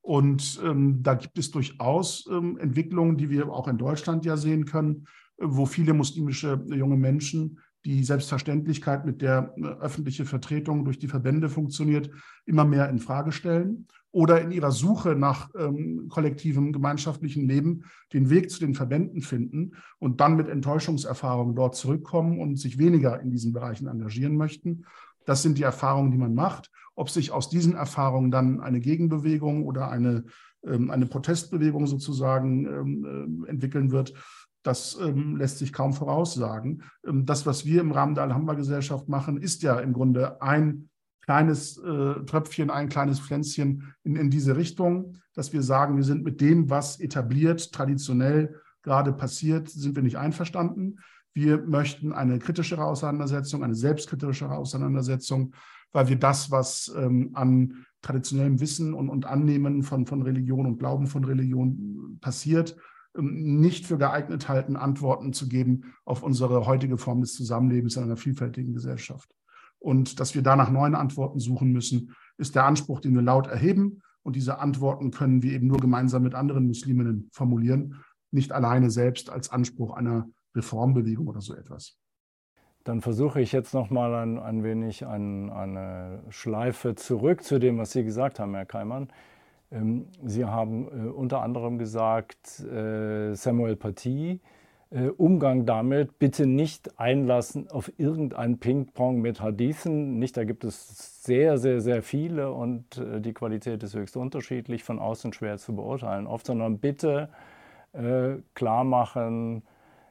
Und 0.00 0.60
ähm, 0.64 1.02
da 1.02 1.14
gibt 1.14 1.36
es 1.38 1.50
durchaus 1.50 2.28
ähm, 2.30 2.58
Entwicklungen, 2.58 3.16
die 3.16 3.30
wir 3.30 3.50
auch 3.50 3.68
in 3.68 3.78
Deutschland 3.78 4.24
ja 4.24 4.36
sehen 4.36 4.64
können, 4.64 5.06
wo 5.36 5.66
viele 5.66 5.94
muslimische 5.94 6.64
junge 6.68 6.96
Menschen 6.96 7.58
die 7.84 8.04
Selbstverständlichkeit, 8.04 9.04
mit 9.04 9.22
der 9.22 9.54
äh, 9.56 9.64
öffentliche 9.64 10.24
Vertretung 10.24 10.84
durch 10.84 10.98
die 10.98 11.08
Verbände 11.08 11.48
funktioniert, 11.48 12.10
immer 12.44 12.64
mehr 12.64 12.88
in 12.88 12.98
Frage 12.98 13.32
stellen 13.32 13.86
oder 14.16 14.40
in 14.40 14.50
ihrer 14.50 14.70
Suche 14.70 15.14
nach 15.14 15.50
ähm, 15.58 16.08
kollektivem 16.08 16.72
gemeinschaftlichen 16.72 17.46
Leben 17.46 17.84
den 18.14 18.30
Weg 18.30 18.50
zu 18.50 18.60
den 18.60 18.72
Verbänden 18.72 19.20
finden 19.20 19.72
und 19.98 20.22
dann 20.22 20.36
mit 20.36 20.48
Enttäuschungserfahrungen 20.48 21.54
dort 21.54 21.76
zurückkommen 21.76 22.40
und 22.40 22.56
sich 22.56 22.78
weniger 22.78 23.20
in 23.20 23.30
diesen 23.30 23.52
Bereichen 23.52 23.88
engagieren 23.88 24.34
möchten. 24.34 24.86
Das 25.26 25.42
sind 25.42 25.58
die 25.58 25.64
Erfahrungen, 25.64 26.12
die 26.12 26.16
man 26.16 26.34
macht. 26.34 26.70
Ob 26.94 27.10
sich 27.10 27.30
aus 27.30 27.50
diesen 27.50 27.74
Erfahrungen 27.74 28.30
dann 28.30 28.62
eine 28.62 28.80
Gegenbewegung 28.80 29.66
oder 29.66 29.90
eine, 29.90 30.24
ähm, 30.64 30.90
eine 30.90 31.04
Protestbewegung 31.04 31.86
sozusagen 31.86 32.64
ähm, 32.64 33.44
äh, 33.44 33.50
entwickeln 33.50 33.90
wird, 33.90 34.14
das 34.62 34.98
ähm, 34.98 35.36
lässt 35.36 35.58
sich 35.58 35.74
kaum 35.74 35.92
voraussagen. 35.92 36.84
Ähm, 37.06 37.26
das, 37.26 37.44
was 37.44 37.66
wir 37.66 37.82
im 37.82 37.92
Rahmen 37.92 38.14
der 38.14 38.24
Alhambra-Gesellschaft 38.24 39.10
machen, 39.10 39.36
ist 39.36 39.62
ja 39.62 39.78
im 39.78 39.92
Grunde 39.92 40.40
ein 40.40 40.88
kleines 41.26 41.76
äh, 41.78 42.24
Tröpfchen, 42.24 42.70
ein 42.70 42.88
kleines 42.88 43.20
Pflänzchen 43.20 43.92
in, 44.04 44.16
in 44.16 44.30
diese 44.30 44.56
Richtung, 44.56 45.14
dass 45.34 45.52
wir 45.52 45.62
sagen, 45.62 45.96
wir 45.96 46.04
sind 46.04 46.24
mit 46.24 46.40
dem, 46.40 46.70
was 46.70 47.00
etabliert, 47.00 47.72
traditionell 47.72 48.60
gerade 48.82 49.12
passiert, 49.12 49.68
sind 49.68 49.96
wir 49.96 50.02
nicht 50.04 50.16
einverstanden. 50.16 51.00
Wir 51.34 51.58
möchten 51.58 52.12
eine 52.12 52.38
kritischere 52.38 52.84
Auseinandersetzung, 52.84 53.64
eine 53.64 53.74
selbstkritischere 53.74 54.56
Auseinandersetzung, 54.56 55.52
weil 55.92 56.08
wir 56.08 56.16
das, 56.16 56.50
was 56.52 56.94
ähm, 56.96 57.30
an 57.34 57.84
traditionellem 58.02 58.60
Wissen 58.60 58.94
und, 58.94 59.08
und 59.08 59.26
Annehmen 59.26 59.82
von, 59.82 60.06
von 60.06 60.22
Religion 60.22 60.64
und 60.64 60.78
Glauben 60.78 61.08
von 61.08 61.24
Religion 61.24 62.18
passiert, 62.20 62.76
ähm, 63.18 63.58
nicht 63.60 63.84
für 63.84 63.98
geeignet 63.98 64.48
halten, 64.48 64.76
Antworten 64.76 65.32
zu 65.32 65.48
geben 65.48 65.92
auf 66.04 66.22
unsere 66.22 66.66
heutige 66.66 66.98
Form 66.98 67.20
des 67.20 67.34
Zusammenlebens 67.34 67.96
in 67.96 68.04
einer 68.04 68.16
vielfältigen 68.16 68.72
Gesellschaft 68.72 69.36
und 69.78 70.20
dass 70.20 70.34
wir 70.34 70.42
da 70.42 70.56
nach 70.56 70.70
neuen 70.70 70.94
Antworten 70.94 71.38
suchen 71.38 71.72
müssen, 71.72 72.14
ist 72.38 72.54
der 72.54 72.64
Anspruch, 72.64 73.00
den 73.00 73.14
wir 73.14 73.22
laut 73.22 73.46
erheben. 73.46 74.02
Und 74.22 74.36
diese 74.36 74.58
Antworten 74.58 75.10
können 75.10 75.42
wir 75.42 75.52
eben 75.52 75.68
nur 75.68 75.78
gemeinsam 75.78 76.22
mit 76.22 76.34
anderen 76.34 76.66
Musliminnen 76.66 77.28
formulieren, 77.32 78.02
nicht 78.32 78.52
alleine 78.52 78.90
selbst 78.90 79.30
als 79.30 79.50
Anspruch 79.50 79.94
einer 79.94 80.28
Reformbewegung 80.54 81.28
oder 81.28 81.40
so 81.40 81.54
etwas. 81.54 81.98
Dann 82.82 83.00
versuche 83.00 83.40
ich 83.40 83.52
jetzt 83.52 83.74
noch 83.74 83.90
mal 83.90 84.14
ein, 84.14 84.38
ein 84.38 84.62
wenig 84.62 85.06
ein, 85.06 85.50
eine 85.50 86.22
Schleife 86.28 86.94
zurück 86.94 87.42
zu 87.42 87.58
dem, 87.58 87.78
was 87.78 87.92
Sie 87.92 88.04
gesagt 88.04 88.38
haben, 88.38 88.54
Herr 88.54 88.66
Keimann. 88.66 89.08
Ähm, 89.70 90.06
Sie 90.24 90.44
haben 90.44 90.86
äh, 90.86 91.08
unter 91.08 91.42
anderem 91.42 91.78
gesagt, 91.78 92.60
äh, 92.60 93.34
Samuel 93.34 93.76
Paty 93.76 94.40
Umgang 94.90 95.66
damit 95.66 96.20
bitte 96.20 96.46
nicht 96.46 97.00
einlassen 97.00 97.68
auf 97.70 97.90
irgendein 97.98 98.58
Ping-Pong 98.58 99.20
mit 99.20 99.40
Hadithen. 99.40 100.18
Nicht, 100.20 100.36
da 100.36 100.44
gibt 100.44 100.62
es 100.64 101.24
sehr, 101.24 101.58
sehr, 101.58 101.80
sehr 101.80 102.02
viele 102.02 102.52
und 102.52 102.98
äh, 102.98 103.20
die 103.20 103.32
Qualität 103.32 103.82
ist 103.82 103.94
höchst 103.94 104.16
unterschiedlich, 104.16 104.84
von 104.84 105.00
außen 105.00 105.32
schwer 105.32 105.58
zu 105.58 105.74
beurteilen 105.74 106.28
oft, 106.28 106.46
sondern 106.46 106.78
bitte 106.78 107.30
äh, 107.92 108.36
klar 108.54 108.84
machen, 108.84 109.62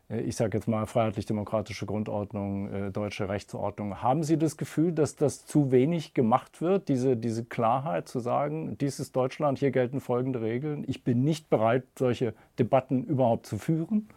äh, 0.10 0.20
ich 0.22 0.36
sage 0.36 0.58
jetzt 0.58 0.68
mal 0.68 0.86
freiheitlich-demokratische 0.86 1.86
Grundordnung, 1.86 2.74
äh, 2.74 2.92
deutsche 2.92 3.30
Rechtsordnung. 3.30 4.02
Haben 4.02 4.24
Sie 4.24 4.38
das 4.38 4.58
Gefühl, 4.58 4.92
dass 4.92 5.16
das 5.16 5.46
zu 5.46 5.72
wenig 5.72 6.14
gemacht 6.14 6.62
wird, 6.62 6.90
diese, 6.90 7.16
diese 7.16 7.46
Klarheit 7.46 8.10
zu 8.10 8.20
sagen, 8.20 8.78
dies 8.78 9.00
ist 9.00 9.16
Deutschland, 9.16 9.60
hier 9.60 9.72
gelten 9.72 10.02
folgende 10.02 10.42
Regeln, 10.42 10.84
ich 10.86 11.06
bin 11.06 11.24
nicht 11.24 11.50
bereit, 11.50 11.84
solche 11.98 12.34
Debatten 12.60 13.06
überhaupt 13.06 13.46
zu 13.46 13.58
führen? 13.58 14.10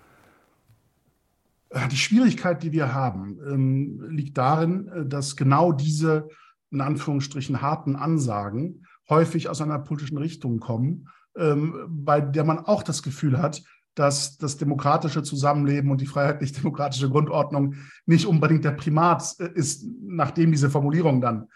Äh, 1.70 1.88
die 1.88 1.96
Schwierigkeit, 1.96 2.62
die 2.62 2.72
wir 2.72 2.94
haben, 2.94 3.38
ähm, 3.46 4.06
liegt 4.08 4.38
darin, 4.38 4.88
äh, 4.88 5.06
dass 5.06 5.36
genau 5.36 5.72
diese 5.72 6.28
in 6.70 6.80
Anführungsstrichen 6.80 7.62
harten 7.62 7.96
Ansagen 7.96 8.86
häufig 9.08 9.48
aus 9.48 9.62
einer 9.62 9.78
politischen 9.78 10.18
Richtung 10.18 10.60
kommen, 10.60 11.08
ähm, 11.36 11.86
bei 11.88 12.20
der 12.20 12.44
man 12.44 12.58
auch 12.58 12.82
das 12.82 13.02
Gefühl 13.02 13.38
hat, 13.38 13.62
dass 13.94 14.36
das 14.36 14.58
demokratische 14.58 15.22
Zusammenleben 15.22 15.90
und 15.90 16.00
die 16.00 16.06
freiheitlich-demokratische 16.06 17.08
Grundordnung 17.08 17.74
nicht 18.06 18.26
unbedingt 18.26 18.64
der 18.64 18.72
Primat 18.72 19.34
äh, 19.38 19.50
ist, 19.54 19.86
nachdem 20.02 20.52
diese 20.52 20.70
Formulierungen 20.70 21.20
dann 21.20 21.48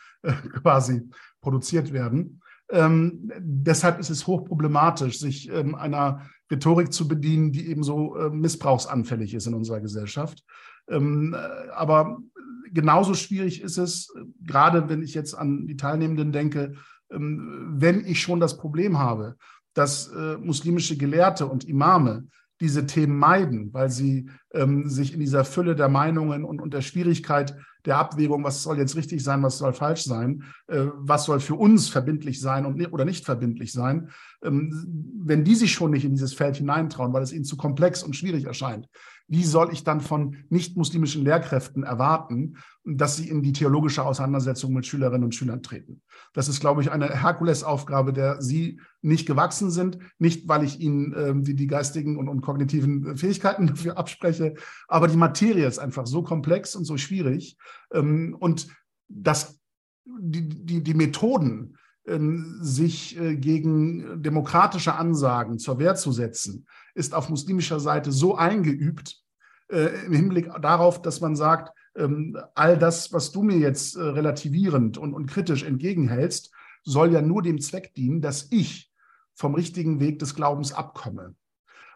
quasi 0.63 1.09
produziert 1.41 1.93
werden. 1.93 2.41
Ähm, 2.71 3.31
deshalb 3.39 3.99
ist 3.99 4.09
es 4.09 4.27
hochproblematisch, 4.27 5.19
sich 5.19 5.51
ähm, 5.51 5.75
einer 5.75 6.23
Rhetorik 6.53 6.93
zu 6.93 7.09
bedienen, 7.09 7.51
die 7.51 7.69
eben 7.69 7.83
so 7.83 8.17
äh, 8.17 8.31
missbrauchsanfällig 8.31 9.35
ist 9.35 9.47
in 9.47 9.55
unserer 9.55 9.81
Gesellschaft. 9.81 10.45
Ähm, 10.89 11.35
äh, 11.35 11.71
aber 11.71 12.19
genauso 12.73 13.15
schwierig 13.15 13.63
ist 13.63 13.79
es, 13.79 14.13
gerade 14.41 14.89
wenn 14.89 15.03
ich 15.03 15.15
jetzt 15.15 15.35
an 15.35 15.67
die 15.67 15.77
Teilnehmenden 15.77 16.33
denke, 16.33 16.75
ähm, 17.11 17.75
wenn 17.75 18.05
ich 18.05 18.21
schon 18.21 18.41
das 18.41 18.59
Problem 18.59 18.99
habe, 18.99 19.37
dass 19.75 20.09
äh, 20.09 20.37
muslimische 20.37 20.97
Gelehrte 20.97 21.47
und 21.47 21.65
Imame 21.65 22.29
diese 22.61 22.87
Themen 22.87 23.19
meiden, 23.19 23.73
weil 23.73 23.91
sie 23.91 24.29
ähm, 24.53 24.89
sich 24.89 25.15
in 25.15 25.21
dieser 25.21 25.45
Fülle 25.45 25.75
der 25.75 25.89
Meinungen 25.89 26.45
und, 26.45 26.61
und 26.61 26.73
der 26.73 26.83
Schwierigkeit 26.83 27.57
der 27.85 27.99
Abwägung, 27.99 28.45
was 28.45 28.63
soll 28.63 28.79
jetzt 28.79 28.95
richtig 28.95 29.25
sein, 29.25 29.43
was 29.43 29.59
soll 29.59 29.73
falsch 29.73 30.05
sein, 30.05 30.45
äh, 30.69 30.87
was 30.95 31.25
soll 31.25 31.41
für 31.41 31.57
uns 31.57 31.89
verbindlich 31.89 32.41
sein 32.41 32.65
und, 32.65 32.81
oder 32.93 33.05
nicht 33.05 33.25
verbindlich 33.25 33.73
sein, 33.73 34.11
wenn 34.43 35.45
die 35.45 35.55
sich 35.55 35.73
schon 35.73 35.93
nicht 35.93 36.05
in 36.05 36.13
dieses 36.13 36.35
Feld 36.35 36.57
hineintrauen, 36.57 37.13
weil 37.13 37.23
es 37.23 37.33
ihnen 37.33 37.45
zu 37.45 37.57
komplex 37.57 38.03
und 38.03 38.17
schwierig 38.17 38.45
erscheint, 38.45 38.89
wie 39.29 39.45
soll 39.45 39.73
ich 39.73 39.85
dann 39.85 40.01
von 40.01 40.37
nicht-muslimischen 40.51 41.25
Lehrkräften 41.25 41.85
erwarten, 41.85 42.57
dass 42.85 43.17
sie 43.17 43.29
in 43.29 43.43
die 43.43 43.53
theologische 43.53 44.05
Auseinandersetzung 44.05 44.73
mit 44.73 44.85
Schülerinnen 44.85 45.25
und 45.25 45.35
Schülern 45.35 45.63
treten? 45.63 46.03
Das 46.33 46.49
ist, 46.49 46.61
glaube 46.61 46.83
ich, 46.83 46.91
eine 46.91 47.09
Herkulesaufgabe, 47.09 48.13
der 48.13 48.43
Sie 48.43 48.81
nicht 49.01 49.27
gewachsen 49.27 49.71
sind. 49.71 49.99
Nicht, 50.19 50.49
weil 50.49 50.65
ich 50.65 50.81
Ihnen 50.81 51.15
äh, 51.15 51.33
die, 51.35 51.55
die 51.55 51.67
geistigen 51.67 52.19
und, 52.19 52.29
und 52.29 52.41
kognitiven 52.41 53.17
Fähigkeiten 53.17 53.67
dafür 53.69 53.97
abspreche, 53.97 54.55
aber 54.89 55.09
die 55.09 55.17
Materie 55.17 55.67
ist 55.67 55.79
einfach 55.79 56.07
so 56.07 56.23
komplex 56.23 56.75
und 56.75 56.85
so 56.85 56.97
schwierig. 56.97 57.57
Ähm, 57.93 58.37
und 58.39 58.67
das, 59.09 59.59
die, 60.05 60.49
die, 60.49 60.83
die 60.83 60.95
Methoden, 60.95 61.51
ähm, 61.51 61.79
sich 62.05 63.17
äh, 63.19 63.37
gegen 63.37 64.23
demokratische 64.23 64.95
Ansagen 64.95 65.59
zur 65.59 65.79
Wehr 65.79 65.95
zu 65.95 66.11
setzen, 66.11 66.67
ist 66.95 67.15
auf 67.15 67.29
muslimischer 67.29 67.79
Seite 67.79 68.11
so 68.11 68.35
eingeübt 68.37 69.23
äh, 69.71 70.05
im 70.07 70.13
Hinblick 70.13 70.51
darauf, 70.61 71.01
dass 71.01 71.21
man 71.21 71.37
sagt, 71.37 71.73
ähm, 71.97 72.37
all 72.55 72.77
das, 72.77 73.13
was 73.13 73.31
du 73.33 73.43
mir 73.43 73.59
jetzt 73.59 73.97
äh, 73.97 74.03
relativierend 74.03 74.99
und, 74.99 75.15
und 75.15 75.27
kritisch 75.27 75.63
entgegenhältst, 75.63 76.53
soll 76.85 77.13
ja 77.13 77.23
nur 77.23 77.43
dem 77.43 77.61
Zweck 77.61 77.95
dienen, 77.95 78.21
dass 78.21 78.49
ich 78.51 78.91
vom 79.35 79.55
richtigen 79.55 80.01
Weg 80.01 80.19
des 80.19 80.35
Glaubens 80.35 80.73
abkomme. 80.73 81.35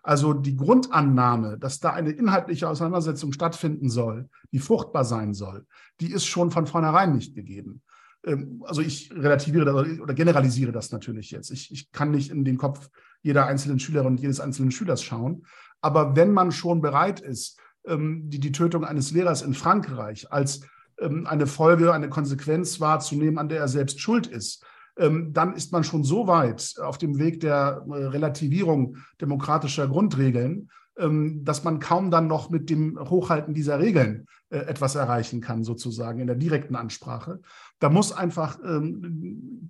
Also 0.02 0.34
die 0.34 0.56
Grundannahme, 0.56 1.58
dass 1.58 1.80
da 1.80 1.92
eine 1.92 2.10
inhaltliche 2.10 2.68
Auseinandersetzung 2.68 3.32
stattfinden 3.32 3.90
soll, 3.90 4.28
die 4.52 4.60
fruchtbar 4.60 5.04
sein 5.04 5.34
soll, 5.34 5.66
die 6.00 6.12
ist 6.12 6.26
schon 6.26 6.52
von 6.52 6.68
vornherein 6.68 7.12
nicht 7.12 7.34
gegeben. 7.34 7.82
Ähm, 8.26 8.62
also 8.66 8.82
ich 8.82 9.10
relativiere 9.12 9.64
das 9.64 10.00
oder 10.00 10.14
generalisiere 10.14 10.72
das 10.72 10.92
natürlich 10.92 11.30
jetzt. 11.30 11.50
Ich, 11.50 11.70
ich 11.72 11.92
kann 11.92 12.10
nicht 12.10 12.30
in 12.30 12.44
den 12.44 12.58
Kopf 12.58 12.90
jeder 13.22 13.46
einzelnen 13.46 13.78
Schülerin 13.78 14.12
und 14.12 14.20
jedes 14.20 14.40
einzelnen 14.40 14.70
Schülers 14.70 15.02
schauen. 15.02 15.46
Aber 15.80 16.16
wenn 16.16 16.32
man 16.32 16.52
schon 16.52 16.80
bereit 16.80 17.20
ist, 17.20 17.58
ähm, 17.86 18.28
die, 18.28 18.40
die 18.40 18.52
Tötung 18.52 18.84
eines 18.84 19.12
Lehrers 19.12 19.42
in 19.42 19.54
Frankreich 19.54 20.30
als 20.32 20.62
ähm, 20.98 21.26
eine 21.26 21.46
Folge, 21.46 21.92
eine 21.92 22.08
Konsequenz 22.08 22.80
wahrzunehmen, 22.80 23.38
an 23.38 23.48
der 23.48 23.60
er 23.60 23.68
selbst 23.68 24.00
schuld 24.00 24.26
ist, 24.26 24.64
dann 24.98 25.52
ist 25.52 25.72
man 25.72 25.84
schon 25.84 26.04
so 26.04 26.26
weit 26.26 26.76
auf 26.80 26.96
dem 26.96 27.18
Weg 27.18 27.40
der 27.40 27.84
äh, 27.86 27.92
Relativierung 27.92 28.96
demokratischer 29.20 29.88
Grundregeln, 29.88 30.70
dass 30.98 31.62
man 31.62 31.78
kaum 31.78 32.10
dann 32.10 32.26
noch 32.26 32.48
mit 32.48 32.70
dem 32.70 32.98
Hochhalten 32.98 33.52
dieser 33.52 33.78
Regeln 33.78 34.26
äh, 34.48 34.58
etwas 34.58 34.94
erreichen 34.94 35.40
kann, 35.40 35.62
sozusagen 35.62 36.20
in 36.20 36.26
der 36.26 36.36
direkten 36.36 36.74
Ansprache. 36.74 37.40
Da 37.80 37.90
muss 37.90 38.12
einfach 38.12 38.58
ähm, 38.64 39.68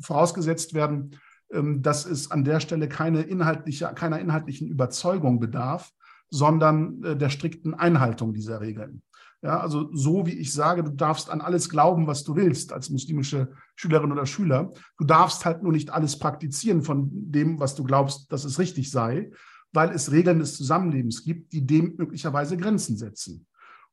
vorausgesetzt 0.00 0.74
werden, 0.74 1.16
ähm, 1.50 1.82
dass 1.82 2.06
es 2.06 2.30
an 2.30 2.44
der 2.44 2.60
Stelle 2.60 2.88
keine 2.88 3.22
inhaltliche, 3.22 3.90
keiner 3.94 4.20
inhaltlichen 4.20 4.68
Überzeugung 4.68 5.40
bedarf, 5.40 5.90
sondern 6.30 7.02
äh, 7.02 7.16
der 7.16 7.30
strikten 7.30 7.74
Einhaltung 7.74 8.34
dieser 8.34 8.60
Regeln. 8.60 9.02
Ja, 9.40 9.60
also 9.60 9.88
so 9.94 10.26
wie 10.26 10.36
ich 10.36 10.52
sage, 10.52 10.82
du 10.82 10.90
darfst 10.90 11.30
an 11.30 11.40
alles 11.40 11.68
glauben, 11.68 12.06
was 12.06 12.24
du 12.24 12.34
willst 12.34 12.72
als 12.72 12.90
muslimische 12.90 13.52
Schülerin 13.76 14.10
oder 14.10 14.26
Schüler. 14.26 14.72
Du 14.98 15.04
darfst 15.04 15.44
halt 15.44 15.62
nur 15.62 15.72
nicht 15.72 15.90
alles 15.90 16.18
praktizieren 16.18 16.82
von 16.82 17.08
dem, 17.12 17.60
was 17.60 17.76
du 17.76 17.84
glaubst, 17.84 18.32
dass 18.32 18.44
es 18.44 18.58
richtig 18.58 18.90
sei, 18.90 19.30
weil 19.72 19.90
es 19.90 20.12
Regeln 20.12 20.38
des 20.38 20.56
Zusammenlebens 20.56 21.24
gibt, 21.24 21.52
die 21.52 21.66
dem 21.66 21.94
möglicherweise 21.96 22.56
Grenzen 22.56 22.96
setzen. 22.96 23.46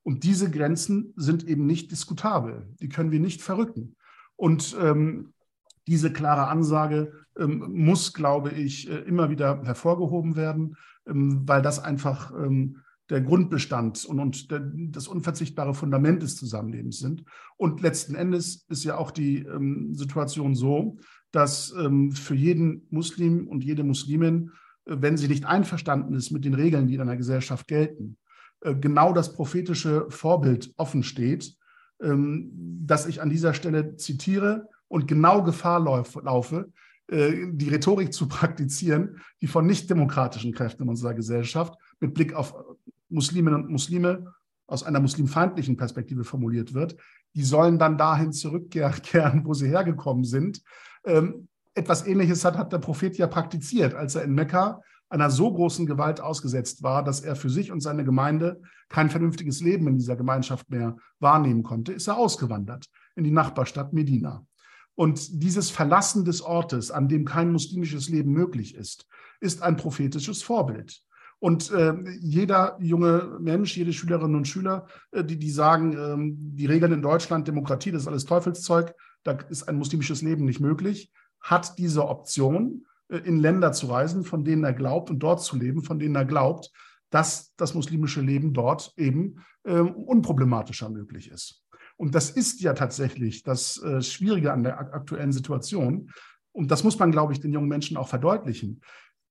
Und 0.03 0.23
diese 0.23 0.51
Grenzen 0.51 1.13
sind 1.15 1.47
eben 1.47 1.65
nicht 1.65 1.91
diskutabel. 1.91 2.67
Die 2.79 2.89
können 2.89 3.11
wir 3.11 3.19
nicht 3.19 3.41
verrücken. 3.41 3.95
Und 4.35 4.77
ähm, 4.79 5.33
diese 5.87 6.11
klare 6.11 6.47
Ansage 6.47 7.11
ähm, 7.37 7.65
muss, 7.73 8.13
glaube 8.13 8.51
ich, 8.51 8.89
äh, 8.89 8.99
immer 8.99 9.29
wieder 9.29 9.63
hervorgehoben 9.63 10.35
werden, 10.35 10.75
ähm, 11.07 11.47
weil 11.47 11.61
das 11.61 11.79
einfach 11.79 12.31
ähm, 12.31 12.81
der 13.09 13.21
Grundbestand 13.21 14.05
und, 14.05 14.19
und 14.19 14.51
der, 14.51 14.59
das 14.59 15.07
unverzichtbare 15.07 15.73
Fundament 15.73 16.23
des 16.23 16.37
Zusammenlebens 16.37 16.99
sind. 16.99 17.23
Und 17.57 17.81
letzten 17.81 18.15
Endes 18.15 18.65
ist 18.69 18.83
ja 18.83 18.97
auch 18.97 19.11
die 19.11 19.39
ähm, 19.39 19.93
Situation 19.93 20.55
so, 20.55 20.97
dass 21.31 21.73
ähm, 21.77 22.11
für 22.11 22.35
jeden 22.35 22.87
Muslim 22.89 23.47
und 23.47 23.63
jede 23.63 23.83
Muslimin, 23.83 24.51
wenn 24.85 25.17
sie 25.17 25.27
nicht 25.27 25.45
einverstanden 25.45 26.13
ist 26.13 26.31
mit 26.31 26.45
den 26.45 26.53
Regeln, 26.53 26.87
die 26.87 26.95
in 26.95 27.01
einer 27.01 27.17
Gesellschaft 27.17 27.67
gelten, 27.67 28.17
äh, 28.61 28.75
genau 28.75 29.13
das 29.13 29.33
prophetische 29.33 30.05
Vorbild 30.09 30.73
offen 30.77 31.03
steht, 31.03 31.55
ähm, 32.01 32.51
dass 32.85 33.07
ich 33.07 33.21
an 33.21 33.29
dieser 33.29 33.53
Stelle 33.53 33.95
zitiere 33.95 34.69
und 34.87 35.07
genau 35.07 35.43
Gefahr 35.43 35.79
laufe, 35.79 36.71
äh, 37.07 37.47
die 37.51 37.69
Rhetorik 37.69 38.13
zu 38.13 38.27
praktizieren, 38.27 39.21
die 39.41 39.47
von 39.47 39.65
nicht-demokratischen 39.65 40.53
Kräften 40.53 40.83
in 40.83 40.89
unserer 40.89 41.13
Gesellschaft 41.13 41.75
mit 41.99 42.13
Blick 42.13 42.33
auf 42.33 42.55
Musliminnen 43.09 43.63
und 43.63 43.71
Muslime 43.71 44.33
aus 44.67 44.83
einer 44.83 44.99
muslimfeindlichen 44.99 45.77
Perspektive 45.77 46.23
formuliert 46.23 46.73
wird. 46.73 46.95
Die 47.35 47.43
sollen 47.43 47.77
dann 47.77 47.97
dahin 47.97 48.31
zurückkehren, 48.31 49.41
wo 49.45 49.53
sie 49.53 49.67
hergekommen 49.67 50.23
sind. 50.23 50.61
Ähm, 51.05 51.47
etwas 51.75 52.07
Ähnliches 52.07 52.43
hat, 52.43 52.57
hat 52.57 52.73
der 52.73 52.79
Prophet 52.79 53.17
ja 53.17 53.27
praktiziert, 53.27 53.93
als 53.93 54.15
er 54.15 54.23
in 54.23 54.33
Mekka 54.33 54.81
einer 55.09 55.29
so 55.29 55.53
großen 55.53 55.85
Gewalt 55.85 56.19
ausgesetzt 56.19 56.81
war, 56.81 57.03
dass 57.03 57.21
er 57.21 57.35
für 57.35 57.49
sich 57.49 57.71
und 57.71 57.81
seine 57.81 58.03
Gemeinde 58.03 58.61
kein 58.89 59.09
vernünftiges 59.09 59.61
Leben 59.61 59.87
in 59.87 59.97
dieser 59.97 60.15
Gemeinschaft 60.15 60.69
mehr 60.69 60.95
wahrnehmen 61.19 61.63
konnte, 61.63 61.93
ist 61.93 62.07
er 62.07 62.17
ausgewandert 62.17 62.87
in 63.15 63.23
die 63.23 63.31
Nachbarstadt 63.31 63.93
Medina. 63.93 64.45
Und 64.95 65.43
dieses 65.43 65.69
Verlassen 65.69 66.23
des 66.25 66.41
Ortes, 66.41 66.89
an 66.89 67.07
dem 67.07 67.25
kein 67.25 67.51
muslimisches 67.51 68.09
Leben 68.09 68.31
möglich 68.31 68.75
ist, 68.75 69.05
ist 69.41 69.61
ein 69.61 69.75
prophetisches 69.75 70.41
Vorbild. 70.41 71.01
Und 71.39 71.69
äh, 71.71 71.93
jeder 72.21 72.77
junge 72.79 73.37
Mensch, 73.41 73.75
jede 73.75 73.91
Schülerinnen 73.91 74.37
und 74.37 74.47
Schüler, 74.47 74.87
äh, 75.11 75.23
die, 75.23 75.37
die 75.37 75.51
sagen, 75.51 75.93
äh, 75.93 76.15
die 76.55 76.65
Regeln 76.65 76.93
in 76.93 77.01
Deutschland, 77.01 77.47
Demokratie, 77.47 77.91
das 77.91 78.03
ist 78.03 78.07
alles 78.07 78.25
Teufelszeug, 78.25 78.93
da 79.23 79.33
ist 79.49 79.67
ein 79.67 79.77
muslimisches 79.77 80.21
Leben 80.21 80.45
nicht 80.45 80.61
möglich, 80.61 81.11
hat 81.45 81.77
diese 81.77 82.07
Option 82.07 82.85
äh, 83.09 83.17
in 83.19 83.37
Länder 83.37 83.71
zu 83.71 83.85
reisen, 83.87 84.23
von 84.23 84.43
denen 84.43 84.63
er 84.63 84.73
glaubt 84.73 85.09
und 85.09 85.19
dort 85.19 85.41
zu 85.41 85.55
leben, 85.55 85.83
von 85.83 85.99
denen 85.99 86.15
er 86.15 86.25
glaubt, 86.25 86.71
dass 87.11 87.55
das 87.55 87.75
muslimische 87.75 88.19
Leben 88.19 88.53
dort 88.53 88.93
eben 88.97 89.35
äh, 89.63 89.79
unproblematischer 89.79 90.89
möglich 90.89 91.29
ist. 91.29 91.63
Und 91.97 92.15
das 92.15 92.31
ist 92.31 92.61
ja 92.61 92.73
tatsächlich 92.73 93.43
das 93.43 93.81
äh, 93.81 94.01
Schwierige 94.01 94.51
an 94.51 94.63
der 94.63 94.79
aktuellen 94.79 95.31
Situation. 95.31 96.09
Und 96.51 96.71
das 96.71 96.83
muss 96.83 96.99
man, 96.99 97.11
glaube 97.11 97.31
ich, 97.31 97.39
den 97.39 97.53
jungen 97.53 97.69
Menschen 97.69 97.95
auch 97.95 98.07
verdeutlichen, 98.07 98.81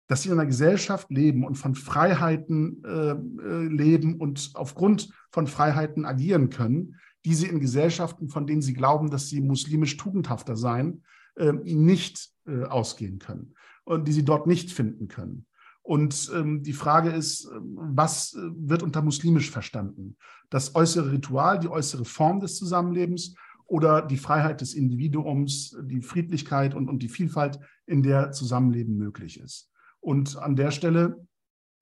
dass 0.07 0.23
sie 0.23 0.29
in 0.29 0.35
einer 0.35 0.47
Gesellschaft 0.47 1.11
leben 1.11 1.45
und 1.45 1.57
von 1.57 1.75
Freiheiten 1.75 2.83
äh, 2.85 3.11
äh 3.11 3.67
leben 3.67 4.21
und 4.21 4.53
aufgrund 4.55 5.11
von 5.31 5.47
Freiheiten 5.47 6.05
agieren 6.05 6.49
können, 6.49 7.01
die 7.25 7.35
sie 7.35 7.49
in 7.49 7.59
Gesellschaften, 7.59 8.29
von 8.29 8.47
denen 8.47 8.63
sie 8.63 8.75
glauben, 8.75 9.11
dass 9.11 9.29
sie 9.29 9.41
muslimisch 9.41 9.97
tugendhafter 9.97 10.57
seien, 10.57 11.03
nicht 11.37 12.31
äh, 12.47 12.65
ausgehen 12.65 13.19
können 13.19 13.55
und 13.85 14.07
die 14.07 14.13
sie 14.13 14.25
dort 14.25 14.47
nicht 14.47 14.71
finden 14.71 15.09
können. 15.09 15.47
Und 15.83 16.31
ähm, 16.35 16.63
die 16.63 16.73
Frage 16.73 17.11
ist, 17.11 17.45
ähm, 17.55 17.77
was 17.77 18.33
äh, 18.33 18.39
wird 18.57 18.83
unter 18.83 19.03
muslimisch 19.03 19.51
verstanden? 19.51 20.17
Das 20.49 20.75
äußere 20.75 21.13
Ritual, 21.13 21.59
die 21.59 21.69
äußere 21.69 22.07
Form 22.07 22.41
des 22.41 22.57
Zusammenlebens 22.57 23.35
oder 23.67 24.01
die 24.01 24.17
Freiheit 24.17 24.63
des 24.63 24.73
Individuums, 24.73 25.77
die 25.83 26.01
Friedlichkeit 26.01 26.75
und, 26.75 26.89
und 26.89 27.03
die 27.03 27.09
Vielfalt, 27.09 27.59
in 27.87 28.03
der 28.03 28.33
Zusammenleben 28.33 28.97
möglich 28.97 29.39
ist. 29.39 29.71
Und 30.01 30.39
an 30.39 30.57
der 30.57 30.71
Stelle 30.71 31.27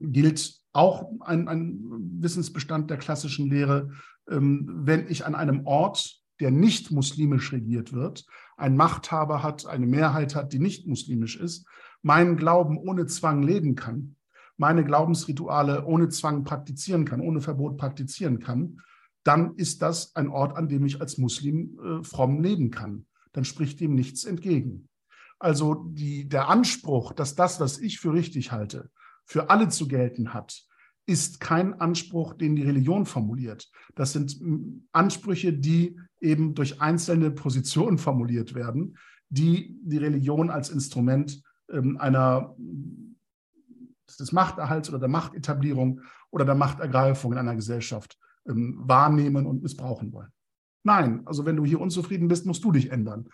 gilt 0.00 0.60
auch 0.72 1.08
ein, 1.20 1.46
ein 1.46 1.80
Wissensbestand 2.18 2.90
der 2.90 2.96
klassischen 2.96 3.48
Lehre, 3.48 3.90
ähm, 4.28 4.68
wenn 4.84 5.06
ich 5.08 5.24
an 5.26 5.36
einem 5.36 5.64
Ort 5.64 6.21
der 6.42 6.50
nicht 6.50 6.90
muslimisch 6.90 7.52
regiert 7.52 7.92
wird, 7.92 8.26
ein 8.56 8.76
Machthaber 8.76 9.44
hat, 9.44 9.64
eine 9.64 9.86
Mehrheit 9.86 10.34
hat, 10.34 10.52
die 10.52 10.58
nicht 10.58 10.88
muslimisch 10.88 11.36
ist, 11.36 11.64
meinen 12.02 12.36
Glauben 12.36 12.78
ohne 12.78 13.06
Zwang 13.06 13.44
leben 13.44 13.76
kann, 13.76 14.16
meine 14.56 14.84
Glaubensrituale 14.84 15.86
ohne 15.86 16.08
Zwang 16.08 16.42
praktizieren 16.42 17.04
kann, 17.04 17.20
ohne 17.20 17.40
Verbot 17.40 17.76
praktizieren 17.76 18.40
kann, 18.40 18.80
dann 19.22 19.54
ist 19.54 19.82
das 19.82 20.16
ein 20.16 20.26
Ort, 20.26 20.56
an 20.56 20.68
dem 20.68 20.84
ich 20.84 21.00
als 21.00 21.16
Muslim 21.16 21.78
äh, 21.78 22.02
fromm 22.02 22.42
leben 22.42 22.72
kann. 22.72 23.06
Dann 23.30 23.44
spricht 23.44 23.78
dem 23.78 23.94
nichts 23.94 24.24
entgegen. 24.24 24.88
Also 25.38 25.74
die, 25.74 26.28
der 26.28 26.48
Anspruch, 26.48 27.12
dass 27.12 27.36
das, 27.36 27.60
was 27.60 27.78
ich 27.78 28.00
für 28.00 28.12
richtig 28.12 28.50
halte, 28.50 28.90
für 29.26 29.48
alle 29.48 29.68
zu 29.68 29.86
gelten 29.86 30.34
hat, 30.34 30.66
ist 31.06 31.38
kein 31.38 31.80
Anspruch, 31.80 32.34
den 32.34 32.56
die 32.56 32.62
Religion 32.62 33.06
formuliert. 33.06 33.70
Das 33.94 34.12
sind 34.12 34.40
Ansprüche, 34.90 35.52
die 35.52 35.96
eben 36.22 36.54
durch 36.54 36.80
einzelne 36.80 37.30
Positionen 37.30 37.98
formuliert 37.98 38.54
werden, 38.54 38.96
die 39.28 39.78
die 39.82 39.98
Religion 39.98 40.50
als 40.50 40.70
Instrument 40.70 41.42
ähm, 41.70 41.98
einer 41.98 42.54
des 44.18 44.32
Machterhalts 44.32 44.88
oder 44.88 44.98
der 44.98 45.08
Machtetablierung 45.08 46.00
oder 46.30 46.44
der 46.44 46.54
Machtergreifung 46.54 47.32
in 47.32 47.38
einer 47.38 47.56
Gesellschaft 47.56 48.18
ähm, 48.48 48.80
wahrnehmen 48.84 49.46
und 49.46 49.62
missbrauchen 49.62 50.12
wollen. 50.12 50.32
Nein, 50.84 51.22
also 51.26 51.44
wenn 51.46 51.56
du 51.56 51.64
hier 51.64 51.80
unzufrieden 51.80 52.28
bist, 52.28 52.44
musst 52.46 52.64
du 52.64 52.72
dich 52.72 52.90
ändern. 52.90 53.28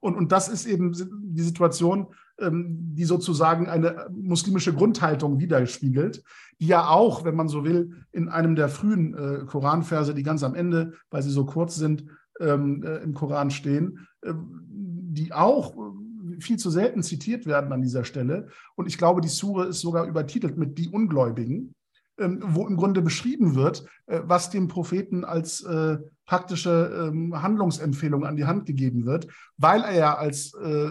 Und, 0.00 0.16
und 0.16 0.32
das 0.32 0.48
ist 0.48 0.66
eben 0.66 0.92
die 1.22 1.42
Situation, 1.42 2.08
ähm, 2.38 2.94
die 2.94 3.04
sozusagen 3.04 3.68
eine 3.68 4.08
muslimische 4.10 4.72
Grundhaltung 4.72 5.38
widerspiegelt, 5.38 6.22
die 6.58 6.66
ja 6.66 6.88
auch, 6.88 7.24
wenn 7.24 7.36
man 7.36 7.48
so 7.48 7.64
will, 7.64 8.04
in 8.12 8.28
einem 8.28 8.56
der 8.56 8.68
frühen 8.68 9.14
äh, 9.14 9.44
Koranverse, 9.46 10.14
die 10.14 10.22
ganz 10.22 10.42
am 10.42 10.54
Ende, 10.54 10.94
weil 11.10 11.22
sie 11.22 11.30
so 11.30 11.44
kurz 11.44 11.76
sind, 11.76 12.06
ähm, 12.40 12.82
äh, 12.82 12.96
im 12.98 13.14
Koran 13.14 13.50
stehen, 13.50 14.06
äh, 14.22 14.32
die 14.34 15.32
auch 15.32 15.76
äh, 15.76 16.40
viel 16.40 16.56
zu 16.56 16.70
selten 16.70 17.02
zitiert 17.02 17.44
werden 17.44 17.72
an 17.72 17.82
dieser 17.82 18.04
Stelle. 18.04 18.48
Und 18.76 18.86
ich 18.86 18.96
glaube, 18.96 19.20
die 19.20 19.28
Sure 19.28 19.66
ist 19.66 19.80
sogar 19.80 20.06
übertitelt 20.06 20.56
mit 20.56 20.78
die 20.78 20.88
Ungläubigen. 20.88 21.74
Ähm, 22.20 22.42
wo 22.44 22.66
im 22.66 22.76
Grunde 22.76 23.00
beschrieben 23.00 23.54
wird, 23.54 23.86
äh, 24.06 24.20
was 24.24 24.50
dem 24.50 24.68
Propheten 24.68 25.24
als 25.24 25.62
äh, 25.62 25.96
praktische 26.30 27.08
ähm, 27.08 27.42
Handlungsempfehlung 27.42 28.24
an 28.24 28.36
die 28.36 28.44
Hand 28.44 28.64
gegeben 28.64 29.04
wird, 29.04 29.26
weil 29.56 29.82
er 29.82 29.94
ja 29.94 30.14
als 30.16 30.54
äh, 30.54 30.90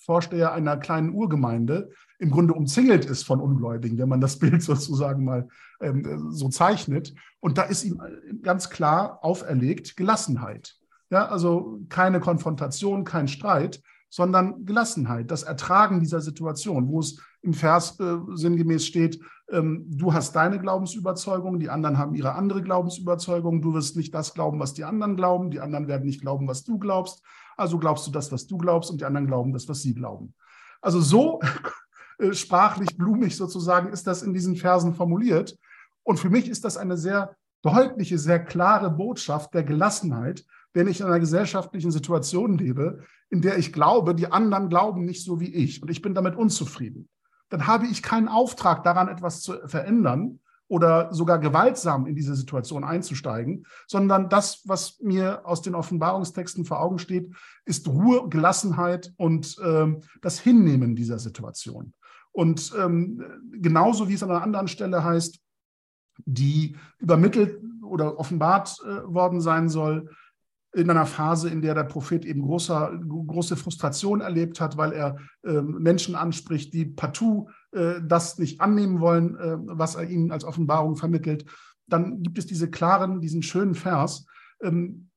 Vorsteher 0.00 0.54
einer 0.54 0.78
kleinen 0.78 1.10
Urgemeinde 1.10 1.90
im 2.18 2.30
Grunde 2.30 2.54
umzingelt 2.54 3.04
ist 3.04 3.24
von 3.24 3.38
Ungläubigen, 3.38 3.98
wenn 3.98 4.08
man 4.08 4.22
das 4.22 4.38
Bild 4.40 4.62
sozusagen 4.62 5.24
mal 5.26 5.46
ähm, 5.82 6.30
so 6.30 6.48
zeichnet. 6.48 7.12
Und 7.38 7.58
da 7.58 7.64
ist 7.64 7.84
ihm 7.84 8.00
ganz 8.40 8.70
klar 8.70 9.18
auferlegt 9.22 9.94
Gelassenheit. 9.98 10.76
Ja, 11.10 11.26
also 11.26 11.80
keine 11.90 12.18
Konfrontation, 12.18 13.04
kein 13.04 13.28
Streit, 13.28 13.82
sondern 14.10 14.64
Gelassenheit, 14.64 15.30
das 15.30 15.42
Ertragen 15.42 16.00
dieser 16.00 16.20
Situation, 16.20 16.88
wo 16.88 17.00
es 17.00 17.20
im 17.42 17.54
Vers 17.54 17.98
äh, 18.00 18.16
sinngemäß 18.34 18.86
steht, 18.86 19.20
ähm, 19.50 19.84
du 19.88 20.12
hast 20.12 20.34
deine 20.34 20.58
Glaubensüberzeugung, 20.58 21.58
die 21.58 21.70
anderen 21.70 21.98
haben 21.98 22.14
ihre 22.14 22.34
andere 22.34 22.62
Glaubensüberzeugung, 22.62 23.62
du 23.62 23.74
wirst 23.74 23.96
nicht 23.96 24.14
das 24.14 24.34
glauben, 24.34 24.58
was 24.60 24.74
die 24.74 24.84
anderen 24.84 25.16
glauben, 25.16 25.50
die 25.50 25.60
anderen 25.60 25.88
werden 25.88 26.06
nicht 26.06 26.20
glauben, 26.20 26.48
was 26.48 26.64
du 26.64 26.78
glaubst, 26.78 27.22
also 27.56 27.78
glaubst 27.78 28.06
du 28.06 28.10
das, 28.10 28.32
was 28.32 28.46
du 28.46 28.58
glaubst 28.58 28.90
und 28.90 29.00
die 29.00 29.04
anderen 29.04 29.26
glauben 29.26 29.52
das, 29.52 29.68
was 29.68 29.82
sie 29.82 29.94
glauben. 29.94 30.34
Also 30.80 31.00
so 31.00 31.40
äh, 32.18 32.32
sprachlich 32.32 32.96
blumig 32.96 33.36
sozusagen 33.36 33.92
ist 33.92 34.06
das 34.06 34.22
in 34.22 34.32
diesen 34.32 34.56
Versen 34.56 34.94
formuliert. 34.94 35.58
Und 36.02 36.18
für 36.18 36.30
mich 36.30 36.48
ist 36.48 36.64
das 36.64 36.76
eine 36.76 36.96
sehr 36.96 37.36
deutliche, 37.62 38.18
sehr 38.18 38.44
klare 38.44 38.90
Botschaft 38.90 39.52
der 39.54 39.64
Gelassenheit, 39.64 40.44
wenn 40.78 40.86
ich 40.86 41.00
in 41.00 41.06
einer 41.06 41.18
gesellschaftlichen 41.18 41.90
Situation 41.90 42.56
lebe, 42.56 43.00
in 43.30 43.42
der 43.42 43.58
ich 43.58 43.72
glaube, 43.72 44.14
die 44.14 44.30
anderen 44.30 44.68
glauben 44.68 45.04
nicht 45.04 45.24
so 45.24 45.40
wie 45.40 45.52
ich 45.52 45.82
und 45.82 45.90
ich 45.90 46.02
bin 46.02 46.14
damit 46.14 46.36
unzufrieden. 46.36 47.08
Dann 47.48 47.66
habe 47.66 47.86
ich 47.86 48.00
keinen 48.00 48.28
Auftrag 48.28 48.84
daran, 48.84 49.08
etwas 49.08 49.40
zu 49.40 49.54
verändern 49.66 50.38
oder 50.68 51.12
sogar 51.12 51.40
gewaltsam 51.40 52.06
in 52.06 52.14
diese 52.14 52.36
Situation 52.36 52.84
einzusteigen, 52.84 53.66
sondern 53.88 54.28
das, 54.28 54.62
was 54.66 55.00
mir 55.00 55.44
aus 55.44 55.62
den 55.62 55.74
Offenbarungstexten 55.74 56.64
vor 56.64 56.80
Augen 56.80 57.00
steht, 57.00 57.34
ist 57.64 57.88
Ruhe, 57.88 58.28
Gelassenheit 58.28 59.12
und 59.16 59.56
ähm, 59.64 60.02
das 60.22 60.38
Hinnehmen 60.38 60.94
dieser 60.94 61.18
Situation. 61.18 61.92
Und 62.30 62.72
ähm, 62.78 63.24
genauso 63.50 64.08
wie 64.08 64.14
es 64.14 64.22
an 64.22 64.30
einer 64.30 64.44
anderen 64.44 64.68
Stelle 64.68 65.02
heißt, 65.02 65.40
die 66.24 66.76
übermittelt 66.98 67.60
oder 67.82 68.16
offenbart 68.16 68.78
äh, 68.84 69.12
worden 69.12 69.40
sein 69.40 69.68
soll, 69.68 70.08
in 70.74 70.90
einer 70.90 71.06
Phase, 71.06 71.48
in 71.48 71.62
der 71.62 71.74
der 71.74 71.84
Prophet 71.84 72.24
eben 72.24 72.42
großer, 72.42 72.92
große 73.08 73.56
Frustration 73.56 74.20
erlebt 74.20 74.60
hat, 74.60 74.76
weil 74.76 74.92
er 74.92 75.16
äh, 75.42 75.62
Menschen 75.62 76.14
anspricht, 76.14 76.74
die 76.74 76.84
partout 76.84 77.48
äh, 77.72 78.00
das 78.06 78.38
nicht 78.38 78.60
annehmen 78.60 79.00
wollen, 79.00 79.36
äh, 79.36 79.56
was 79.60 79.94
er 79.94 80.08
ihnen 80.08 80.30
als 80.30 80.44
Offenbarung 80.44 80.96
vermittelt. 80.96 81.46
Dann 81.86 82.22
gibt 82.22 82.38
es 82.38 82.46
diese 82.46 82.70
klaren, 82.70 83.20
diesen 83.20 83.42
schönen 83.42 83.74
Vers. 83.74 84.26
Ähm, 84.62 85.08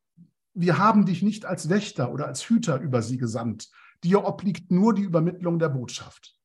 wir 0.54 0.78
haben 0.78 1.06
dich 1.06 1.22
nicht 1.22 1.46
als 1.46 1.70
Wächter 1.70 2.12
oder 2.14 2.28
als 2.28 2.48
Hüter 2.48 2.80
über 2.80 3.02
sie 3.02 3.18
gesandt. 3.18 3.70
Dir 4.04 4.26
obliegt 4.26 4.72
nur 4.72 4.94
die 4.94 5.04
Übermittlung 5.04 5.60
der 5.60 5.70
Botschaft. 5.70 6.36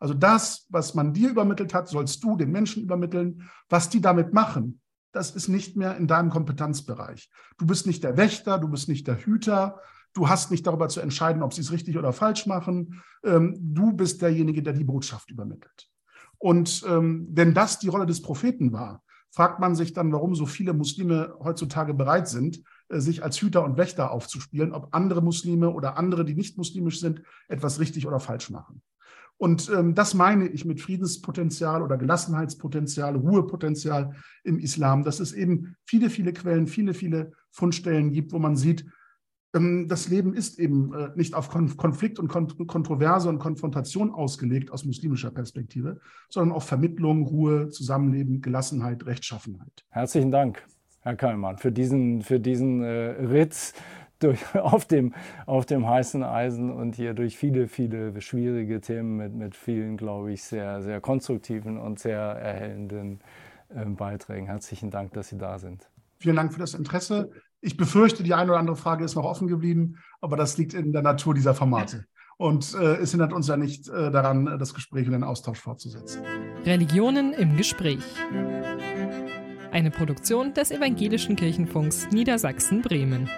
Also 0.00 0.14
das, 0.14 0.66
was 0.68 0.94
man 0.94 1.12
dir 1.12 1.30
übermittelt 1.30 1.74
hat, 1.74 1.88
sollst 1.88 2.22
du 2.22 2.36
den 2.36 2.52
Menschen 2.52 2.82
übermitteln. 2.82 3.48
Was 3.68 3.88
die 3.88 4.00
damit 4.00 4.32
machen, 4.32 4.80
das 5.12 5.30
ist 5.30 5.48
nicht 5.48 5.76
mehr 5.76 5.96
in 5.96 6.06
deinem 6.06 6.30
Kompetenzbereich. 6.30 7.30
Du 7.58 7.66
bist 7.66 7.86
nicht 7.86 8.04
der 8.04 8.16
Wächter, 8.16 8.58
du 8.58 8.68
bist 8.68 8.88
nicht 8.88 9.06
der 9.06 9.16
Hüter, 9.16 9.80
du 10.12 10.28
hast 10.28 10.50
nicht 10.50 10.66
darüber 10.66 10.88
zu 10.88 11.00
entscheiden, 11.00 11.42
ob 11.42 11.54
sie 11.54 11.60
es 11.60 11.72
richtig 11.72 11.96
oder 11.96 12.12
falsch 12.12 12.46
machen. 12.46 13.02
Ähm, 13.24 13.56
du 13.58 13.92
bist 13.92 14.22
derjenige, 14.22 14.62
der 14.62 14.72
die 14.72 14.84
Botschaft 14.84 15.30
übermittelt. 15.30 15.88
Und 16.38 16.84
ähm, 16.88 17.28
wenn 17.30 17.54
das 17.54 17.78
die 17.78 17.88
Rolle 17.88 18.06
des 18.06 18.22
Propheten 18.22 18.72
war, 18.72 19.02
fragt 19.30 19.60
man 19.60 19.74
sich 19.74 19.92
dann, 19.92 20.12
warum 20.12 20.34
so 20.34 20.46
viele 20.46 20.72
Muslime 20.72 21.34
heutzutage 21.40 21.94
bereit 21.94 22.28
sind, 22.28 22.62
äh, 22.88 23.00
sich 23.00 23.22
als 23.22 23.40
Hüter 23.40 23.64
und 23.64 23.76
Wächter 23.76 24.10
aufzuspielen, 24.10 24.72
ob 24.72 24.94
andere 24.94 25.22
Muslime 25.22 25.70
oder 25.70 25.96
andere, 25.96 26.24
die 26.24 26.34
nicht 26.34 26.56
muslimisch 26.56 27.00
sind, 27.00 27.22
etwas 27.48 27.80
richtig 27.80 28.06
oder 28.06 28.20
falsch 28.20 28.50
machen. 28.50 28.82
Und 29.38 29.70
ähm, 29.70 29.94
das 29.94 30.14
meine 30.14 30.48
ich 30.48 30.64
mit 30.64 30.80
Friedenspotenzial 30.80 31.82
oder 31.82 31.96
Gelassenheitspotenzial, 31.96 33.16
Ruhepotenzial 33.16 34.14
im 34.44 34.58
Islam, 34.58 35.04
dass 35.04 35.20
es 35.20 35.32
eben 35.32 35.76
viele, 35.84 36.10
viele 36.10 36.32
Quellen, 36.32 36.66
viele, 36.66 36.92
viele 36.92 37.32
Fundstellen 37.50 38.12
gibt, 38.12 38.32
wo 38.32 38.40
man 38.40 38.56
sieht, 38.56 38.84
ähm, 39.54 39.88
das 39.88 40.08
Leben 40.08 40.34
ist 40.34 40.58
eben 40.58 40.92
äh, 40.92 41.10
nicht 41.14 41.34
auf 41.34 41.48
Konflikt 41.48 42.18
und 42.18 42.28
Kontroverse 42.28 43.28
und 43.28 43.38
Konfrontation 43.38 44.10
ausgelegt 44.10 44.72
aus 44.72 44.84
muslimischer 44.84 45.30
Perspektive, 45.30 46.00
sondern 46.28 46.54
auf 46.54 46.64
Vermittlung, 46.64 47.26
Ruhe, 47.26 47.68
Zusammenleben, 47.70 48.42
Gelassenheit, 48.42 49.06
Rechtschaffenheit. 49.06 49.84
Herzlichen 49.90 50.30
Dank, 50.30 50.66
Herr 51.00 51.16
Kallmann, 51.16 51.58
für 51.58 51.72
diesen, 51.72 52.22
für 52.22 52.40
diesen 52.40 52.82
äh, 52.82 53.10
Ritt 53.24 53.72
durch, 54.18 54.54
auf, 54.54 54.84
dem, 54.84 55.14
auf 55.46 55.66
dem 55.66 55.88
heißen 55.88 56.22
Eisen 56.22 56.70
und 56.70 56.96
hier 56.96 57.14
durch 57.14 57.36
viele, 57.36 57.68
viele 57.68 58.20
schwierige 58.20 58.80
Themen 58.80 59.16
mit, 59.16 59.34
mit 59.34 59.56
vielen, 59.56 59.96
glaube 59.96 60.32
ich, 60.32 60.42
sehr, 60.42 60.82
sehr 60.82 61.00
konstruktiven 61.00 61.78
und 61.78 61.98
sehr 61.98 62.18
erhellenden 62.20 63.20
äh, 63.68 63.84
Beiträgen. 63.84 64.46
Herzlichen 64.46 64.90
Dank, 64.90 65.12
dass 65.12 65.28
Sie 65.28 65.38
da 65.38 65.58
sind. 65.58 65.88
Vielen 66.18 66.36
Dank 66.36 66.52
für 66.52 66.60
das 66.60 66.74
Interesse. 66.74 67.30
Ich 67.60 67.76
befürchte, 67.76 68.22
die 68.22 68.34
eine 68.34 68.50
oder 68.50 68.60
andere 68.60 68.76
Frage 68.76 69.04
ist 69.04 69.14
noch 69.14 69.24
offen 69.24 69.48
geblieben, 69.48 69.98
aber 70.20 70.36
das 70.36 70.58
liegt 70.58 70.74
in 70.74 70.92
der 70.92 71.02
Natur 71.02 71.34
dieser 71.34 71.54
Formate. 71.54 72.06
Und 72.36 72.72
äh, 72.74 72.96
es 72.96 73.10
hindert 73.10 73.32
uns 73.32 73.48
ja 73.48 73.56
nicht 73.56 73.88
äh, 73.88 74.12
daran, 74.12 74.58
das 74.60 74.72
Gespräch 74.72 75.06
und 75.06 75.12
den 75.12 75.24
Austausch 75.24 75.58
fortzusetzen. 75.58 76.22
Religionen 76.64 77.32
im 77.32 77.56
Gespräch. 77.56 78.04
Eine 79.72 79.90
Produktion 79.90 80.54
des 80.54 80.70
Evangelischen 80.70 81.34
Kirchenfunks 81.34 82.08
Niedersachsen-Bremen. 82.12 83.28